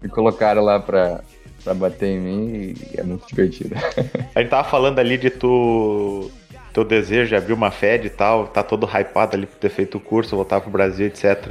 Me 0.00 0.08
colocaram 0.08 0.62
lá 0.62 0.80
pra, 0.80 1.22
pra 1.62 1.74
bater 1.74 2.06
em 2.06 2.20
mim 2.20 2.74
e 2.92 3.00
é 3.00 3.02
muito 3.02 3.26
divertido. 3.26 3.76
A 4.34 4.40
gente 4.40 4.50
tava 4.50 4.68
falando 4.68 4.98
ali 4.98 5.18
de 5.18 5.30
tu 5.30 6.30
teu 6.72 6.84
desejo 6.84 7.28
de 7.28 7.36
abrir 7.36 7.52
uma 7.52 7.70
Fed 7.70 8.06
e 8.06 8.10
tal, 8.10 8.46
tá 8.46 8.62
todo 8.62 8.86
hypado 8.86 9.36
ali 9.36 9.46
por 9.46 9.58
ter 9.58 9.68
feito 9.68 9.98
o 9.98 10.00
curso, 10.00 10.34
voltar 10.34 10.60
pro 10.60 10.70
Brasil, 10.70 11.06
etc. 11.06 11.50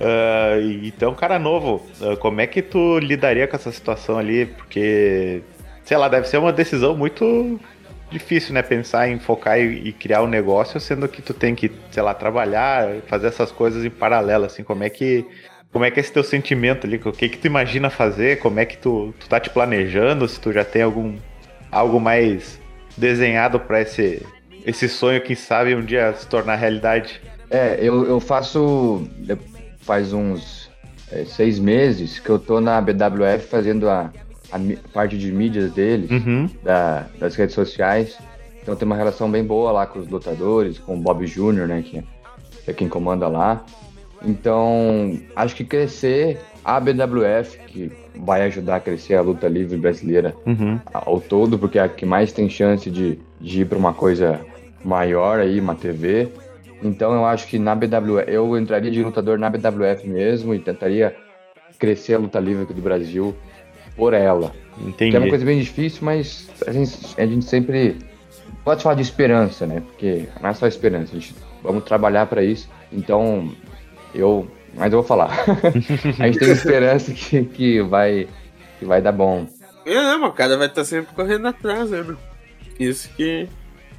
Uh, 0.00 0.84
então, 0.84 1.14
cara 1.14 1.38
novo, 1.38 1.82
uh, 2.00 2.16
como 2.18 2.40
é 2.40 2.46
que 2.46 2.60
tu 2.60 2.98
lidaria 2.98 3.46
com 3.48 3.56
essa 3.56 3.72
situação 3.72 4.18
ali? 4.18 4.46
Porque, 4.46 5.42
sei 5.84 5.96
lá, 5.96 6.08
deve 6.08 6.28
ser 6.28 6.36
uma 6.36 6.52
decisão 6.52 6.94
muito 6.94 7.58
difícil, 8.10 8.52
né? 8.52 8.62
Pensar 8.62 9.08
em 9.08 9.18
focar 9.18 9.58
e, 9.58 9.88
e, 9.88 9.92
criar 9.92 10.22
um 10.22 10.26
negócio, 10.26 10.78
sendo 10.78 11.08
que 11.08 11.22
tu 11.22 11.32
tem 11.32 11.54
que, 11.54 11.70
sei 11.90 12.02
lá, 12.02 12.12
trabalhar, 12.14 12.88
fazer 13.06 13.28
essas 13.28 13.50
coisas 13.50 13.84
em 13.84 13.90
paralelo, 13.90 14.44
assim. 14.44 14.62
Como 14.62 14.84
é 14.84 14.90
que, 14.90 15.24
como 15.72 15.84
é 15.84 15.90
que 15.90 15.98
é 15.98 16.02
esse 16.02 16.12
teu 16.12 16.22
sentimento 16.22 16.86
ali? 16.86 17.00
O 17.04 17.12
que 17.12 17.28
que 17.28 17.38
tu 17.38 17.46
imagina 17.46 17.88
fazer? 17.88 18.38
Como 18.38 18.60
é 18.60 18.66
que 18.66 18.76
tu, 18.76 19.14
tu 19.18 19.28
tá 19.28 19.40
te 19.40 19.50
planejando? 19.50 20.28
Se 20.28 20.38
tu 20.38 20.52
já 20.52 20.64
tem 20.64 20.82
algum 20.82 21.16
algo 21.72 22.00
mais 22.00 22.60
desenhado 22.96 23.58
para 23.60 23.80
esse 23.80 24.24
esse 24.64 24.88
sonho, 24.88 25.20
quem 25.20 25.36
sabe 25.36 25.76
um 25.76 25.80
dia 25.80 26.12
se 26.14 26.26
tornar 26.26 26.56
realidade? 26.56 27.20
É, 27.48 27.78
eu, 27.80 28.04
eu 28.04 28.18
faço 28.18 29.08
faz 29.86 30.12
uns 30.12 30.68
é, 31.12 31.24
seis 31.24 31.58
meses 31.58 32.18
que 32.18 32.28
eu 32.28 32.38
tô 32.38 32.60
na 32.60 32.80
BWF 32.80 33.46
fazendo 33.48 33.88
a, 33.88 34.10
a 34.50 34.58
parte 34.92 35.16
de 35.16 35.30
mídias 35.32 35.70
deles, 35.72 36.10
Uhum. 36.10 36.50
da- 36.62 37.06
das 37.18 37.36
redes 37.36 37.54
sociais. 37.54 38.18
Então 38.60 38.74
tem 38.74 38.84
uma 38.84 38.96
relação 38.96 39.30
bem 39.30 39.44
boa 39.44 39.70
lá 39.70 39.86
com 39.86 40.00
os 40.00 40.08
lutadores, 40.08 40.78
com 40.80 40.94
o 40.96 40.98
Bob 40.98 41.24
Jr., 41.24 41.68
né, 41.68 41.82
que 41.82 42.02
é 42.66 42.72
quem 42.72 42.88
comanda 42.88 43.28
lá. 43.28 43.64
Então, 44.24 45.20
acho 45.36 45.54
que 45.54 45.62
crescer 45.64 46.40
a 46.64 46.80
BWF, 46.80 47.58
que 47.68 47.92
vai 48.16 48.42
ajudar 48.42 48.76
a 48.76 48.80
crescer 48.80 49.14
a 49.14 49.20
luta 49.20 49.46
livre 49.46 49.76
brasileira 49.78 50.34
Uhum. 50.44 50.80
ao 50.92 51.20
todo, 51.20 51.56
porque 51.58 51.78
é 51.78 51.82
a 51.82 51.88
que 51.88 52.04
mais 52.04 52.32
tem 52.32 52.48
chance 52.50 52.90
de, 52.90 53.20
de 53.40 53.60
ir 53.60 53.66
para 53.66 53.78
uma 53.78 53.94
coisa 53.94 54.40
maior 54.84 55.38
aí, 55.38 55.60
uma 55.60 55.76
TV. 55.76 56.28
Então 56.82 57.14
eu 57.14 57.24
acho 57.24 57.46
que 57.46 57.58
na 57.58 57.74
BWF, 57.74 58.24
eu 58.28 58.56
entraria 58.58 58.90
de 58.90 59.02
lutador 59.02 59.38
na 59.38 59.50
BWF 59.50 60.06
mesmo 60.06 60.54
e 60.54 60.58
tentaria 60.58 61.16
crescer 61.78 62.14
a 62.14 62.18
luta 62.18 62.38
livre 62.38 62.64
aqui 62.64 62.74
do 62.74 62.82
Brasil 62.82 63.34
por 63.96 64.12
ela. 64.12 64.52
Entendi. 64.78 65.10
Que 65.10 65.16
é 65.16 65.20
uma 65.20 65.28
coisa 65.28 65.44
bem 65.44 65.58
difícil, 65.58 66.00
mas 66.02 66.48
a 66.66 66.72
gente, 66.72 66.98
a 67.20 67.26
gente 67.26 67.44
sempre 67.44 67.96
pode 68.64 68.82
falar 68.82 68.94
de 68.94 69.02
esperança, 69.02 69.66
né? 69.66 69.80
Porque 69.80 70.28
não 70.40 70.50
é 70.50 70.54
só 70.54 70.66
esperança, 70.66 71.16
a 71.16 71.18
gente 71.18 71.34
vamos 71.62 71.84
trabalhar 71.84 72.26
para 72.26 72.42
isso. 72.44 72.68
Então, 72.92 73.50
eu, 74.14 74.46
mas 74.74 74.92
eu 74.92 74.98
vou 74.98 75.06
falar. 75.06 75.30
a 76.20 76.26
gente 76.26 76.38
tem 76.38 76.50
esperança 76.50 77.12
que, 77.12 77.44
que 77.44 77.82
vai 77.82 78.28
que 78.78 78.84
vai 78.84 79.00
dar 79.00 79.12
bom. 79.12 79.46
É, 79.86 79.94
não, 79.94 80.26
o 80.26 80.32
cara 80.32 80.56
vai 80.56 80.66
estar 80.66 80.84
sempre 80.84 81.14
correndo 81.14 81.46
atrás, 81.46 81.90
né, 81.90 82.02
meu? 82.02 82.16
Isso 82.78 83.08
que 83.16 83.48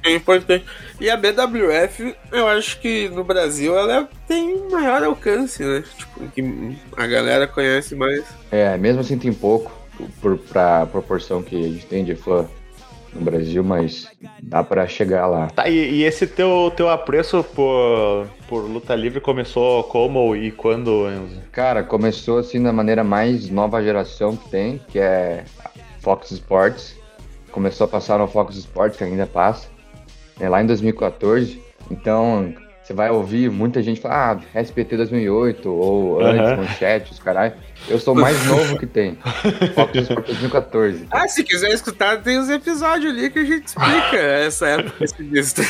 é 0.04 0.14
importante. 0.14 0.64
E 1.00 1.08
a 1.08 1.16
BWF, 1.16 2.14
eu 2.32 2.48
acho 2.48 2.80
que 2.80 3.08
no 3.08 3.24
Brasil 3.24 3.76
ela 3.76 4.08
tem 4.26 4.68
maior 4.70 5.02
alcance, 5.02 5.62
né? 5.62 5.84
Tipo, 5.96 6.28
que 6.28 6.76
a 6.96 7.06
galera 7.06 7.46
conhece 7.46 7.94
mais. 7.94 8.24
É, 8.50 8.76
mesmo 8.76 9.00
assim 9.00 9.18
tem 9.18 9.32
pouco 9.32 9.72
por, 10.20 10.38
pra 10.38 10.86
proporção 10.86 11.42
que 11.42 11.56
a 11.56 11.68
gente 11.68 11.86
tem 11.86 12.04
de 12.04 12.14
fã 12.14 12.48
no 13.12 13.20
Brasil, 13.20 13.64
mas 13.64 14.08
dá 14.42 14.62
pra 14.62 14.86
chegar 14.86 15.26
lá. 15.26 15.48
Tá, 15.48 15.68
e, 15.68 15.74
e 15.74 16.04
esse 16.04 16.26
teu, 16.26 16.72
teu 16.76 16.88
apreço 16.88 17.42
por, 17.42 18.28
por 18.48 18.60
luta 18.60 18.94
livre 18.94 19.20
começou 19.20 19.84
como 19.84 20.36
e 20.36 20.50
quando, 20.50 21.08
Enzo? 21.08 21.40
Cara, 21.52 21.82
começou 21.82 22.38
assim 22.38 22.62
da 22.62 22.72
maneira 22.72 23.02
mais 23.02 23.48
nova 23.50 23.82
geração 23.82 24.36
que 24.36 24.48
tem, 24.50 24.80
que 24.88 24.98
é 24.98 25.44
Fox 26.00 26.30
Sports. 26.30 26.96
Começou 27.50 27.86
a 27.86 27.88
passar 27.88 28.18
no 28.18 28.28
Fox 28.28 28.56
Sports, 28.56 28.96
que 28.96 29.04
ainda 29.04 29.26
passa, 29.26 29.68
né, 30.38 30.48
lá 30.48 30.62
em 30.62 30.66
2014. 30.66 31.60
Então, 31.90 32.54
você 32.82 32.94
vai 32.94 33.10
ouvir 33.10 33.50
muita 33.50 33.82
gente 33.82 34.00
falar, 34.00 34.40
ah, 34.54 34.62
SPT 34.62 34.96
2008, 34.96 35.70
ou 35.70 36.20
antes, 36.24 36.40
Aham. 36.40 36.56
Manchete, 36.56 37.12
os 37.12 37.18
caralho. 37.18 37.52
Eu 37.86 37.98
sou 37.98 38.14
o 38.14 38.18
mais 38.18 38.46
novo 38.46 38.78
que 38.78 38.86
tem. 38.86 39.18
Fox 39.74 39.94
Sports 39.94 40.26
2014. 40.26 41.06
Ah, 41.10 41.28
se 41.28 41.44
quiser 41.44 41.70
escutar, 41.70 42.22
tem 42.22 42.38
os 42.38 42.48
episódios 42.48 43.12
ali 43.12 43.28
que 43.28 43.40
a 43.40 43.44
gente 43.44 43.66
explica 43.66 44.16
essa 44.16 44.68
época 44.68 45.06
sinistro. 45.06 45.64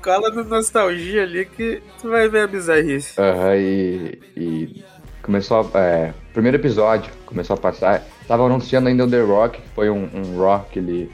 Cola 0.00 0.30
no 0.30 0.44
nostalgia 0.44 1.24
ali 1.24 1.44
que 1.44 1.82
tu 2.00 2.08
vai 2.08 2.28
ver 2.28 2.42
a 2.42 2.46
bizarrice. 2.46 3.20
Aham, 3.20 3.56
e, 3.56 4.20
e 4.36 4.84
começou 5.20 5.68
a, 5.74 5.78
é, 5.80 6.14
primeiro 6.32 6.56
episódio 6.56 7.10
começou 7.26 7.54
a 7.54 7.56
passar. 7.56 8.04
Tava 8.28 8.46
anunciando 8.46 8.88
ainda 8.88 9.04
o 9.04 9.10
The 9.10 9.20
Rock, 9.20 9.60
que 9.60 9.68
foi 9.74 9.90
um, 9.90 10.08
um 10.14 10.38
Rock 10.38 10.70
que 10.70 10.78
ele 10.78 11.10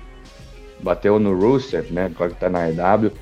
bateu 0.83 1.19
no 1.19 1.39
Rusev, 1.39 1.93
né? 1.93 2.07
Agora 2.07 2.31
que 2.31 2.41
tá 2.41 2.49
na 2.49 2.69
EW. 2.69 3.13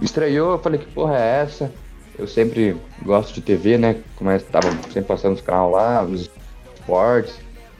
Estreou, 0.00 0.52
eu 0.52 0.58
falei, 0.58 0.80
que 0.80 0.86
porra 0.86 1.16
é 1.16 1.42
essa? 1.42 1.72
Eu 2.18 2.26
sempre 2.26 2.76
gosto 3.04 3.34
de 3.34 3.40
TV, 3.40 3.78
né? 3.78 3.96
Como 4.16 4.30
é, 4.30 4.38
tava 4.38 4.70
sempre 4.84 5.02
passando 5.02 5.34
os 5.34 5.40
canais 5.40 5.72
lá, 5.72 6.02
os 6.02 6.30
esportes. 6.74 7.38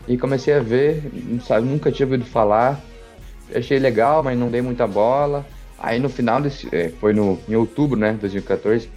E 0.09 0.17
comecei 0.17 0.55
a 0.55 0.61
ver, 0.61 1.03
não 1.13 1.41
sabe, 1.41 1.67
nunca 1.67 1.93
tinha 1.93 2.07
ouvido 2.07 2.25
falar. 2.25 2.81
Achei 3.55 3.79
legal, 3.79 4.23
mas 4.23 4.39
não 4.39 4.49
dei 4.49 4.63
muita 4.63 4.87
bola. 4.87 5.45
Aí 5.79 5.99
no 5.99 6.09
final 6.09 6.41
desse. 6.41 6.69
é, 6.75 6.89
foi 6.89 7.13
no, 7.13 7.39
em 7.49 7.55
outubro, 7.55 7.99
né? 7.99 8.17
2014. 8.21 8.89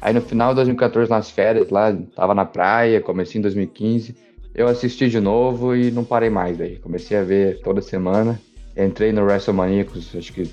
Aí 0.00 0.12
no 0.12 0.20
final 0.20 0.50
de 0.50 0.56
2014, 0.56 1.10
nas 1.10 1.30
férias 1.30 1.70
lá, 1.70 1.96
tava 2.14 2.34
na 2.34 2.44
praia, 2.44 3.00
comecei 3.00 3.38
em 3.38 3.42
2015. 3.42 4.14
Eu 4.54 4.68
assisti 4.68 5.08
de 5.08 5.20
novo 5.20 5.74
e 5.74 5.90
não 5.90 6.04
parei 6.04 6.30
mais 6.30 6.56
daí. 6.56 6.76
Comecei 6.76 7.16
a 7.16 7.22
ver 7.22 7.60
toda 7.60 7.82
semana. 7.82 8.40
Entrei 8.76 9.12
no 9.12 9.24
WrestleManiacos, 9.24 10.14
acho 10.14 10.32
que 10.32 10.50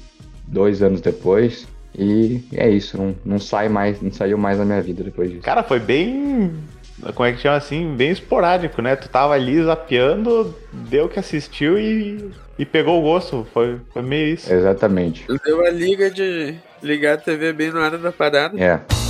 dois 0.48 0.82
anos 0.82 1.02
depois. 1.02 1.68
E 1.98 2.44
é 2.54 2.70
isso, 2.70 2.98
não, 2.98 3.16
não 3.24 3.40
sai 3.40 3.70
mais, 3.70 4.02
não 4.02 4.12
saiu 4.12 4.38
mais 4.38 4.58
da 4.58 4.66
minha 4.66 4.82
vida 4.82 5.04
depois 5.04 5.30
disso. 5.30 5.44
Cara, 5.44 5.62
foi 5.62 5.80
bem. 5.80 6.54
Como 7.14 7.28
é 7.28 7.34
que 7.34 7.40
chama 7.40 7.58
assim? 7.58 7.96
Bem 7.96 8.12
esporádico, 8.12 8.82
né? 8.82 8.96
Tu 8.96 9.10
tava 9.10 9.34
ali 9.34 9.62
zapeando, 9.62 10.56
deu 10.72 11.10
que 11.10 11.20
assistiu 11.20 11.78
e, 11.78 12.32
e 12.58 12.66
pegou 12.66 13.00
o 13.00 13.04
gosto. 13.04 13.46
Foi, 13.54 13.80
foi 13.92 14.02
meio 14.02 14.34
isso. 14.34 14.52
Exatamente. 14.52 15.26
Deu 15.46 15.66
a 15.66 15.70
liga 15.70 16.10
de 16.10 16.56
ligar 16.82 17.16
a 17.16 17.18
TV 17.18 17.54
bem 17.54 17.72
na 17.72 17.82
hora 17.82 17.98
da 17.98 18.12
parada. 18.12 18.60
É. 18.60 19.03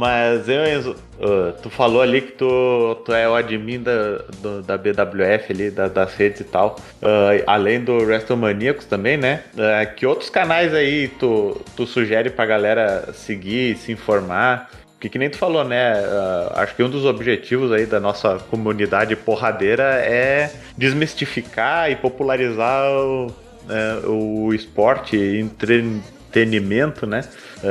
Mas 0.00 0.48
eu, 0.48 0.64
Enzo, 0.66 0.96
ah, 1.20 1.52
tu 1.62 1.68
falou 1.68 2.00
ali 2.00 2.22
que 2.22 2.32
tu, 2.32 2.94
tu 3.04 3.12
é 3.12 3.28
o 3.28 3.34
admin 3.34 3.82
da, 3.82 4.16
do- 4.38 4.62
da 4.62 4.78
BWF 4.78 5.52
ali, 5.52 5.70
da- 5.70 5.88
das 5.88 6.14
redes 6.14 6.40
e 6.40 6.44
tal. 6.44 6.76
Ah, 7.02 7.32
além 7.46 7.84
do 7.84 7.92
WrestleManiacos 7.98 8.86
também, 8.86 9.18
né? 9.18 9.42
Ah, 9.58 9.84
que 9.84 10.06
outros 10.06 10.30
canais 10.30 10.72
aí 10.72 11.08
tu, 11.08 11.60
tu 11.76 11.86
sugere 11.86 12.30
pra 12.30 12.46
galera 12.46 13.12
seguir, 13.12 13.76
se 13.76 13.92
informar? 13.92 14.70
Porque 14.94 15.10
que 15.10 15.18
nem 15.18 15.28
tu 15.28 15.36
falou, 15.36 15.64
né? 15.64 15.92
ah, 16.02 16.62
acho 16.62 16.74
que 16.74 16.82
um 16.82 16.88
dos 16.88 17.04
objetivos 17.04 17.70
aí 17.70 17.84
da 17.84 18.00
nossa 18.00 18.38
comunidade 18.50 19.14
porradeira 19.16 19.82
é 20.02 20.50
desmistificar 20.78 21.90
e 21.90 21.96
popularizar 21.96 22.90
o, 22.90 23.26
né, 23.66 24.00
o 24.06 24.54
esporte 24.54 25.14
entretenimento, 25.18 27.06
né? 27.06 27.22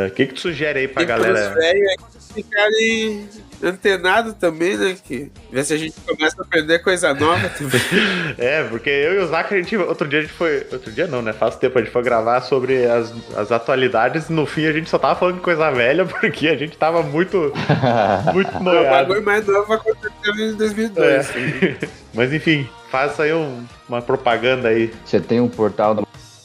O 0.08 0.12
que 0.12 0.28
que 0.28 0.34
tu 0.36 0.40
sugere 0.42 0.80
aí 0.82 0.88
pra 0.88 1.02
e 1.02 1.06
galera? 1.08 1.34
pros 1.52 1.56
velhos 1.66 1.88
aí 1.90 1.96
ficarem 2.34 3.28
antenados 3.64 4.34
também, 4.36 4.78
né? 4.78 4.96
Que, 5.06 5.32
ver 5.52 5.64
se 5.66 5.74
a 5.74 5.78
gente 5.78 5.96
começa 6.02 6.36
a 6.42 6.46
aprender 6.46 6.80
coisa 6.80 7.14
nova 7.14 7.50
também. 7.58 7.82
É, 8.38 8.64
porque 8.64 8.90
eu 8.90 9.16
e 9.16 9.18
o 9.20 9.28
Zac, 9.28 9.54
a 9.54 9.58
gente. 9.58 9.76
Outro 9.78 10.08
dia 10.08 10.20
a 10.20 10.22
gente 10.22 10.34
foi. 10.34 10.66
Outro 10.72 10.92
dia 10.92 11.08
não, 11.08 11.22
né? 11.22 11.34
Faz 11.34 11.56
tempo 11.56 11.78
a 11.78 11.82
gente 11.82 11.92
foi 11.92 12.04
gravar 12.04 12.42
sobre 12.42 12.86
as, 12.86 13.14
as 13.36 13.52
atualidades. 13.52 14.30
No 14.30 14.46
fim 14.46 14.66
a 14.66 14.72
gente 14.74 14.90
só 14.90 14.98
tava 14.98 15.20
falando 15.20 15.36
de 15.36 15.42
coisa 15.42 15.70
velha 15.72 16.06
porque 16.08 16.48
a 16.48 16.56
gente 16.56 16.78
tava 16.78 17.02
muito. 17.04 17.52
muito 18.34 18.58
o 18.58 18.64
noiado. 18.64 18.90
bagulho 18.90 19.24
mais 19.26 19.46
novo 19.46 19.74
aconteceu 19.74 20.36
em 20.38 20.56
2002. 20.56 21.30
É. 21.30 21.78
Mas 22.14 22.34
enfim, 22.34 22.68
faça 22.90 23.24
aí 23.24 23.34
um- 23.34 23.64
uma 23.88 24.02
propaganda 24.02 24.70
aí. 24.70 24.92
Você 25.06 25.20
tem 25.20 25.40
o 25.42 25.50
portal 25.50 25.96
da 25.96 26.04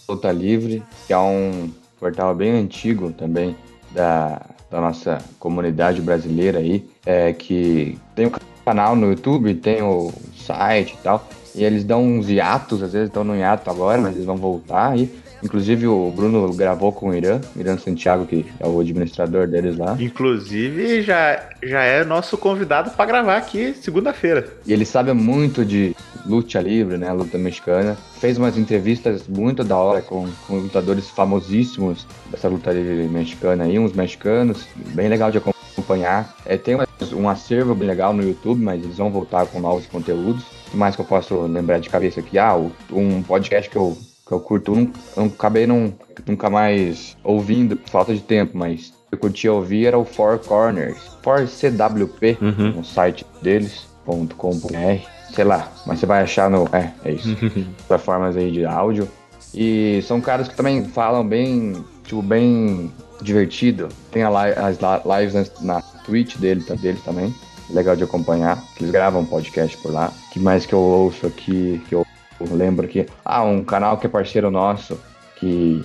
Luta 0.08 0.30
Livre, 0.32 0.82
que 1.06 1.12
é 1.12 1.18
um 1.18 1.72
portal 1.98 2.34
bem 2.34 2.50
antigo 2.58 3.12
também 3.12 3.56
da, 3.92 4.40
da 4.74 4.80
nossa 4.80 5.18
comunidade 5.38 6.02
brasileira 6.02 6.58
aí, 6.58 6.84
é, 7.06 7.32
que 7.32 7.96
tem 8.16 8.26
o 8.26 8.32
canal 8.64 8.96
no 8.96 9.08
YouTube, 9.10 9.54
tem 9.54 9.80
o 9.80 10.12
site 10.36 10.94
e 10.94 10.96
tal, 10.96 11.28
e 11.54 11.62
eles 11.62 11.84
dão 11.84 12.02
uns 12.02 12.28
hiatos, 12.28 12.82
às 12.82 12.92
vezes 12.92 13.06
estão 13.06 13.22
no 13.22 13.36
hiato 13.36 13.70
agora, 13.70 14.00
mas 14.00 14.16
eles 14.16 14.26
vão 14.26 14.36
voltar 14.36 14.90
aí. 14.90 15.08
Inclusive 15.44 15.86
o 15.86 16.10
Bruno 16.10 16.50
gravou 16.54 16.90
com 16.90 17.10
o 17.10 17.14
Irã, 17.14 17.38
Irã 17.54 17.76
Santiago, 17.76 18.26
que 18.26 18.46
é 18.58 18.66
o 18.66 18.80
administrador 18.80 19.46
deles 19.46 19.76
lá. 19.76 19.94
Inclusive, 20.00 21.02
já, 21.02 21.50
já 21.62 21.82
é 21.82 22.02
nosso 22.02 22.38
convidado 22.38 22.90
pra 22.90 23.04
gravar 23.04 23.36
aqui 23.36 23.74
segunda-feira. 23.74 24.48
E 24.66 24.72
ele 24.72 24.86
sabe 24.86 25.12
muito 25.12 25.64
de 25.64 25.94
luta 26.24 26.60
livre, 26.60 26.96
né? 26.96 27.12
Luta 27.12 27.36
mexicana. 27.36 27.96
Fez 28.18 28.38
umas 28.38 28.56
entrevistas 28.56 29.28
muito 29.28 29.62
da 29.62 29.76
hora 29.76 30.00
com, 30.00 30.26
com 30.46 30.56
lutadores 30.56 31.10
famosíssimos 31.10 32.06
dessa 32.30 32.48
luta 32.48 32.72
livre 32.72 33.06
mexicana 33.08 33.64
aí, 33.64 33.78
uns 33.78 33.92
mexicanos. 33.92 34.66
Bem 34.94 35.08
legal 35.08 35.30
de 35.30 35.38
acompanhar. 35.38 36.34
É, 36.46 36.56
tem 36.56 36.76
um 37.12 37.28
acervo 37.28 37.74
bem 37.74 37.86
legal 37.86 38.14
no 38.14 38.22
YouTube, 38.22 38.62
mas 38.62 38.82
eles 38.82 38.96
vão 38.96 39.10
voltar 39.10 39.46
com 39.46 39.60
novos 39.60 39.86
conteúdos. 39.86 40.42
O 40.68 40.70
que 40.70 40.76
mais 40.76 40.96
que 40.96 41.02
eu 41.02 41.06
posso 41.06 41.42
lembrar 41.42 41.78
de 41.78 41.90
cabeça 41.90 42.20
aqui? 42.20 42.38
Ah, 42.38 42.56
um 42.90 43.22
podcast 43.22 43.68
que 43.68 43.76
eu, 43.76 43.96
que 44.26 44.32
eu 44.32 44.40
curto, 44.40 44.72
eu 44.72 44.76
não, 44.76 44.92
eu 45.16 45.24
acabei 45.26 45.66
não, 45.66 45.92
nunca 46.26 46.48
mais 46.48 47.16
ouvindo, 47.22 47.76
por 47.76 47.88
falta 47.90 48.14
de 48.14 48.20
tempo, 48.20 48.56
mas 48.56 48.92
eu 49.12 49.18
curtia 49.18 49.52
ouvir 49.52 49.86
era 49.86 49.98
o 49.98 50.04
Four 50.04 50.38
Corners, 50.38 50.96
4CWP, 51.22 52.38
no 52.74 52.84
site 52.84 53.24
deles, 53.42 53.86
.com.br, 54.04 55.06
sei 55.32 55.44
lá, 55.44 55.70
mas 55.86 55.98
você 55.98 56.06
vai 56.06 56.22
achar 56.22 56.50
no. 56.50 56.68
É, 56.72 56.92
é 57.04 57.12
isso. 57.12 57.36
Plataformas 57.88 58.36
aí 58.36 58.50
de 58.50 58.64
áudio. 58.64 59.08
E 59.54 60.02
são 60.02 60.20
caras 60.20 60.48
que 60.48 60.54
também 60.56 60.84
falam 60.84 61.26
bem, 61.26 61.84
tipo, 62.04 62.20
bem 62.22 62.92
divertido. 63.22 63.88
Tem 64.10 64.22
a 64.24 64.28
as 64.28 64.78
li- 64.78 65.18
lives 65.20 65.52
na, 65.60 65.80
Twitch 66.04 66.36
dele, 66.36 66.62
tá- 66.62 66.74
deles 66.74 67.00
também. 67.02 67.32
Legal 67.70 67.94
de 67.96 68.04
acompanhar. 68.04 68.62
Eles 68.78 68.90
gravam 68.90 69.24
podcast 69.24 69.76
por 69.78 69.92
lá. 69.92 70.12
que 70.32 70.38
mais 70.40 70.66
que 70.66 70.72
eu 70.74 70.80
ouço 70.80 71.26
aqui, 71.26 71.80
que 71.88 71.94
eu 71.94 72.04
lembro 72.40 72.86
aqui? 72.86 73.06
Ah, 73.24 73.42
um 73.42 73.62
canal 73.64 73.98
que 73.98 74.06
é 74.06 74.08
parceiro 74.10 74.50
nosso, 74.50 75.00
que 75.36 75.82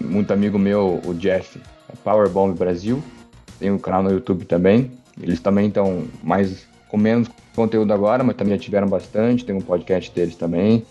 muito 0.00 0.32
amigo 0.32 0.58
meu, 0.58 1.00
o 1.04 1.14
Jeff, 1.14 1.60
é 1.88 1.92
Powerbomb 2.02 2.56
Brasil. 2.58 3.02
tem 3.58 3.70
um 3.70 3.78
canal 3.78 4.02
no 4.02 4.10
YouTube 4.10 4.44
também. 4.44 4.90
Eles 5.20 5.40
também 5.40 5.68
estão 5.68 6.04
mais 6.22 6.66
com 6.88 6.96
menos 6.96 7.28
conteúdo 7.54 7.92
agora, 7.92 8.24
mas 8.24 8.34
também 8.36 8.56
já 8.56 8.62
tiveram 8.62 8.88
bastante. 8.88 9.44
Tem 9.44 9.54
um 9.54 9.60
podcast 9.60 10.10
deles 10.12 10.34
também. 10.36 10.84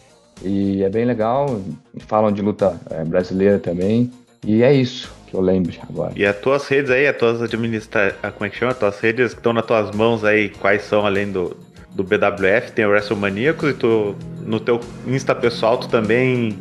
E 0.43 0.83
é 0.83 0.89
bem 0.89 1.05
legal. 1.05 1.59
Falam 2.07 2.31
de 2.31 2.41
luta 2.41 2.79
é, 2.89 3.03
brasileira 3.03 3.59
também. 3.59 4.11
E 4.45 4.63
é 4.63 4.73
isso 4.73 5.11
que 5.27 5.35
eu 5.35 5.41
lembro 5.41 5.73
agora. 5.87 6.13
E 6.15 6.25
as 6.25 6.37
tuas 6.37 6.67
redes 6.67 6.89
aí, 6.89 7.05
as 7.07 7.17
tuas 7.17 7.41
administra... 7.41 8.15
ah, 8.23 8.31
Como 8.31 8.45
é 8.45 8.49
que 8.49 8.57
chama? 8.57 8.71
As 8.71 8.77
tuas 8.79 8.99
redes 8.99 9.33
que 9.33 9.39
estão 9.39 9.53
nas 9.53 9.65
tuas 9.65 9.91
mãos 9.95 10.23
aí, 10.23 10.49
quais 10.49 10.83
são 10.83 11.05
além 11.05 11.31
do, 11.31 11.55
do 11.93 12.03
BWF? 12.03 12.71
Tem 12.73 12.85
o 12.85 12.89
WrestleManiacos 12.89 13.69
e 13.69 13.73
tu, 13.73 14.15
no 14.45 14.59
teu 14.59 14.79
Insta 15.07 15.35
pessoal 15.35 15.77
tu 15.77 15.87
também 15.87 16.57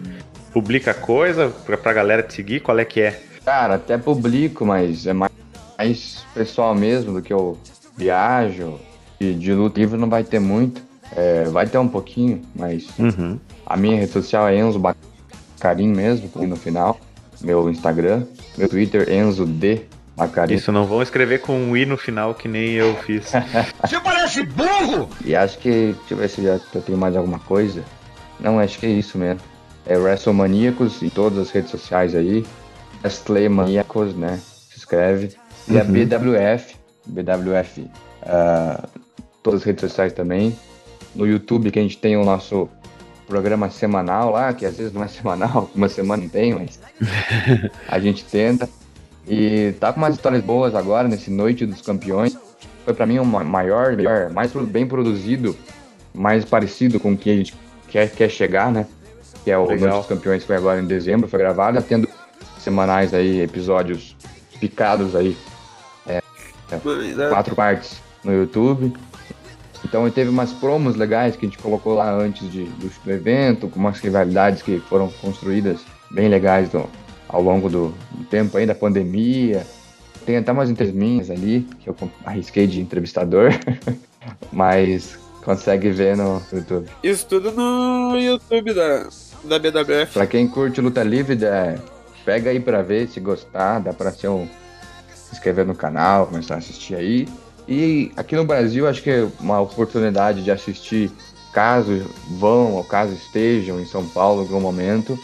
publica 0.52 0.92
coisa 0.92 1.48
pra, 1.64 1.76
pra 1.76 1.92
galera 1.92 2.22
te 2.22 2.34
seguir? 2.34 2.60
Qual 2.60 2.78
é 2.78 2.84
que 2.84 3.00
é? 3.00 3.22
Cara, 3.44 3.74
até 3.74 3.96
publico, 3.96 4.64
mas 4.66 5.06
é 5.06 5.12
mais, 5.12 5.32
mais 5.78 6.24
pessoal 6.34 6.74
mesmo 6.74 7.14
do 7.14 7.22
que 7.22 7.32
eu 7.32 7.56
viajo. 7.96 8.78
E 9.20 9.32
de 9.34 9.52
luta 9.52 9.78
livre 9.78 9.98
não 9.98 10.08
vai 10.08 10.24
ter 10.24 10.38
muito. 10.38 10.82
É, 11.14 11.44
vai 11.44 11.66
ter 11.66 11.76
um 11.78 11.88
pouquinho, 11.88 12.40
mas 12.54 12.86
Uhum. 12.98 13.38
a 13.66 13.76
minha 13.76 13.98
rede 13.98 14.12
social 14.12 14.46
é 14.48 14.56
Enzo 14.56 14.78
Bacarim 14.78 15.88
mesmo, 15.88 16.30
no 16.36 16.56
final. 16.56 16.98
Meu 17.40 17.68
Instagram, 17.70 18.22
meu 18.56 18.68
Twitter, 18.68 19.10
Enzo 19.10 19.44
Bacarim. 20.20 20.54
Isso, 20.54 20.70
não 20.70 20.84
vão 20.84 21.02
escrever 21.02 21.40
com 21.40 21.56
um 21.56 21.76
i 21.76 21.86
no 21.86 21.96
final 21.96 22.34
que 22.34 22.46
nem 22.46 22.72
eu 22.72 22.94
fiz. 22.96 23.32
E 25.24 25.34
acho 25.34 25.58
que, 25.58 25.94
deixa 25.98 26.14
eu 26.14 26.16
ver 26.18 26.28
se 26.28 26.42
já 26.42 26.60
eu 26.74 26.82
tenho 26.82 26.98
mais 26.98 27.16
alguma 27.16 27.38
coisa. 27.38 27.82
Não, 28.38 28.58
acho 28.58 28.78
que 28.78 28.86
é 28.86 28.90
isso 28.90 29.18
mesmo. 29.18 29.40
É 29.86 29.96
WrestleManiacos 29.96 31.02
em 31.02 31.08
todas 31.08 31.38
as 31.38 31.50
redes 31.50 31.70
sociais 31.70 32.14
aí. 32.14 32.44
Wrestling 33.02 33.48
Maníacos, 33.48 34.14
né? 34.14 34.38
Se 34.70 34.78
escreve. 34.78 35.34
E 35.68 35.78
a 35.78 35.84
BWF, 35.84 36.76
BWF, 37.06 37.90
ah, 38.22 38.88
todas 39.42 39.60
as 39.60 39.66
redes 39.66 39.80
sociais 39.80 40.12
também. 40.12 40.56
No 41.14 41.26
YouTube 41.26 41.70
que 41.70 41.78
a 41.78 41.82
gente 41.82 41.98
tem 41.98 42.16
o 42.16 42.24
nosso 42.24 42.68
programa 43.26 43.70
semanal 43.70 44.32
lá, 44.32 44.52
que 44.52 44.66
às 44.66 44.76
vezes 44.76 44.92
não 44.92 45.02
é 45.02 45.08
semanal, 45.08 45.70
uma 45.74 45.88
semana 45.88 46.22
não 46.22 46.28
tem, 46.28 46.54
mas 46.54 46.78
a 47.88 47.98
gente 47.98 48.24
tenta. 48.24 48.68
E 49.30 49.72
tá 49.78 49.92
com 49.92 50.00
umas 50.00 50.14
histórias 50.16 50.42
boas 50.42 50.74
agora 50.74 51.06
nesse 51.06 51.30
Noite 51.30 51.64
dos 51.64 51.80
Campeões. 51.80 52.36
Foi 52.84 52.92
pra 52.94 53.06
mim 53.06 53.18
o 53.18 53.24
ma- 53.24 53.44
maior, 53.44 53.94
melhor, 53.96 54.30
mais 54.30 54.52
bem 54.52 54.86
produzido, 54.86 55.56
mais 56.12 56.44
parecido 56.44 56.98
com 56.98 57.12
o 57.12 57.16
que 57.16 57.30
a 57.30 57.36
gente 57.36 57.54
quer, 57.88 58.10
quer 58.10 58.28
chegar, 58.28 58.72
né? 58.72 58.86
Que 59.44 59.50
é 59.50 59.56
o 59.58 59.66
Legal. 59.66 59.78
Noite 59.88 59.96
dos 59.98 60.06
Campeões, 60.08 60.40
que 60.42 60.46
foi 60.48 60.56
agora 60.56 60.80
em 60.80 60.86
dezembro, 60.86 61.28
foi 61.28 61.38
gravado, 61.38 61.80
tendo 61.82 62.08
semanais 62.58 63.14
aí, 63.14 63.40
episódios 63.40 64.16
picados 64.58 65.14
aí, 65.14 65.36
Mas, 66.06 67.18
é, 67.18 67.28
quatro 67.28 67.54
partes 67.54 68.00
no 68.24 68.32
YouTube. 68.32 68.92
Então 69.84 70.08
teve 70.10 70.28
umas 70.28 70.52
promos 70.52 70.94
legais 70.96 71.36
que 71.36 71.46
a 71.46 71.48
gente 71.48 71.58
colocou 71.58 71.94
lá 71.94 72.10
antes 72.12 72.50
de, 72.50 72.64
do, 72.64 72.90
do 73.04 73.10
evento, 73.10 73.66
com 73.68 73.78
umas 73.78 73.98
rivalidades 73.98 74.60
que 74.62 74.78
foram 74.80 75.08
construídas 75.20 75.80
bem 76.10 76.28
legais 76.28 76.68
do- 76.68 76.88
ao 77.32 77.42
longo 77.42 77.68
do, 77.68 77.94
do 78.12 78.24
tempo 78.24 78.56
aí, 78.56 78.66
da 78.66 78.74
pandemia. 78.74 79.66
Tem 80.26 80.36
até 80.36 80.52
umas 80.52 80.68
entrevistas 80.68 81.30
ali, 81.30 81.66
que 81.80 81.88
eu 81.88 81.96
arrisquei 82.24 82.66
de 82.66 82.80
entrevistador, 82.80 83.52
mas 84.52 85.18
consegue 85.42 85.90
ver 85.90 86.16
no 86.16 86.42
YouTube. 86.52 86.88
Isso 87.02 87.26
tudo 87.26 87.52
no 87.52 88.16
YouTube 88.16 88.74
da, 88.74 89.08
da 89.44 89.58
BWF. 89.58 90.12
Pra 90.12 90.26
quem 90.26 90.46
curte 90.46 90.80
luta 90.80 91.02
livre, 91.02 91.38
pega 92.24 92.50
aí 92.50 92.60
pra 92.60 92.82
ver, 92.82 93.08
se 93.08 93.18
gostar, 93.20 93.78
dá 93.78 93.92
pra 93.92 94.12
ser 94.12 94.28
um, 94.28 94.46
se 95.14 95.34
inscrever 95.34 95.66
no 95.66 95.74
canal, 95.74 96.26
começar 96.26 96.56
a 96.56 96.58
assistir 96.58 96.94
aí. 96.94 97.28
E 97.66 98.12
aqui 98.16 98.36
no 98.36 98.44
Brasil, 98.44 98.86
acho 98.86 99.02
que 99.02 99.10
é 99.10 99.28
uma 99.38 99.60
oportunidade 99.60 100.42
de 100.42 100.50
assistir, 100.50 101.10
caso 101.52 102.04
vão 102.38 102.74
ou 102.74 102.84
caso 102.84 103.14
estejam 103.14 103.80
em 103.80 103.86
São 103.86 104.06
Paulo 104.08 104.42
em 104.42 104.44
algum 104.44 104.60
momento, 104.60 105.18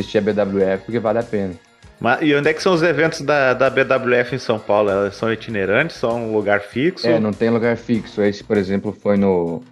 assistir 0.00 0.18
a 0.18 0.20
BWF, 0.20 0.84
porque 0.84 0.98
vale 0.98 1.18
a 1.18 1.22
pena. 1.22 1.54
Mas, 1.98 2.20
e 2.22 2.34
onde 2.34 2.48
é 2.48 2.52
que 2.52 2.62
são 2.62 2.74
os 2.74 2.82
eventos 2.82 3.22
da, 3.22 3.54
da 3.54 3.70
BWF 3.70 4.34
em 4.34 4.38
São 4.38 4.58
Paulo? 4.58 4.90
Elas 4.90 5.16
são 5.16 5.32
itinerantes? 5.32 5.96
São 5.96 6.28
um 6.28 6.32
lugar 6.32 6.60
fixo? 6.60 7.06
É, 7.06 7.18
não 7.18 7.32
tem 7.32 7.48
lugar 7.48 7.76
fixo. 7.76 8.22
Esse, 8.22 8.44
por 8.44 8.56
exemplo, 8.56 8.92
foi 8.92 9.16
no 9.16 9.62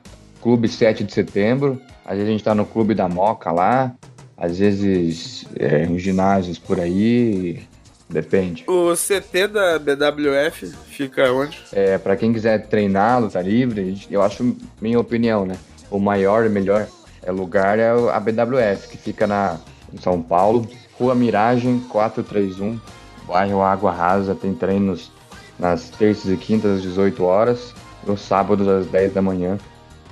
Clube 0.40 0.68
7 0.68 1.04
de 1.04 1.12
Setembro. 1.12 1.80
Às 2.04 2.16
vezes 2.16 2.28
a 2.28 2.32
gente 2.32 2.44
tá 2.44 2.54
no 2.54 2.64
Clube 2.64 2.94
da 2.94 3.08
Moca 3.08 3.52
lá. 3.52 3.92
Às 4.36 4.58
vezes 4.58 5.44
é, 5.58 5.84
em 5.84 5.98
ginásios 5.98 6.58
por 6.58 6.80
aí. 6.80 7.62
Depende. 8.08 8.64
O 8.66 8.94
CT 8.94 9.48
da 9.48 9.78
BWF 9.78 10.66
fica 10.88 11.30
onde? 11.32 11.58
É, 11.72 11.98
para 11.98 12.16
quem 12.16 12.32
quiser 12.32 12.66
treinar 12.66 13.20
luta 13.20 13.40
livre, 13.40 14.02
eu 14.10 14.22
acho, 14.22 14.56
minha 14.80 15.00
opinião, 15.00 15.46
né? 15.46 15.56
O 15.90 15.98
maior 15.98 16.44
e 16.44 16.48
melhor 16.48 16.86
é, 17.22 17.30
lugar 17.30 17.78
é 17.78 17.88
a 17.88 18.20
BWF, 18.20 18.88
que 18.88 18.98
fica 18.98 19.26
na, 19.26 19.58
em 19.94 20.00
São 20.00 20.20
Paulo, 20.20 20.66
Rua 20.98 21.14
Miragem 21.14 21.80
431, 21.88 22.78
bairro 23.26 23.62
Água 23.62 23.92
Rasa. 23.92 24.34
Tem 24.34 24.52
treinos 24.52 25.10
nas 25.58 25.88
terças 25.90 26.30
e 26.32 26.36
quintas 26.36 26.78
às 26.78 26.82
18 26.82 27.22
horas, 27.22 27.72
nos 28.06 28.20
sábados 28.20 28.66
às 28.66 28.86
10 28.86 29.14
da 29.14 29.22
manhã. 29.22 29.56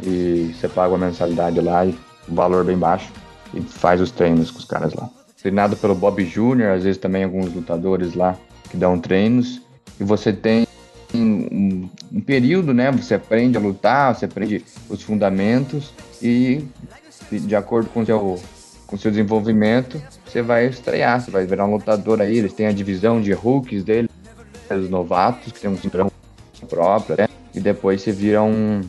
E 0.03 0.55
você 0.55 0.69
paga 0.69 0.95
uma 0.95 1.07
mensalidade 1.07 1.61
lá, 1.61 1.85
um 1.85 2.35
valor 2.35 2.65
bem 2.65 2.79
baixo, 2.79 3.11
e 3.53 3.61
faz 3.61 4.01
os 4.01 4.11
treinos 4.11 4.51
com 4.51 4.59
os 4.59 4.65
caras 4.65 4.95
lá. 4.95 5.11
Treinado 5.41 5.77
pelo 5.77 5.95
Bob 5.95 6.25
Jr., 6.25 6.77
às 6.77 6.85
vezes 6.85 6.99
também 6.99 7.25
alguns 7.25 7.53
lutadores 7.53 8.15
lá 8.15 8.37
que 8.71 8.77
dão 8.77 8.99
treinos. 8.99 9.61
E 10.01 10.05
você 10.05 10.33
tem 10.33 10.67
um, 11.13 11.89
um 12.13 12.21
período, 12.21 12.73
né? 12.73 12.91
Você 12.93 13.15
aprende 13.15 13.57
a 13.57 13.61
lutar, 13.61 14.15
você 14.15 14.25
aprende 14.25 14.65
os 14.89 15.03
fundamentos 15.03 15.93
e 16.23 16.65
de 17.31 17.57
acordo 17.57 17.89
com 17.91 18.01
o 18.01 18.07
seu, 18.07 18.41
com 18.93 18.99
seu 18.99 19.11
desenvolvimento, 19.11 20.01
você 20.27 20.43
vai 20.43 20.67
estrear, 20.67 21.19
você 21.19 21.31
vai 21.31 21.47
virar 21.47 21.65
um 21.65 21.73
lutador 21.73 22.21
aí. 22.21 22.37
Eles 22.37 22.53
têm 22.53 22.67
a 22.67 22.73
divisão 22.73 23.23
de 23.23 23.33
rookies 23.33 23.83
deles, 23.83 24.11
os 24.71 24.91
novatos, 24.91 25.51
que 25.51 25.61
tem 25.61 25.71
um 25.71 25.79
cinturão 25.79 26.13
próprio, 26.69 27.17
né? 27.19 27.27
E 27.55 27.61
depois 27.61 28.03
você 28.03 28.13
vira 28.13 28.43
um, 28.43 28.83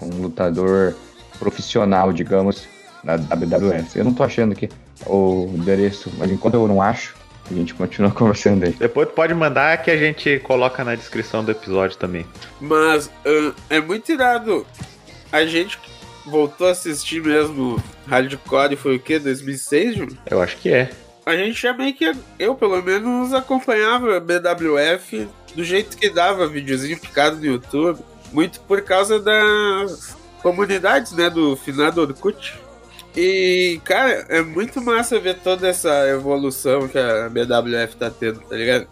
um 0.00 0.22
lutador 0.22 0.96
profissional, 1.38 2.10
digamos, 2.10 2.66
da 3.04 3.16
WWF. 3.16 3.98
Eu 3.98 4.04
não 4.06 4.14
tô 4.14 4.22
achando 4.22 4.54
que 4.54 4.70
o 5.06 5.50
endereço, 5.54 6.10
mas 6.16 6.30
enquanto 6.30 6.54
eu 6.54 6.66
não 6.66 6.80
acho, 6.80 7.14
a 7.50 7.52
gente 7.52 7.74
continua 7.74 8.10
conversando 8.16 8.64
aí. 8.64 8.72
Depois 8.72 9.08
tu 9.08 9.14
pode 9.14 9.34
mandar 9.34 9.82
que 9.82 9.90
a 9.90 9.96
gente 9.96 10.38
coloca 10.38 10.82
na 10.82 10.94
descrição 10.94 11.44
do 11.44 11.50
episódio 11.50 11.98
também. 11.98 12.24
Mas 12.58 13.10
ah, 13.26 13.52
é 13.68 13.78
muito 13.78 14.10
irado. 14.10 14.66
A 15.30 15.44
gente 15.44 15.78
voltou 16.26 16.68
a 16.68 16.72
assistir 16.72 17.22
mesmo 17.22 17.82
Hardcore 18.06 18.76
foi 18.76 18.96
o 18.96 19.00
quê? 19.00 19.18
2006, 19.18 19.96
Júlio? 19.96 20.18
Eu 20.26 20.40
acho 20.40 20.56
que 20.56 20.70
é. 20.70 20.90
A 21.24 21.36
gente 21.36 21.60
já 21.60 21.72
meio 21.72 21.94
que, 21.94 22.12
eu 22.38 22.54
pelo 22.54 22.82
menos, 22.82 23.32
acompanhava 23.32 24.16
a 24.16 24.20
BWF 24.20 25.28
do 25.54 25.64
jeito 25.64 25.96
que 25.96 26.10
dava 26.10 26.46
videozinho 26.46 26.98
picado 26.98 27.36
no 27.36 27.44
YouTube. 27.44 28.00
Muito 28.32 28.60
por 28.60 28.82
causa 28.82 29.20
das 29.20 30.16
comunidades, 30.42 31.12
né? 31.12 31.28
Do 31.28 31.56
finado 31.56 32.00
Orkut. 32.00 32.54
E, 33.16 33.80
cara, 33.84 34.24
é 34.28 34.40
muito 34.40 34.80
massa 34.80 35.18
ver 35.18 35.38
toda 35.38 35.68
essa 35.68 36.08
evolução 36.08 36.86
que 36.86 36.98
a 36.98 37.28
BWF 37.28 37.96
tá 37.96 38.10
tendo, 38.10 38.40
tá 38.40 38.56
ligado? 38.56 38.86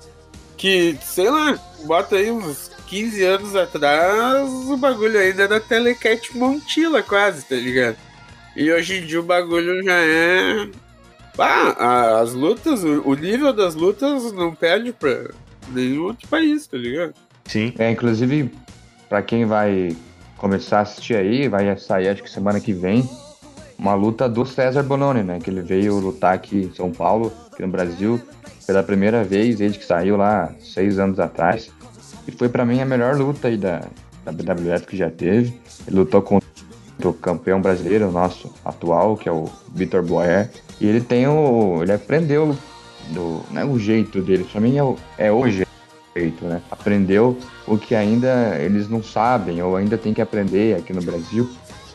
Que, 0.57 0.99
sei 1.03 1.31
lá, 1.31 1.59
bota 1.85 2.17
aí 2.17 2.31
uns 2.31 2.71
15 2.89 3.23
anos 3.25 3.55
atrás, 3.55 4.49
o 4.49 4.77
bagulho 4.77 5.19
ainda 5.19 5.43
era 5.43 5.61
Telecat 5.61 6.37
Montila 6.37 7.03
quase, 7.03 7.45
tá 7.45 7.55
ligado? 7.55 7.97
E 8.57 8.73
hoje 8.73 8.99
em 8.99 9.07
dia 9.07 9.21
o 9.21 9.23
bagulho 9.23 9.83
já 9.85 9.93
é. 9.93 10.69
Ah, 11.39 12.19
as 12.21 12.33
lutas, 12.33 12.83
o 12.83 13.03
o 13.05 13.15
nível 13.15 13.53
das 13.53 13.75
lutas 13.75 14.33
não 14.33 14.55
perde 14.55 14.93
pra 14.93 15.31
nenhum 15.69 16.05
outro 16.05 16.27
país, 16.29 16.67
tá 16.67 16.77
ligado? 16.77 17.15
Sim. 17.45 17.73
É, 17.79 17.91
inclusive, 17.91 18.51
pra 19.09 19.23
quem 19.23 19.45
vai 19.45 19.95
começar 20.37 20.79
a 20.79 20.83
assistir 20.83 21.17
aí, 21.17 21.47
vai 21.47 21.77
sair 21.79 22.09
acho 22.09 22.23
que 22.23 22.31
semana 22.31 22.59
que 22.59 22.73
vem, 22.73 23.09
uma 23.79 23.95
luta 23.95 24.29
do 24.29 24.45
César 24.45 24.83
Bononi, 24.83 25.23
né? 25.23 25.39
Que 25.43 25.51
ele 25.51 25.61
veio 25.61 25.99
lutar 25.99 26.35
aqui 26.35 26.63
em 26.63 26.75
São 26.75 26.91
Paulo, 26.91 27.33
aqui 27.53 27.63
no 27.63 27.69
Brasil, 27.69 28.21
pela 28.67 28.83
primeira 28.83 29.23
vez, 29.23 29.57
desde 29.57 29.79
que 29.79 29.85
saiu 29.85 30.17
lá 30.17 30.53
seis 30.59 30.99
anos 30.99 31.21
atrás. 31.21 31.71
E 32.29 32.31
foi 32.31 32.49
pra 32.49 32.65
mim 32.65 32.81
a 32.81 32.85
melhor 32.85 33.17
luta 33.17 33.49
aí 33.49 33.57
da, 33.57 33.83
da 34.25 34.31
BWF 34.31 34.87
que 34.87 34.97
já 34.97 35.11
teve. 35.11 35.59
Ele 35.87 35.97
lutou 35.97 36.21
contra 36.21 36.47
o 37.03 37.13
campeão 37.13 37.61
brasileiro, 37.61 38.13
nosso 38.13 38.55
atual, 38.63 39.17
que 39.17 39.29
é 39.29 39.33
o 39.33 39.47
Vitor 39.75 40.03
Boer. 40.03 40.51
E 40.79 40.87
ele 40.87 41.01
tem 41.01 41.27
o. 41.27 41.83
ele 41.83 41.93
aprendeu 41.93 42.55
do. 43.09 43.43
Não 43.51 43.63
é 43.63 43.65
o 43.65 43.79
jeito 43.79 44.21
dele, 44.21 44.45
pra 44.45 44.61
mim 44.61 44.77
é 44.79 45.27
é 45.27 45.33
o 45.33 45.49
jeito 45.49 45.69
né? 46.43 46.61
Aprendeu 46.71 47.39
o 47.67 47.79
que 47.79 47.95
ainda 47.95 48.57
eles 48.59 48.89
não 48.89 49.03
sabem 49.03 49.63
ou 49.63 49.77
ainda 49.77 49.97
tem 49.97 50.13
que 50.13 50.21
aprender 50.21 50.77
aqui 50.77 50.93
no 50.93 51.01
Brasil. 51.01 51.49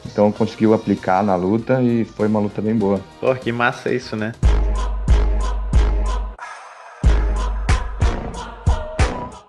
Então 0.05 0.31
conseguiu 0.31 0.73
aplicar 0.73 1.23
na 1.23 1.36
luta 1.36 1.81
e 1.81 2.05
foi 2.05 2.27
uma 2.27 2.39
luta 2.39 2.61
bem 2.61 2.75
boa. 2.75 2.99
Pô, 3.19 3.34
que 3.36 3.51
massa 3.51 3.93
isso, 3.93 4.15
né? 4.15 4.34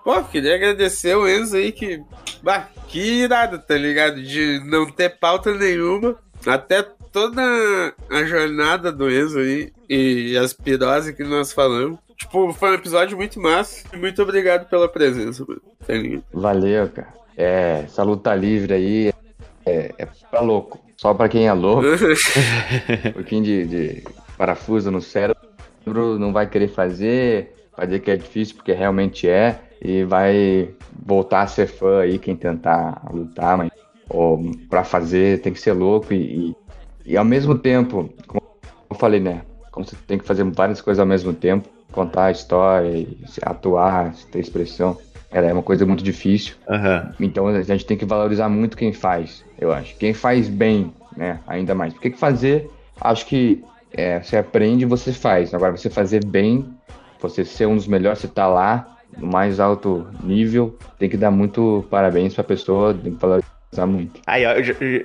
Pô, 0.04 0.22
queria 0.22 0.54
agradecer 0.54 1.16
o 1.16 1.26
Enzo 1.26 1.56
aí 1.56 1.72
que. 1.72 2.02
Bah, 2.42 2.68
que 2.88 3.00
irado, 3.00 3.58
tá 3.58 3.74
ligado? 3.74 4.22
De 4.22 4.60
não 4.66 4.90
ter 4.90 5.18
pauta 5.18 5.54
nenhuma. 5.54 6.16
Até 6.46 6.82
toda 7.10 7.42
a 8.10 8.24
jornada 8.24 8.92
do 8.92 9.10
Enzo 9.10 9.38
aí 9.38 9.72
e 9.88 10.36
as 10.36 10.52
piroses 10.52 11.16
que 11.16 11.24
nós 11.24 11.52
falamos. 11.52 11.98
Tipo, 12.18 12.52
foi 12.52 12.70
um 12.70 12.74
episódio 12.74 13.16
muito 13.16 13.40
massa. 13.40 13.84
Muito 13.96 14.22
obrigado 14.22 14.68
pela 14.68 14.88
presença, 14.88 15.44
mano. 15.48 15.62
Tá? 15.86 15.94
Valeu, 16.32 16.88
cara. 16.90 17.14
É, 17.36 17.82
essa 17.84 18.02
luta 18.02 18.34
livre 18.34 18.74
aí 18.74 19.12
é, 19.64 19.94
é 19.98 20.08
pra 20.30 20.40
louco. 20.40 20.78
Só 20.96 21.14
pra 21.14 21.28
quem 21.28 21.48
é 21.48 21.52
louco. 21.52 21.82
um 23.08 23.12
pouquinho 23.12 23.42
de, 23.42 23.66
de 23.66 24.04
parafuso 24.36 24.90
no 24.90 25.00
cérebro 25.00 25.38
não 26.18 26.32
vai 26.32 26.48
querer 26.48 26.68
fazer, 26.68 27.54
vai 27.76 27.86
dizer 27.86 28.00
que 28.00 28.10
é 28.10 28.16
difícil 28.16 28.56
porque 28.56 28.72
realmente 28.72 29.28
é, 29.28 29.60
e 29.84 30.02
vai 30.04 30.74
voltar 31.06 31.42
a 31.42 31.46
ser 31.46 31.66
fã 31.66 32.00
aí 32.00 32.18
quem 32.18 32.34
tentar 32.34 33.06
lutar, 33.12 33.58
mas 33.58 33.68
ou 34.08 34.40
pra 34.68 34.84
fazer 34.84 35.40
tem 35.42 35.52
que 35.52 35.60
ser 35.60 35.72
louco 35.72 36.12
e, 36.12 36.50
e, 36.50 37.12
e 37.12 37.16
ao 37.16 37.24
mesmo 37.24 37.58
tempo, 37.58 38.08
como 38.26 38.40
eu 38.90 38.96
falei, 38.96 39.20
né? 39.20 39.42
Como 39.70 39.86
você 39.86 39.96
tem 40.06 40.18
que 40.18 40.24
fazer 40.24 40.44
várias 40.44 40.80
coisas 40.80 41.00
ao 41.00 41.06
mesmo 41.06 41.32
tempo, 41.32 41.68
contar 41.92 42.26
a 42.26 42.30
história, 42.30 43.06
atuar, 43.42 44.14
ter 44.30 44.40
expressão. 44.40 44.96
Ela 45.30 45.48
é 45.48 45.52
uma 45.52 45.62
coisa 45.62 45.84
muito 45.84 46.02
difícil. 46.02 46.54
Aham. 46.68 47.12
Então 47.20 47.48
a 47.48 47.62
gente 47.62 47.84
tem 47.84 47.96
que 47.96 48.04
valorizar 48.04 48.48
muito 48.48 48.76
quem 48.76 48.92
faz, 48.92 49.44
eu 49.58 49.72
acho. 49.72 49.96
Quem 49.96 50.14
faz 50.14 50.48
bem, 50.48 50.94
né? 51.16 51.40
Ainda 51.46 51.74
mais. 51.74 51.92
Porque 51.92 52.10
que 52.10 52.18
fazer, 52.18 52.70
acho 53.00 53.26
que 53.26 53.64
é, 53.92 54.22
você 54.22 54.36
aprende 54.36 54.84
e 54.84 54.86
você 54.86 55.12
faz. 55.12 55.52
Agora, 55.52 55.76
você 55.76 55.90
fazer 55.90 56.24
bem, 56.24 56.76
você 57.20 57.44
ser 57.44 57.66
um 57.66 57.76
dos 57.76 57.86
melhores, 57.86 58.20
você 58.20 58.28
tá 58.28 58.46
lá, 58.46 58.93
no 59.18 59.26
mais 59.26 59.60
alto 59.60 60.06
nível, 60.22 60.76
tem 60.98 61.08
que 61.08 61.16
dar 61.16 61.30
muito 61.30 61.84
parabéns 61.90 62.34
pra 62.34 62.44
pessoa, 62.44 62.94
tem 62.94 63.12
que 63.12 63.18
valorizar 63.74 63.86
muito. 63.86 64.20
Aí, 64.26 64.44
ó, 64.46 64.50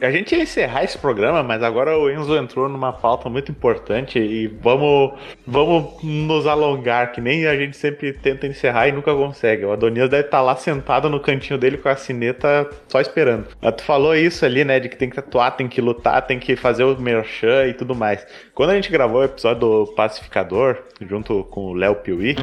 a 0.06 0.12
gente 0.12 0.36
ia 0.36 0.44
encerrar 0.44 0.84
esse 0.84 0.98
programa, 0.98 1.42
mas 1.44 1.64
agora 1.64 1.98
o 1.98 2.10
Enzo 2.10 2.36
entrou 2.38 2.70
numa 2.70 2.94
pauta 2.94 3.30
muito 3.30 3.52
importante 3.52 4.20
e 4.20 4.48
vamos, 4.48 5.14
vamos 5.46 6.02
nos 6.04 6.46
alongar, 6.48 7.12
que 7.12 7.20
nem 7.20 7.48
a 7.48 7.56
gente 7.56 7.76
sempre 7.76 8.14
tenta 8.14 8.48
encerrar 8.48 8.88
e 8.88 8.92
nunca 8.92 9.14
consegue. 9.14 9.66
O 9.66 9.72
Adonias 9.72 10.10
deve 10.10 10.26
estar 10.26 10.42
lá 10.42 10.56
sentado 10.56 11.10
no 11.10 11.20
cantinho 11.20 11.58
dele 11.58 11.78
com 11.78 11.90
a 11.90 11.96
sineta 11.96 12.70
só 12.88 13.02
esperando. 13.02 13.48
Mas 13.62 13.76
tu 13.76 13.84
falou 13.84 14.16
isso 14.16 14.46
ali, 14.46 14.64
né, 14.64 14.80
de 14.80 14.88
que 14.88 14.96
tem 14.96 15.10
que 15.10 15.20
atuar, 15.20 15.52
tem 15.52 15.68
que 15.68 15.82
lutar, 15.82 16.22
tem 16.22 16.40
que 16.40 16.56
fazer 16.56 16.84
o 16.84 17.00
merchan 17.00 17.68
e 17.68 17.74
tudo 17.74 17.96
mais. 17.96 18.26
Quando 18.54 18.72
a 18.72 18.76
gente 18.76 18.92
gravou 18.92 19.22
o 19.22 19.26
episódio 19.26 19.60
do 19.60 19.88
Pacificador, 19.96 20.78
junto 21.02 21.44
com 21.46 21.68
o 21.68 21.74
Léo 21.74 21.96
Piuí, 21.96 22.36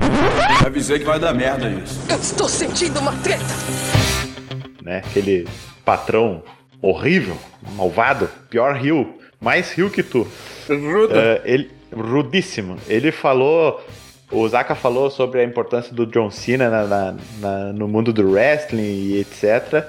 Avisei 0.64 0.98
que 0.98 1.04
vai 1.04 1.18
dar 1.18 1.32
merda 1.32 1.68
isso. 1.68 2.00
Eu 2.10 2.16
estou 2.16 2.48
sentindo 2.48 2.98
uma 2.98 3.12
treta. 3.22 3.44
né? 4.82 4.98
Aquele 4.98 5.46
patrão 5.86 6.42
horrível, 6.82 7.38
malvado, 7.74 8.28
pior 8.50 8.74
rio, 8.76 9.14
mais 9.40 9.72
rio 9.72 9.88
que 9.88 10.02
tu. 10.02 10.26
Ruda. 10.68 11.18
É, 11.18 11.42
ele, 11.44 11.70
rudíssimo. 11.94 12.76
Ele 12.88 13.10
falou. 13.10 13.82
O 14.28 14.46
Zaka 14.48 14.74
falou 14.74 15.08
sobre 15.08 15.40
a 15.40 15.44
importância 15.44 15.94
do 15.94 16.04
John 16.04 16.32
Cena 16.32 16.68
na- 16.68 16.84
na- 16.84 17.14
na- 17.40 17.72
no 17.72 17.86
mundo 17.86 18.12
do 18.12 18.28
wrestling 18.28 18.82
e 18.82 19.20
etc. 19.20 19.84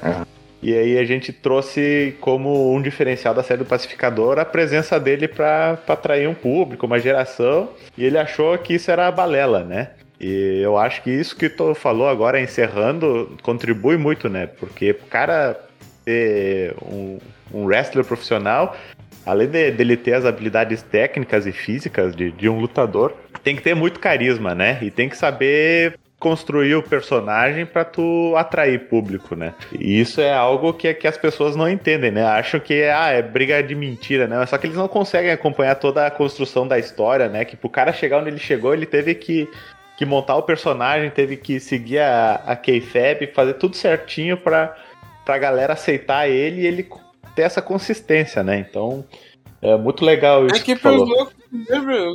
E 0.61 0.71
aí 0.77 0.99
a 0.99 1.03
gente 1.05 1.33
trouxe 1.33 2.15
como 2.21 2.71
um 2.71 2.79
diferencial 2.79 3.33
da 3.33 3.41
série 3.41 3.59
do 3.63 3.65
Pacificador 3.65 4.37
a 4.37 4.45
presença 4.45 4.99
dele 4.99 5.27
para 5.27 5.79
atrair 5.87 6.29
um 6.29 6.35
público, 6.35 6.85
uma 6.85 6.99
geração. 6.99 7.69
E 7.97 8.05
ele 8.05 8.17
achou 8.19 8.55
que 8.59 8.75
isso 8.75 8.91
era 8.91 9.09
balela, 9.11 9.63
né? 9.63 9.89
E 10.21 10.59
eu 10.63 10.77
acho 10.77 11.01
que 11.01 11.09
isso 11.09 11.35
que 11.35 11.49
tu 11.49 11.73
falou 11.73 12.07
agora, 12.07 12.39
encerrando, 12.39 13.35
contribui 13.41 13.97
muito, 13.97 14.29
né? 14.29 14.45
Porque 14.45 14.91
o 14.91 15.07
cara 15.09 15.59
ser 16.07 16.73
um, 16.81 17.17
um 17.53 17.65
wrestler 17.65 18.05
profissional, 18.05 18.77
além 19.25 19.47
de, 19.47 19.71
dele 19.71 19.97
ter 19.97 20.13
as 20.13 20.23
habilidades 20.23 20.81
técnicas 20.81 21.45
e 21.45 21.51
físicas 21.51 22.15
de, 22.15 22.31
de 22.31 22.47
um 22.47 22.59
lutador, 22.59 23.13
tem 23.43 23.55
que 23.55 23.61
ter 23.61 23.75
muito 23.75 23.99
carisma, 23.99 24.55
né? 24.55 24.79
E 24.81 24.89
tem 24.89 25.09
que 25.09 25.17
saber 25.17 25.99
construir 26.17 26.73
o 26.75 26.81
personagem 26.81 27.65
pra 27.65 27.85
tu 27.85 28.33
atrair 28.35 28.87
público, 28.87 29.35
né? 29.35 29.53
E 29.77 29.99
isso 29.99 30.19
é 30.19 30.33
algo 30.33 30.73
que, 30.73 30.91
que 30.93 31.07
as 31.07 31.17
pessoas 31.17 31.55
não 31.55 31.69
entendem, 31.69 32.09
né? 32.09 32.25
Acham 32.25 32.59
que 32.59 32.83
ah, 32.85 33.09
é 33.09 33.21
briga 33.21 33.61
de 33.61 33.75
mentira, 33.75 34.27
né? 34.27 34.43
Só 34.45 34.57
que 34.57 34.65
eles 34.65 34.77
não 34.77 34.87
conseguem 34.87 35.31
acompanhar 35.31 35.75
toda 35.75 36.07
a 36.07 36.11
construção 36.11 36.67
da 36.67 36.79
história, 36.79 37.27
né? 37.27 37.45
Que 37.45 37.55
pro 37.55 37.69
cara 37.69 37.93
chegar 37.93 38.19
onde 38.19 38.29
ele 38.29 38.39
chegou, 38.39 38.73
ele 38.73 38.85
teve 38.85 39.13
que, 39.13 39.47
que 39.97 40.05
montar 40.05 40.37
o 40.37 40.43
personagem, 40.43 41.09
teve 41.11 41.37
que 41.37 41.59
seguir 41.59 41.99
a, 41.99 42.41
a 42.47 42.55
K-Fab, 42.55 43.27
fazer 43.35 43.53
tudo 43.55 43.75
certinho 43.75 44.37
pra, 44.37 44.75
pra 45.27 45.37
galera 45.37 45.73
aceitar 45.73 46.29
ele 46.29 46.61
e 46.61 46.65
ele 46.65 46.89
ter 47.35 47.41
essa 47.41 47.61
consistência, 47.61 48.41
né? 48.41 48.57
Então, 48.59 49.03
é 49.61 49.75
muito 49.75 50.05
legal 50.05 50.47
isso 50.47 50.55
É 50.55 50.59
que 50.59 50.73
tu 50.73 50.81
pros 50.81 50.93
falou. 50.95 51.05
loucos? 51.05 51.35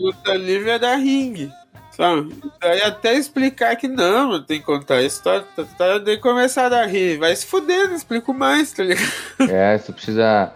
Luta 0.00 0.34
livre 0.34 0.70
é 0.70 0.78
da 0.78 0.96
ringue. 0.96 1.52
Sabe? 1.90 2.34
Daí 2.58 2.80
até 2.80 3.12
explicar 3.12 3.76
que 3.76 3.86
não, 3.86 4.28
mano, 4.28 4.42
tem 4.42 4.60
que 4.60 4.64
contar 4.64 4.94
a 4.94 5.02
história. 5.02 5.44
Tá, 5.54 5.62
tá, 5.76 5.98
de 5.98 6.16
começar 6.16 6.64
a 6.66 6.68
dar 6.70 6.86
rir. 6.86 7.18
Vai 7.18 7.36
se 7.36 7.44
fuder, 7.44 7.88
não 7.88 7.94
explico 7.94 8.32
mais, 8.32 8.72
tá 8.72 8.82
ligado? 8.82 9.12
É, 9.40 9.76
você 9.76 9.92
precisa. 9.92 10.50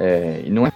é, 0.00 0.44
não 0.46 0.66
é 0.66 0.72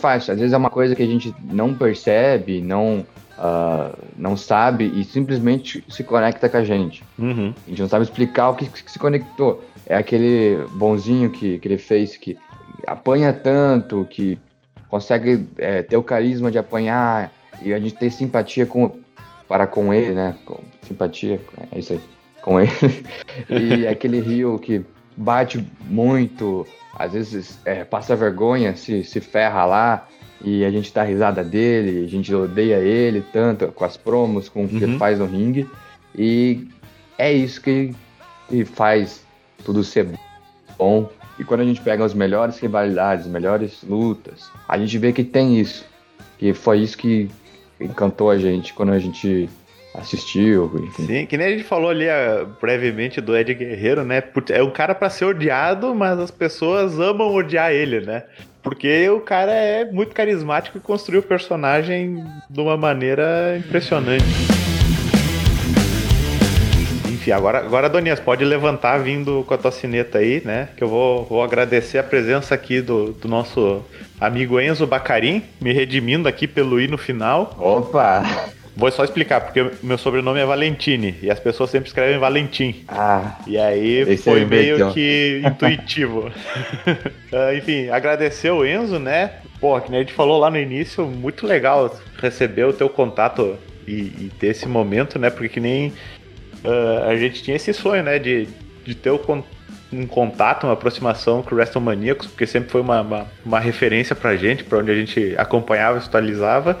fácil. 0.00 0.32
Às 0.32 0.38
vezes 0.40 0.54
é 0.54 0.56
uma 0.56 0.70
coisa 0.70 0.96
que 0.96 1.02
a 1.02 1.06
gente 1.06 1.34
não 1.44 1.74
percebe, 1.74 2.62
não, 2.62 3.06
ah, 3.44 3.92
não 4.16 4.36
sabe 4.36 4.84
e 4.84 5.02
simplesmente 5.02 5.84
se 5.88 6.04
conecta 6.04 6.48
com 6.48 6.58
a 6.58 6.62
gente. 6.62 7.02
Uhum. 7.18 7.52
A 7.66 7.70
gente 7.70 7.82
não 7.82 7.88
sabe 7.88 8.04
explicar 8.04 8.50
o 8.50 8.54
que, 8.54 8.66
que 8.66 8.88
se 8.88 9.00
conectou. 9.00 9.64
É 9.84 9.96
aquele 9.96 10.64
bonzinho 10.74 11.28
que, 11.28 11.58
que 11.58 11.66
ele 11.66 11.76
fez 11.76 12.16
que 12.16 12.38
apanha 12.86 13.32
tanto, 13.32 14.06
que 14.08 14.38
consegue 14.88 15.44
é, 15.58 15.82
ter 15.82 15.96
o 15.96 16.04
carisma 16.04 16.52
de 16.52 16.58
apanhar 16.58 17.32
e 17.60 17.74
a 17.74 17.80
gente 17.80 17.96
ter 17.96 18.12
simpatia 18.12 18.64
com, 18.64 18.92
para 19.48 19.66
com 19.66 19.92
ele, 19.92 20.14
né? 20.14 20.36
Com, 20.46 20.60
simpatia, 20.82 21.40
é 21.72 21.80
isso 21.80 21.94
aí, 21.94 22.00
com 22.42 22.60
ele. 22.60 22.70
e 23.50 23.88
aquele 23.88 24.20
Rio 24.20 24.56
que 24.56 24.84
bate 25.16 25.66
muito, 25.86 26.64
às 26.96 27.12
vezes 27.12 27.58
é, 27.64 27.82
passa 27.82 28.14
vergonha, 28.14 28.76
se, 28.76 29.02
se 29.02 29.20
ferra 29.20 29.64
lá 29.64 30.06
e 30.44 30.64
a 30.64 30.70
gente 30.70 30.92
dá 30.92 31.02
risada 31.02 31.42
dele, 31.44 32.04
a 32.04 32.08
gente 32.08 32.34
odeia 32.34 32.76
ele 32.78 33.22
tanto 33.32 33.68
com 33.68 33.84
as 33.84 33.96
promos, 33.96 34.48
com 34.48 34.64
o 34.64 34.68
que 34.68 34.76
ele 34.76 34.92
Uhum. 34.92 34.98
faz 34.98 35.18
no 35.18 35.26
ringue. 35.26 35.68
E 36.16 36.66
é 37.16 37.32
isso 37.32 37.60
que, 37.60 37.94
que 38.48 38.64
faz 38.64 39.24
tudo 39.64 39.84
ser 39.84 40.08
bom. 40.76 41.08
E 41.38 41.44
quando 41.44 41.60
a 41.60 41.64
gente 41.64 41.80
pega 41.80 42.04
as 42.04 42.12
melhores 42.14 42.58
rivalidades, 42.58 43.26
as 43.26 43.30
melhores 43.32 43.82
lutas, 43.82 44.50
a 44.68 44.76
gente 44.78 44.98
vê 44.98 45.12
que 45.12 45.24
tem 45.24 45.58
isso. 45.60 45.84
Que 46.38 46.52
foi 46.52 46.80
isso 46.80 46.98
que 46.98 47.30
encantou 47.80 48.30
a 48.30 48.36
gente 48.38 48.74
quando 48.74 48.92
a 48.92 48.98
gente 48.98 49.48
assistiu. 49.94 50.70
Enfim. 50.84 51.06
Sim, 51.06 51.26
que 51.26 51.36
nem 51.36 51.46
a 51.46 51.50
gente 51.50 51.64
falou 51.64 51.90
ali 51.90 52.08
ah, 52.08 52.46
brevemente 52.60 53.20
do 53.20 53.36
Ed 53.36 53.54
Guerreiro, 53.54 54.04
né? 54.04 54.22
É 54.50 54.62
um 54.62 54.70
cara 54.70 54.94
pra 54.94 55.08
ser 55.10 55.24
odiado, 55.26 55.94
mas 55.94 56.18
as 56.18 56.30
pessoas 56.30 56.98
amam 56.98 57.32
odiar 57.34 57.72
ele, 57.72 58.00
né? 58.00 58.24
Porque 58.62 59.08
o 59.10 59.20
cara 59.20 59.52
é 59.52 59.84
muito 59.84 60.14
carismático 60.14 60.78
e 60.78 60.80
construiu 60.80 61.20
o 61.20 61.24
personagem 61.24 62.24
de 62.48 62.60
uma 62.60 62.76
maneira 62.76 63.56
impressionante. 63.58 64.24
Enfim, 67.22 67.30
agora, 67.30 67.58
agora 67.58 67.88
Donias, 67.88 68.18
pode 68.18 68.44
levantar 68.44 68.98
vindo 68.98 69.44
com 69.46 69.54
a 69.54 69.58
tua 69.58 69.70
sineta 69.70 70.18
aí, 70.18 70.42
né? 70.44 70.68
Que 70.76 70.82
eu 70.82 70.88
vou, 70.88 71.24
vou 71.24 71.42
agradecer 71.42 71.98
a 71.98 72.02
presença 72.02 72.54
aqui 72.54 72.80
do, 72.80 73.12
do 73.12 73.28
nosso 73.28 73.84
amigo 74.20 74.60
Enzo 74.60 74.86
Bacarim, 74.86 75.42
me 75.60 75.72
redimindo 75.72 76.28
aqui 76.28 76.48
pelo 76.48 76.80
i 76.80 76.88
no 76.88 76.98
final. 76.98 77.56
Opa! 77.58 78.22
Vou 78.74 78.90
só 78.90 79.04
explicar, 79.04 79.40
porque 79.40 79.70
meu 79.82 79.98
sobrenome 79.98 80.40
é 80.40 80.46
Valentini 80.46 81.14
e 81.22 81.30
as 81.30 81.38
pessoas 81.38 81.70
sempre 81.70 81.88
escrevem 81.88 82.18
Valentim. 82.18 82.84
Ah, 82.88 83.38
E 83.46 83.58
aí 83.58 84.16
foi 84.16 84.40
aí 84.40 84.46
meio 84.46 84.92
que 84.92 85.42
intuitivo. 85.44 86.30
Ah, 87.34 87.54
enfim, 87.54 87.88
agradecer 87.88 88.50
o 88.50 88.62
Enzo, 88.62 88.98
né? 88.98 89.36
Pô, 89.58 89.80
que 89.80 89.90
nem 89.90 90.00
a 90.00 90.02
gente 90.02 90.12
falou 90.12 90.38
lá 90.38 90.50
no 90.50 90.58
início, 90.58 91.06
muito 91.06 91.46
legal 91.46 91.98
receber 92.20 92.64
o 92.64 92.74
teu 92.74 92.90
contato 92.90 93.56
e, 93.88 93.92
e 93.92 94.32
ter 94.38 94.48
esse 94.48 94.68
momento, 94.68 95.18
né? 95.18 95.30
Porque 95.30 95.48
que 95.48 95.60
nem 95.60 95.94
ah, 96.62 97.06
a 97.08 97.16
gente 97.16 97.42
tinha 97.42 97.56
esse 97.56 97.72
sonho, 97.72 98.02
né? 98.02 98.18
De, 98.18 98.46
de 98.84 98.94
ter 98.94 99.10
o 99.10 99.20
um 99.92 100.06
contato, 100.06 100.64
uma 100.64 100.72
aproximação 100.72 101.42
com 101.42 101.54
o 101.54 101.58
WrestleManiacos, 101.58 102.26
porque 102.26 102.46
sempre 102.46 102.70
foi 102.70 102.80
uma, 102.80 103.00
uma, 103.00 103.26
uma 103.44 103.60
referência 103.60 104.14
pra 104.16 104.36
gente, 104.36 104.64
pra 104.64 104.78
onde 104.78 104.90
a 104.90 104.94
gente 104.94 105.34
acompanhava, 105.36 105.98
visualizava. 105.98 106.78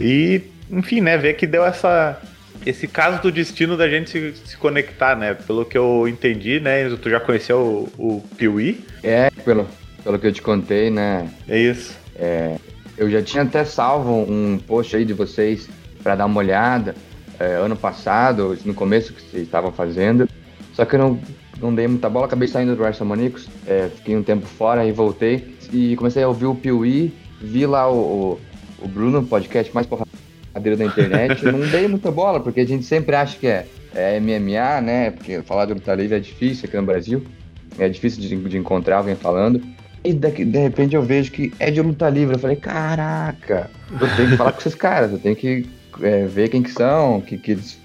E, 0.00 0.42
enfim, 0.72 1.00
né? 1.00 1.16
Ver 1.16 1.34
que 1.34 1.46
deu 1.46 1.64
essa, 1.64 2.20
esse 2.64 2.88
caso 2.88 3.20
do 3.22 3.30
destino 3.30 3.76
da 3.76 3.88
gente 3.88 4.10
se, 4.10 4.34
se 4.44 4.56
conectar, 4.56 5.14
né? 5.14 5.34
Pelo 5.34 5.64
que 5.64 5.76
eu 5.76 6.08
entendi, 6.08 6.58
né? 6.58 6.88
Tu 6.96 7.10
já 7.10 7.20
conheceu 7.20 7.90
o, 7.98 8.16
o 8.16 8.24
Piuí? 8.36 8.84
é, 9.02 9.30
pelo, 9.44 9.68
pelo 10.02 10.18
que 10.18 10.26
eu 10.26 10.32
te 10.32 10.42
contei, 10.42 10.90
né? 10.90 11.28
É 11.46 11.58
isso. 11.58 12.00
Eu 12.96 13.10
já 13.10 13.22
tinha 13.22 13.42
até 13.42 13.64
salvo 13.64 14.12
um 14.12 14.58
post 14.58 14.94
aí 14.94 15.04
de 15.04 15.12
vocês 15.12 15.68
para 16.02 16.14
dar 16.14 16.26
uma 16.26 16.38
olhada 16.38 16.94
é, 17.38 17.54
ano 17.54 17.76
passado, 17.76 18.56
no 18.64 18.74
começo 18.74 19.12
que 19.12 19.22
vocês 19.22 19.42
estavam 19.42 19.72
fazendo. 19.72 20.28
Só 20.72 20.84
que 20.84 20.94
eu 20.94 20.98
não, 21.00 21.20
não 21.60 21.74
dei 21.74 21.88
muita 21.88 22.08
bola, 22.08 22.26
acabei 22.26 22.48
saindo 22.48 22.76
do 22.76 22.82
Wrestle 22.82 23.08
Manicos, 23.08 23.48
é, 23.66 23.88
fiquei 23.96 24.16
um 24.16 24.22
tempo 24.22 24.46
fora 24.46 24.84
e 24.84 24.92
voltei. 24.92 25.56
E 25.72 25.96
comecei 25.96 26.22
a 26.22 26.28
ouvir 26.28 26.46
o 26.46 26.54
Piuí, 26.54 27.12
vi 27.40 27.66
lá 27.66 27.90
o, 27.90 27.96
o, 27.96 28.84
o 28.84 28.88
Bruno, 28.88 29.24
podcast 29.24 29.74
mais 29.74 29.86
porradeiro 30.52 30.78
da 30.78 30.84
internet. 30.84 31.44
não 31.50 31.60
dei 31.60 31.88
muita 31.88 32.10
bola, 32.10 32.40
porque 32.40 32.60
a 32.60 32.66
gente 32.66 32.84
sempre 32.84 33.16
acha 33.16 33.38
que 33.38 33.46
é, 33.46 33.66
é 33.94 34.20
MMA, 34.20 34.80
né? 34.80 35.10
Porque 35.10 35.42
falar 35.42 35.66
de 35.66 35.74
luta 35.74 35.94
livre 35.94 36.16
é 36.16 36.20
difícil 36.20 36.66
aqui 36.68 36.76
no 36.76 36.84
Brasil. 36.84 37.24
É 37.78 37.88
difícil 37.88 38.20
de, 38.20 38.36
de 38.36 38.58
encontrar 38.58 38.98
alguém 38.98 39.16
falando. 39.16 39.62
E 40.04 40.12
de, 40.12 40.44
de 40.44 40.58
repente 40.58 40.94
eu 40.94 41.02
vejo 41.02 41.30
que 41.30 41.52
é 41.58 41.70
de 41.70 41.80
luta 41.80 42.08
livre. 42.08 42.34
Eu 42.34 42.38
falei, 42.38 42.56
caraca, 42.56 43.70
eu 43.90 44.16
tenho 44.16 44.30
que 44.30 44.36
falar 44.36 44.52
com 44.52 44.60
esses 44.60 44.74
caras, 44.74 45.12
eu 45.12 45.18
tenho 45.18 45.36
que 45.36 45.66
é, 46.02 46.26
ver 46.26 46.48
quem 46.48 46.62
que 46.62 46.70
são, 46.70 47.20
que, 47.20 47.38
que 47.38 47.52
eles, 47.52 47.78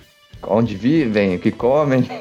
onde 0.44 0.76
vivem, 0.76 1.36
o 1.36 1.40
que 1.40 1.52
comem. 1.52 2.04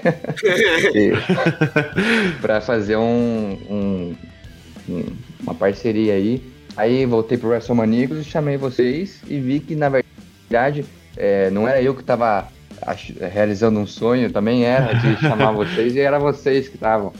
para 2.40 2.61
fazer 2.61 2.97
um, 2.97 3.59
um, 3.68 4.14
um, 4.88 5.05
uma 5.42 5.55
parceria 5.55 6.14
aí. 6.14 6.42
Aí 6.76 7.07
voltei 7.07 7.38
pro 7.38 7.49
WrestleManiacos 7.49 8.18
e 8.18 8.24
chamei 8.24 8.59
vocês 8.59 9.22
e 9.26 9.40
vi 9.40 9.61
que, 9.61 9.74
na 9.74 9.88
verdade, 9.88 10.05
é, 11.16 11.51
não 11.51 11.66
era 11.66 11.80
eu 11.80 11.94
que 11.94 12.01
estava 12.01 12.49
realizando 13.32 13.80
um 13.80 13.86
sonho, 13.86 14.30
também 14.30 14.64
era 14.64 14.92
de 14.92 15.16
chamar 15.20 15.53
vocês 15.53 15.94
e 15.94 16.01
era 16.01 16.18
vocês 16.18 16.68
que 16.68 16.76
estavam. 16.76 17.12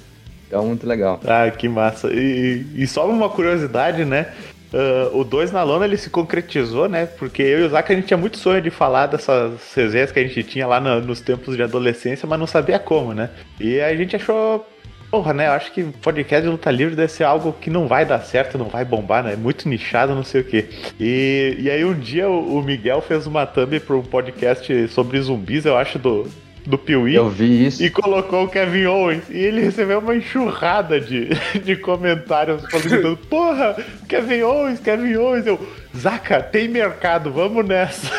Então, 0.47 0.65
muito 0.67 0.87
legal. 0.87 1.21
Ah, 1.27 1.51
que 1.51 1.69
massa. 1.69 2.09
E, 2.13 2.65
e 2.75 2.87
só 2.87 3.09
uma 3.09 3.29
curiosidade, 3.29 4.05
né? 4.05 4.33
Uh, 4.73 5.21
o 5.21 5.25
2 5.25 5.53
na 5.53 5.63
lona 5.63 5.85
ele 5.85 5.97
se 5.97 6.11
concretizou, 6.11 6.89
né? 6.89 7.07
Porque 7.07 7.43
eu 7.43 7.61
e 7.61 7.63
o 7.63 7.69
Zac 7.69 7.91
a 7.91 7.97
gente 7.97 8.09
tinha 8.09 8.17
muito 8.17 8.37
sonho 8.37 8.61
de 8.61 8.71
falar 8.71 9.07
dessas 9.07 9.53
resenhas 9.75 10.11
que 10.11 10.19
a 10.19 10.23
gente 10.23 10.43
tinha 10.43 10.67
lá 10.67 10.81
no, 10.81 11.01
nos 11.01 11.21
tempos 11.21 11.57
de 11.57 11.63
adolescência, 11.63 12.29
mas 12.29 12.39
não 12.39 12.47
sabia 12.47 12.79
como, 12.79 13.15
né? 13.15 13.31
E 13.61 13.81
a 13.81 13.95
gente 13.97 14.17
achou. 14.17 14.67
Porra, 15.11 15.33
né? 15.33 15.47
Eu 15.47 15.53
acho 15.53 15.73
que 15.73 15.85
podcast 15.85 16.45
de 16.45 16.51
luta 16.51 16.71
livre 16.71 16.97
deve 16.97 17.13
ser 17.13 17.25
algo 17.25 17.53
que 17.53 17.71
não 17.71 17.87
vai 17.87 18.05
dar 18.05 18.21
certo, 18.21 18.59
não 18.59 18.67
vai 18.67 18.85
bombar, 18.85 19.23
né? 19.23 19.35
É 19.35 19.37
muito 19.37 19.69
nichado, 19.69 20.15
não 20.15 20.25
sei 20.25 20.41
o 20.41 20.45
quê. 20.45 20.69
E, 20.99 21.57
e 21.61 21.71
aí 21.71 21.85
um 21.85 21.99
dia 21.99 22.29
o, 22.29 22.63
Miguel 22.63 23.01
fez 23.01 23.27
uma 23.27 23.47
thumb 23.47 23.79
para 23.81 23.97
um 23.97 24.03
podcast 24.03 24.89
sobre 24.89 25.21
zumbis, 25.21 25.65
eu 25.65 25.77
acho, 25.77 25.99
do, 25.99 26.29
do 26.67 26.77
Piuí. 26.77 27.15
Eu 27.15 27.29
vi 27.29 27.67
isso. 27.67 27.83
E 27.83 27.91
colocou 27.91 28.45
o 28.45 28.49
Kevin 28.49 28.87
Owens. 28.87 29.25
E 29.31 29.39
ele 29.39 29.61
recebeu 29.61 30.01
uma 30.01 30.15
enxurrada 30.17 31.01
de, 31.01 31.29
de 31.65 31.77
comentários 31.77 32.63
falando: 32.71 33.17
Porra, 33.29 33.77
Kevin 34.09 34.43
Owens, 34.43 34.81
Kevin 34.81 35.17
Owens. 35.17 35.47
Eu, 35.47 35.59
Zaca, 35.97 36.43
tem 36.43 36.69
mercado, 36.69 37.33
vamos 37.33 37.65
nessa. 37.67 38.11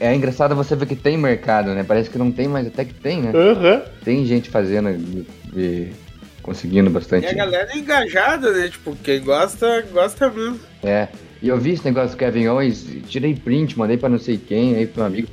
É 0.00 0.14
engraçado 0.14 0.54
você 0.56 0.74
ver 0.74 0.86
que 0.86 0.96
tem 0.96 1.16
mercado, 1.16 1.74
né? 1.74 1.84
Parece 1.86 2.10
que 2.10 2.18
não 2.18 2.32
tem, 2.32 2.48
mas 2.48 2.66
até 2.66 2.84
que 2.84 2.94
tem, 2.94 3.22
né? 3.22 3.32
Uhum. 3.32 3.82
Tem 4.04 4.24
gente 4.24 4.50
fazendo 4.50 4.90
e, 4.90 5.26
e 5.54 5.92
conseguindo 6.42 6.90
bastante. 6.90 7.26
E 7.26 7.28
a 7.28 7.34
galera 7.34 7.70
é 7.72 7.78
engajada, 7.78 8.50
né? 8.52 8.68
Tipo, 8.68 8.96
quem 8.96 9.20
gosta, 9.20 9.82
gosta 9.92 10.30
mesmo. 10.30 10.60
É. 10.82 11.08
E 11.42 11.48
eu 11.48 11.58
vi 11.58 11.72
esse 11.72 11.84
negócio 11.84 12.10
do 12.10 12.16
Kevin 12.18 12.48
Owens, 12.48 12.86
tirei 13.08 13.34
print, 13.34 13.78
mandei 13.78 13.96
pra 13.96 14.08
não 14.08 14.18
sei 14.18 14.36
quem, 14.36 14.76
aí 14.76 14.86
pro 14.86 15.02
um 15.02 15.06
amigo. 15.06 15.28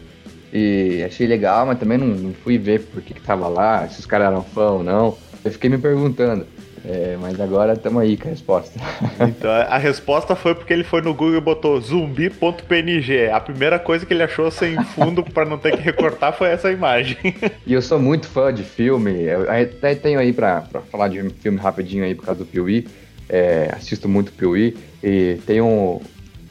E 0.51 1.03
achei 1.05 1.27
legal, 1.27 1.65
mas 1.65 1.79
também 1.79 1.97
não, 1.97 2.07
não 2.07 2.33
fui 2.33 2.57
ver 2.57 2.81
por 2.81 3.01
que, 3.01 3.13
que 3.13 3.21
tava 3.21 3.47
lá, 3.47 3.87
se 3.87 3.99
os 3.99 4.05
caras 4.05 4.27
eram 4.27 4.43
fã 4.43 4.71
ou 4.71 4.83
não. 4.83 5.17
Eu 5.43 5.51
fiquei 5.51 5.69
me 5.69 5.77
perguntando. 5.77 6.45
É, 6.85 7.17
mas 7.19 7.39
agora 7.41 7.73
estamos 7.73 8.01
aí 8.01 8.15
com 8.15 8.27
a 8.27 8.31
resposta. 8.31 8.79
Então, 9.19 9.51
a 9.51 9.77
resposta 9.77 10.35
foi 10.35 10.55
porque 10.55 10.71
ele 10.71 10.83
foi 10.83 11.01
no 11.01 11.13
Google 11.13 11.37
e 11.37 11.41
botou 11.41 11.79
zumbi.png. 11.81 13.29
A 13.29 13.39
primeira 13.41 13.77
coisa 13.77 14.05
que 14.05 14.13
ele 14.13 14.23
achou 14.23 14.49
sem 14.49 14.81
fundo 14.83 15.21
para 15.21 15.43
não 15.43 15.57
ter 15.57 15.75
que 15.75 15.81
recortar 15.81 16.31
foi 16.33 16.49
essa 16.49 16.71
imagem. 16.71 17.17
E 17.65 17.73
eu 17.73 17.81
sou 17.81 17.99
muito 17.99 18.27
fã 18.27 18.53
de 18.53 18.63
filme. 18.63 19.23
Eu 19.23 19.51
até 19.51 19.93
tenho 19.95 20.19
aí 20.19 20.31
para 20.31 20.61
falar 20.89 21.09
de 21.09 21.21
filme 21.41 21.57
rapidinho 21.57 22.05
aí 22.05 22.15
por 22.15 22.25
causa 22.25 22.39
do 22.39 22.45
Piuí. 22.45 22.87
É, 23.27 23.69
assisto 23.73 24.07
muito 24.07 24.31
Piuí. 24.31 24.77
E 25.03 25.37
tem 25.45 25.59
um. 25.59 25.99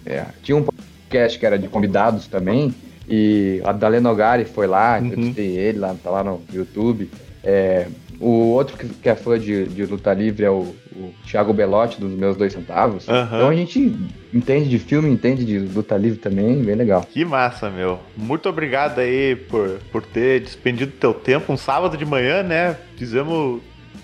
É, 0.04 0.24
tinha 0.42 0.56
um 0.56 0.62
podcast 0.62 1.38
que 1.38 1.46
era 1.46 1.58
de 1.58 1.68
convidados 1.68 2.26
também. 2.26 2.74
E 3.08 3.60
a 3.64 3.72
Daleno 3.72 4.08
Nogari 4.08 4.44
foi 4.44 4.66
lá, 4.66 4.98
uhum. 4.98 5.06
entrevistei 5.06 5.56
ele 5.56 5.78
lá, 5.78 5.94
tá 6.02 6.10
lá 6.10 6.24
no 6.24 6.42
YouTube. 6.52 7.10
É, 7.42 7.86
o 8.18 8.52
outro 8.52 8.76
que, 8.76 8.88
que, 8.88 9.08
é 9.08 9.14
fã 9.14 9.38
de, 9.38 9.66
de 9.66 9.84
luta 9.84 10.12
livre 10.12 10.44
é 10.44 10.50
o, 10.50 10.74
o 10.96 11.14
Thiago 11.26 11.52
Belotti, 11.52 12.00
dos 12.00 12.12
meus 12.12 12.36
dois 12.36 12.52
centavos. 12.52 13.06
Uhum. 13.06 13.22
Então 13.24 13.48
a 13.48 13.54
gente 13.54 13.94
entende 14.32 14.68
de 14.68 14.78
filme, 14.78 15.10
entende 15.10 15.44
de 15.44 15.58
luta 15.58 15.96
livre 15.96 16.18
também, 16.18 16.62
bem 16.62 16.74
legal. 16.74 17.06
Que 17.08 17.24
massa, 17.24 17.70
meu. 17.70 18.00
Muito 18.16 18.48
obrigado 18.48 18.98
aí 18.98 19.36
por, 19.36 19.78
por 19.92 20.02
ter 20.02 20.40
despendido 20.40 20.92
teu 20.92 21.12
tempo. 21.12 21.52
Um 21.52 21.56
sábado 21.56 21.96
de 21.96 22.04
manhã, 22.04 22.42
né? 22.42 22.76
Fizemos 22.96 23.60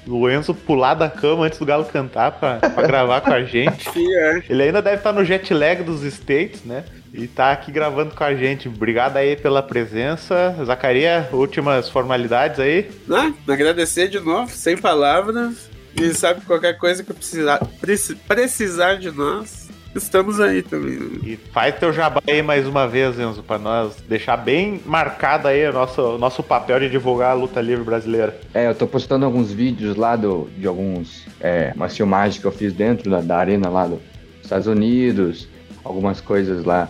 o 0.06 0.28
Enzo 0.28 0.54
pular 0.54 0.94
da 0.94 1.08
cama 1.08 1.46
antes 1.46 1.58
do 1.58 1.66
Galo 1.66 1.84
cantar 1.84 2.32
pra, 2.32 2.56
pra 2.58 2.86
gravar 2.86 3.20
com 3.20 3.32
a 3.32 3.44
gente. 3.44 3.90
É. 4.12 4.42
Ele 4.48 4.64
ainda 4.64 4.82
deve 4.82 4.96
estar 4.96 5.12
no 5.12 5.24
jet 5.24 5.54
lag 5.54 5.82
dos 5.82 6.02
States, 6.02 6.64
né? 6.64 6.84
E 7.14 7.26
tá 7.26 7.52
aqui 7.52 7.70
gravando 7.70 8.14
com 8.14 8.24
a 8.24 8.34
gente. 8.34 8.68
Obrigado 8.68 9.16
aí 9.16 9.36
pela 9.36 9.62
presença. 9.62 10.54
Zacaria, 10.64 11.28
últimas 11.32 11.88
formalidades 11.88 12.58
aí. 12.58 12.90
Ah, 13.10 13.32
agradecer 13.48 14.08
de 14.08 14.18
novo, 14.18 14.50
sem 14.50 14.76
palavras. 14.76 15.70
E 15.94 16.12
sabe, 16.14 16.40
qualquer 16.42 16.78
coisa 16.78 17.02
que 17.02 17.12
precisar, 17.12 17.60
precisar 18.26 18.94
de 18.94 19.10
nós, 19.10 19.61
estamos 19.94 20.40
aí 20.40 20.62
também. 20.62 20.98
E 21.24 21.36
faz 21.52 21.78
teu 21.78 21.92
jabá 21.92 22.22
aí 22.26 22.42
mais 22.42 22.66
uma 22.66 22.86
vez, 22.86 23.18
Enzo, 23.18 23.42
pra 23.42 23.58
nós 23.58 23.96
deixar 24.08 24.36
bem 24.36 24.80
marcado 24.86 25.48
aí 25.48 25.68
o 25.68 25.72
nosso, 25.72 26.18
nosso 26.18 26.42
papel 26.42 26.80
de 26.80 26.88
divulgar 26.88 27.30
a 27.30 27.34
luta 27.34 27.60
livre 27.60 27.84
brasileira. 27.84 28.38
É, 28.54 28.68
eu 28.68 28.74
tô 28.74 28.86
postando 28.86 29.24
alguns 29.24 29.52
vídeos 29.52 29.96
lá 29.96 30.16
do, 30.16 30.48
de 30.56 30.66
alguns, 30.66 31.26
é, 31.40 31.72
umas 31.74 31.96
filmagens 31.96 32.40
que 32.40 32.46
eu 32.46 32.52
fiz 32.52 32.72
dentro 32.72 33.10
da, 33.10 33.20
da 33.20 33.36
arena 33.36 33.68
lá 33.68 33.86
dos 33.86 34.00
Estados 34.42 34.66
Unidos, 34.66 35.48
algumas 35.84 36.20
coisas 36.20 36.64
lá 36.64 36.88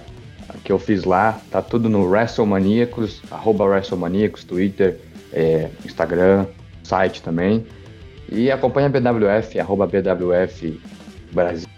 que 0.64 0.70
eu 0.70 0.78
fiz 0.78 1.04
lá, 1.04 1.40
tá 1.50 1.62
tudo 1.62 1.88
no 1.88 2.04
WrestleManiacos, 2.04 3.22
arroba 3.30 3.64
WrestleManiacos, 3.64 4.44
Twitter, 4.44 5.00
é, 5.32 5.68
Instagram, 5.84 6.46
site 6.82 7.22
também. 7.22 7.66
E 8.30 8.50
acompanha 8.50 8.86
a 8.86 8.90
BWF, 8.90 9.58
arroba 9.58 9.86
BWF 9.86 10.80
Brasil 11.32 11.68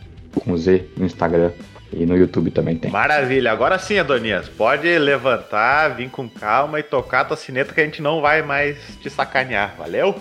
com 0.40 0.56
Z 0.56 0.84
no 0.96 1.04
Instagram 1.04 1.50
e 1.92 2.04
no 2.04 2.16
YouTube 2.16 2.50
também 2.50 2.76
tem. 2.76 2.90
Maravilha, 2.90 3.52
agora 3.52 3.78
sim, 3.78 3.98
Adonias, 3.98 4.48
pode 4.48 4.98
levantar, 4.98 5.88
vir 5.96 6.10
com 6.10 6.28
calma 6.28 6.80
e 6.80 6.82
tocar 6.82 7.20
a 7.20 7.24
tua 7.24 7.36
sineta 7.36 7.72
que 7.72 7.80
a 7.80 7.84
gente 7.84 8.02
não 8.02 8.20
vai 8.20 8.42
mais 8.42 8.76
te 9.00 9.08
sacanear, 9.08 9.74
valeu? 9.78 10.14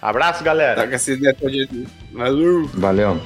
Abraço, 0.00 0.44
galera. 0.44 0.82
Toca 0.82 0.96
a 0.96 0.98
sineta, 0.98 1.46
Valeu. 2.12 2.66
Valeu. 2.74 3.20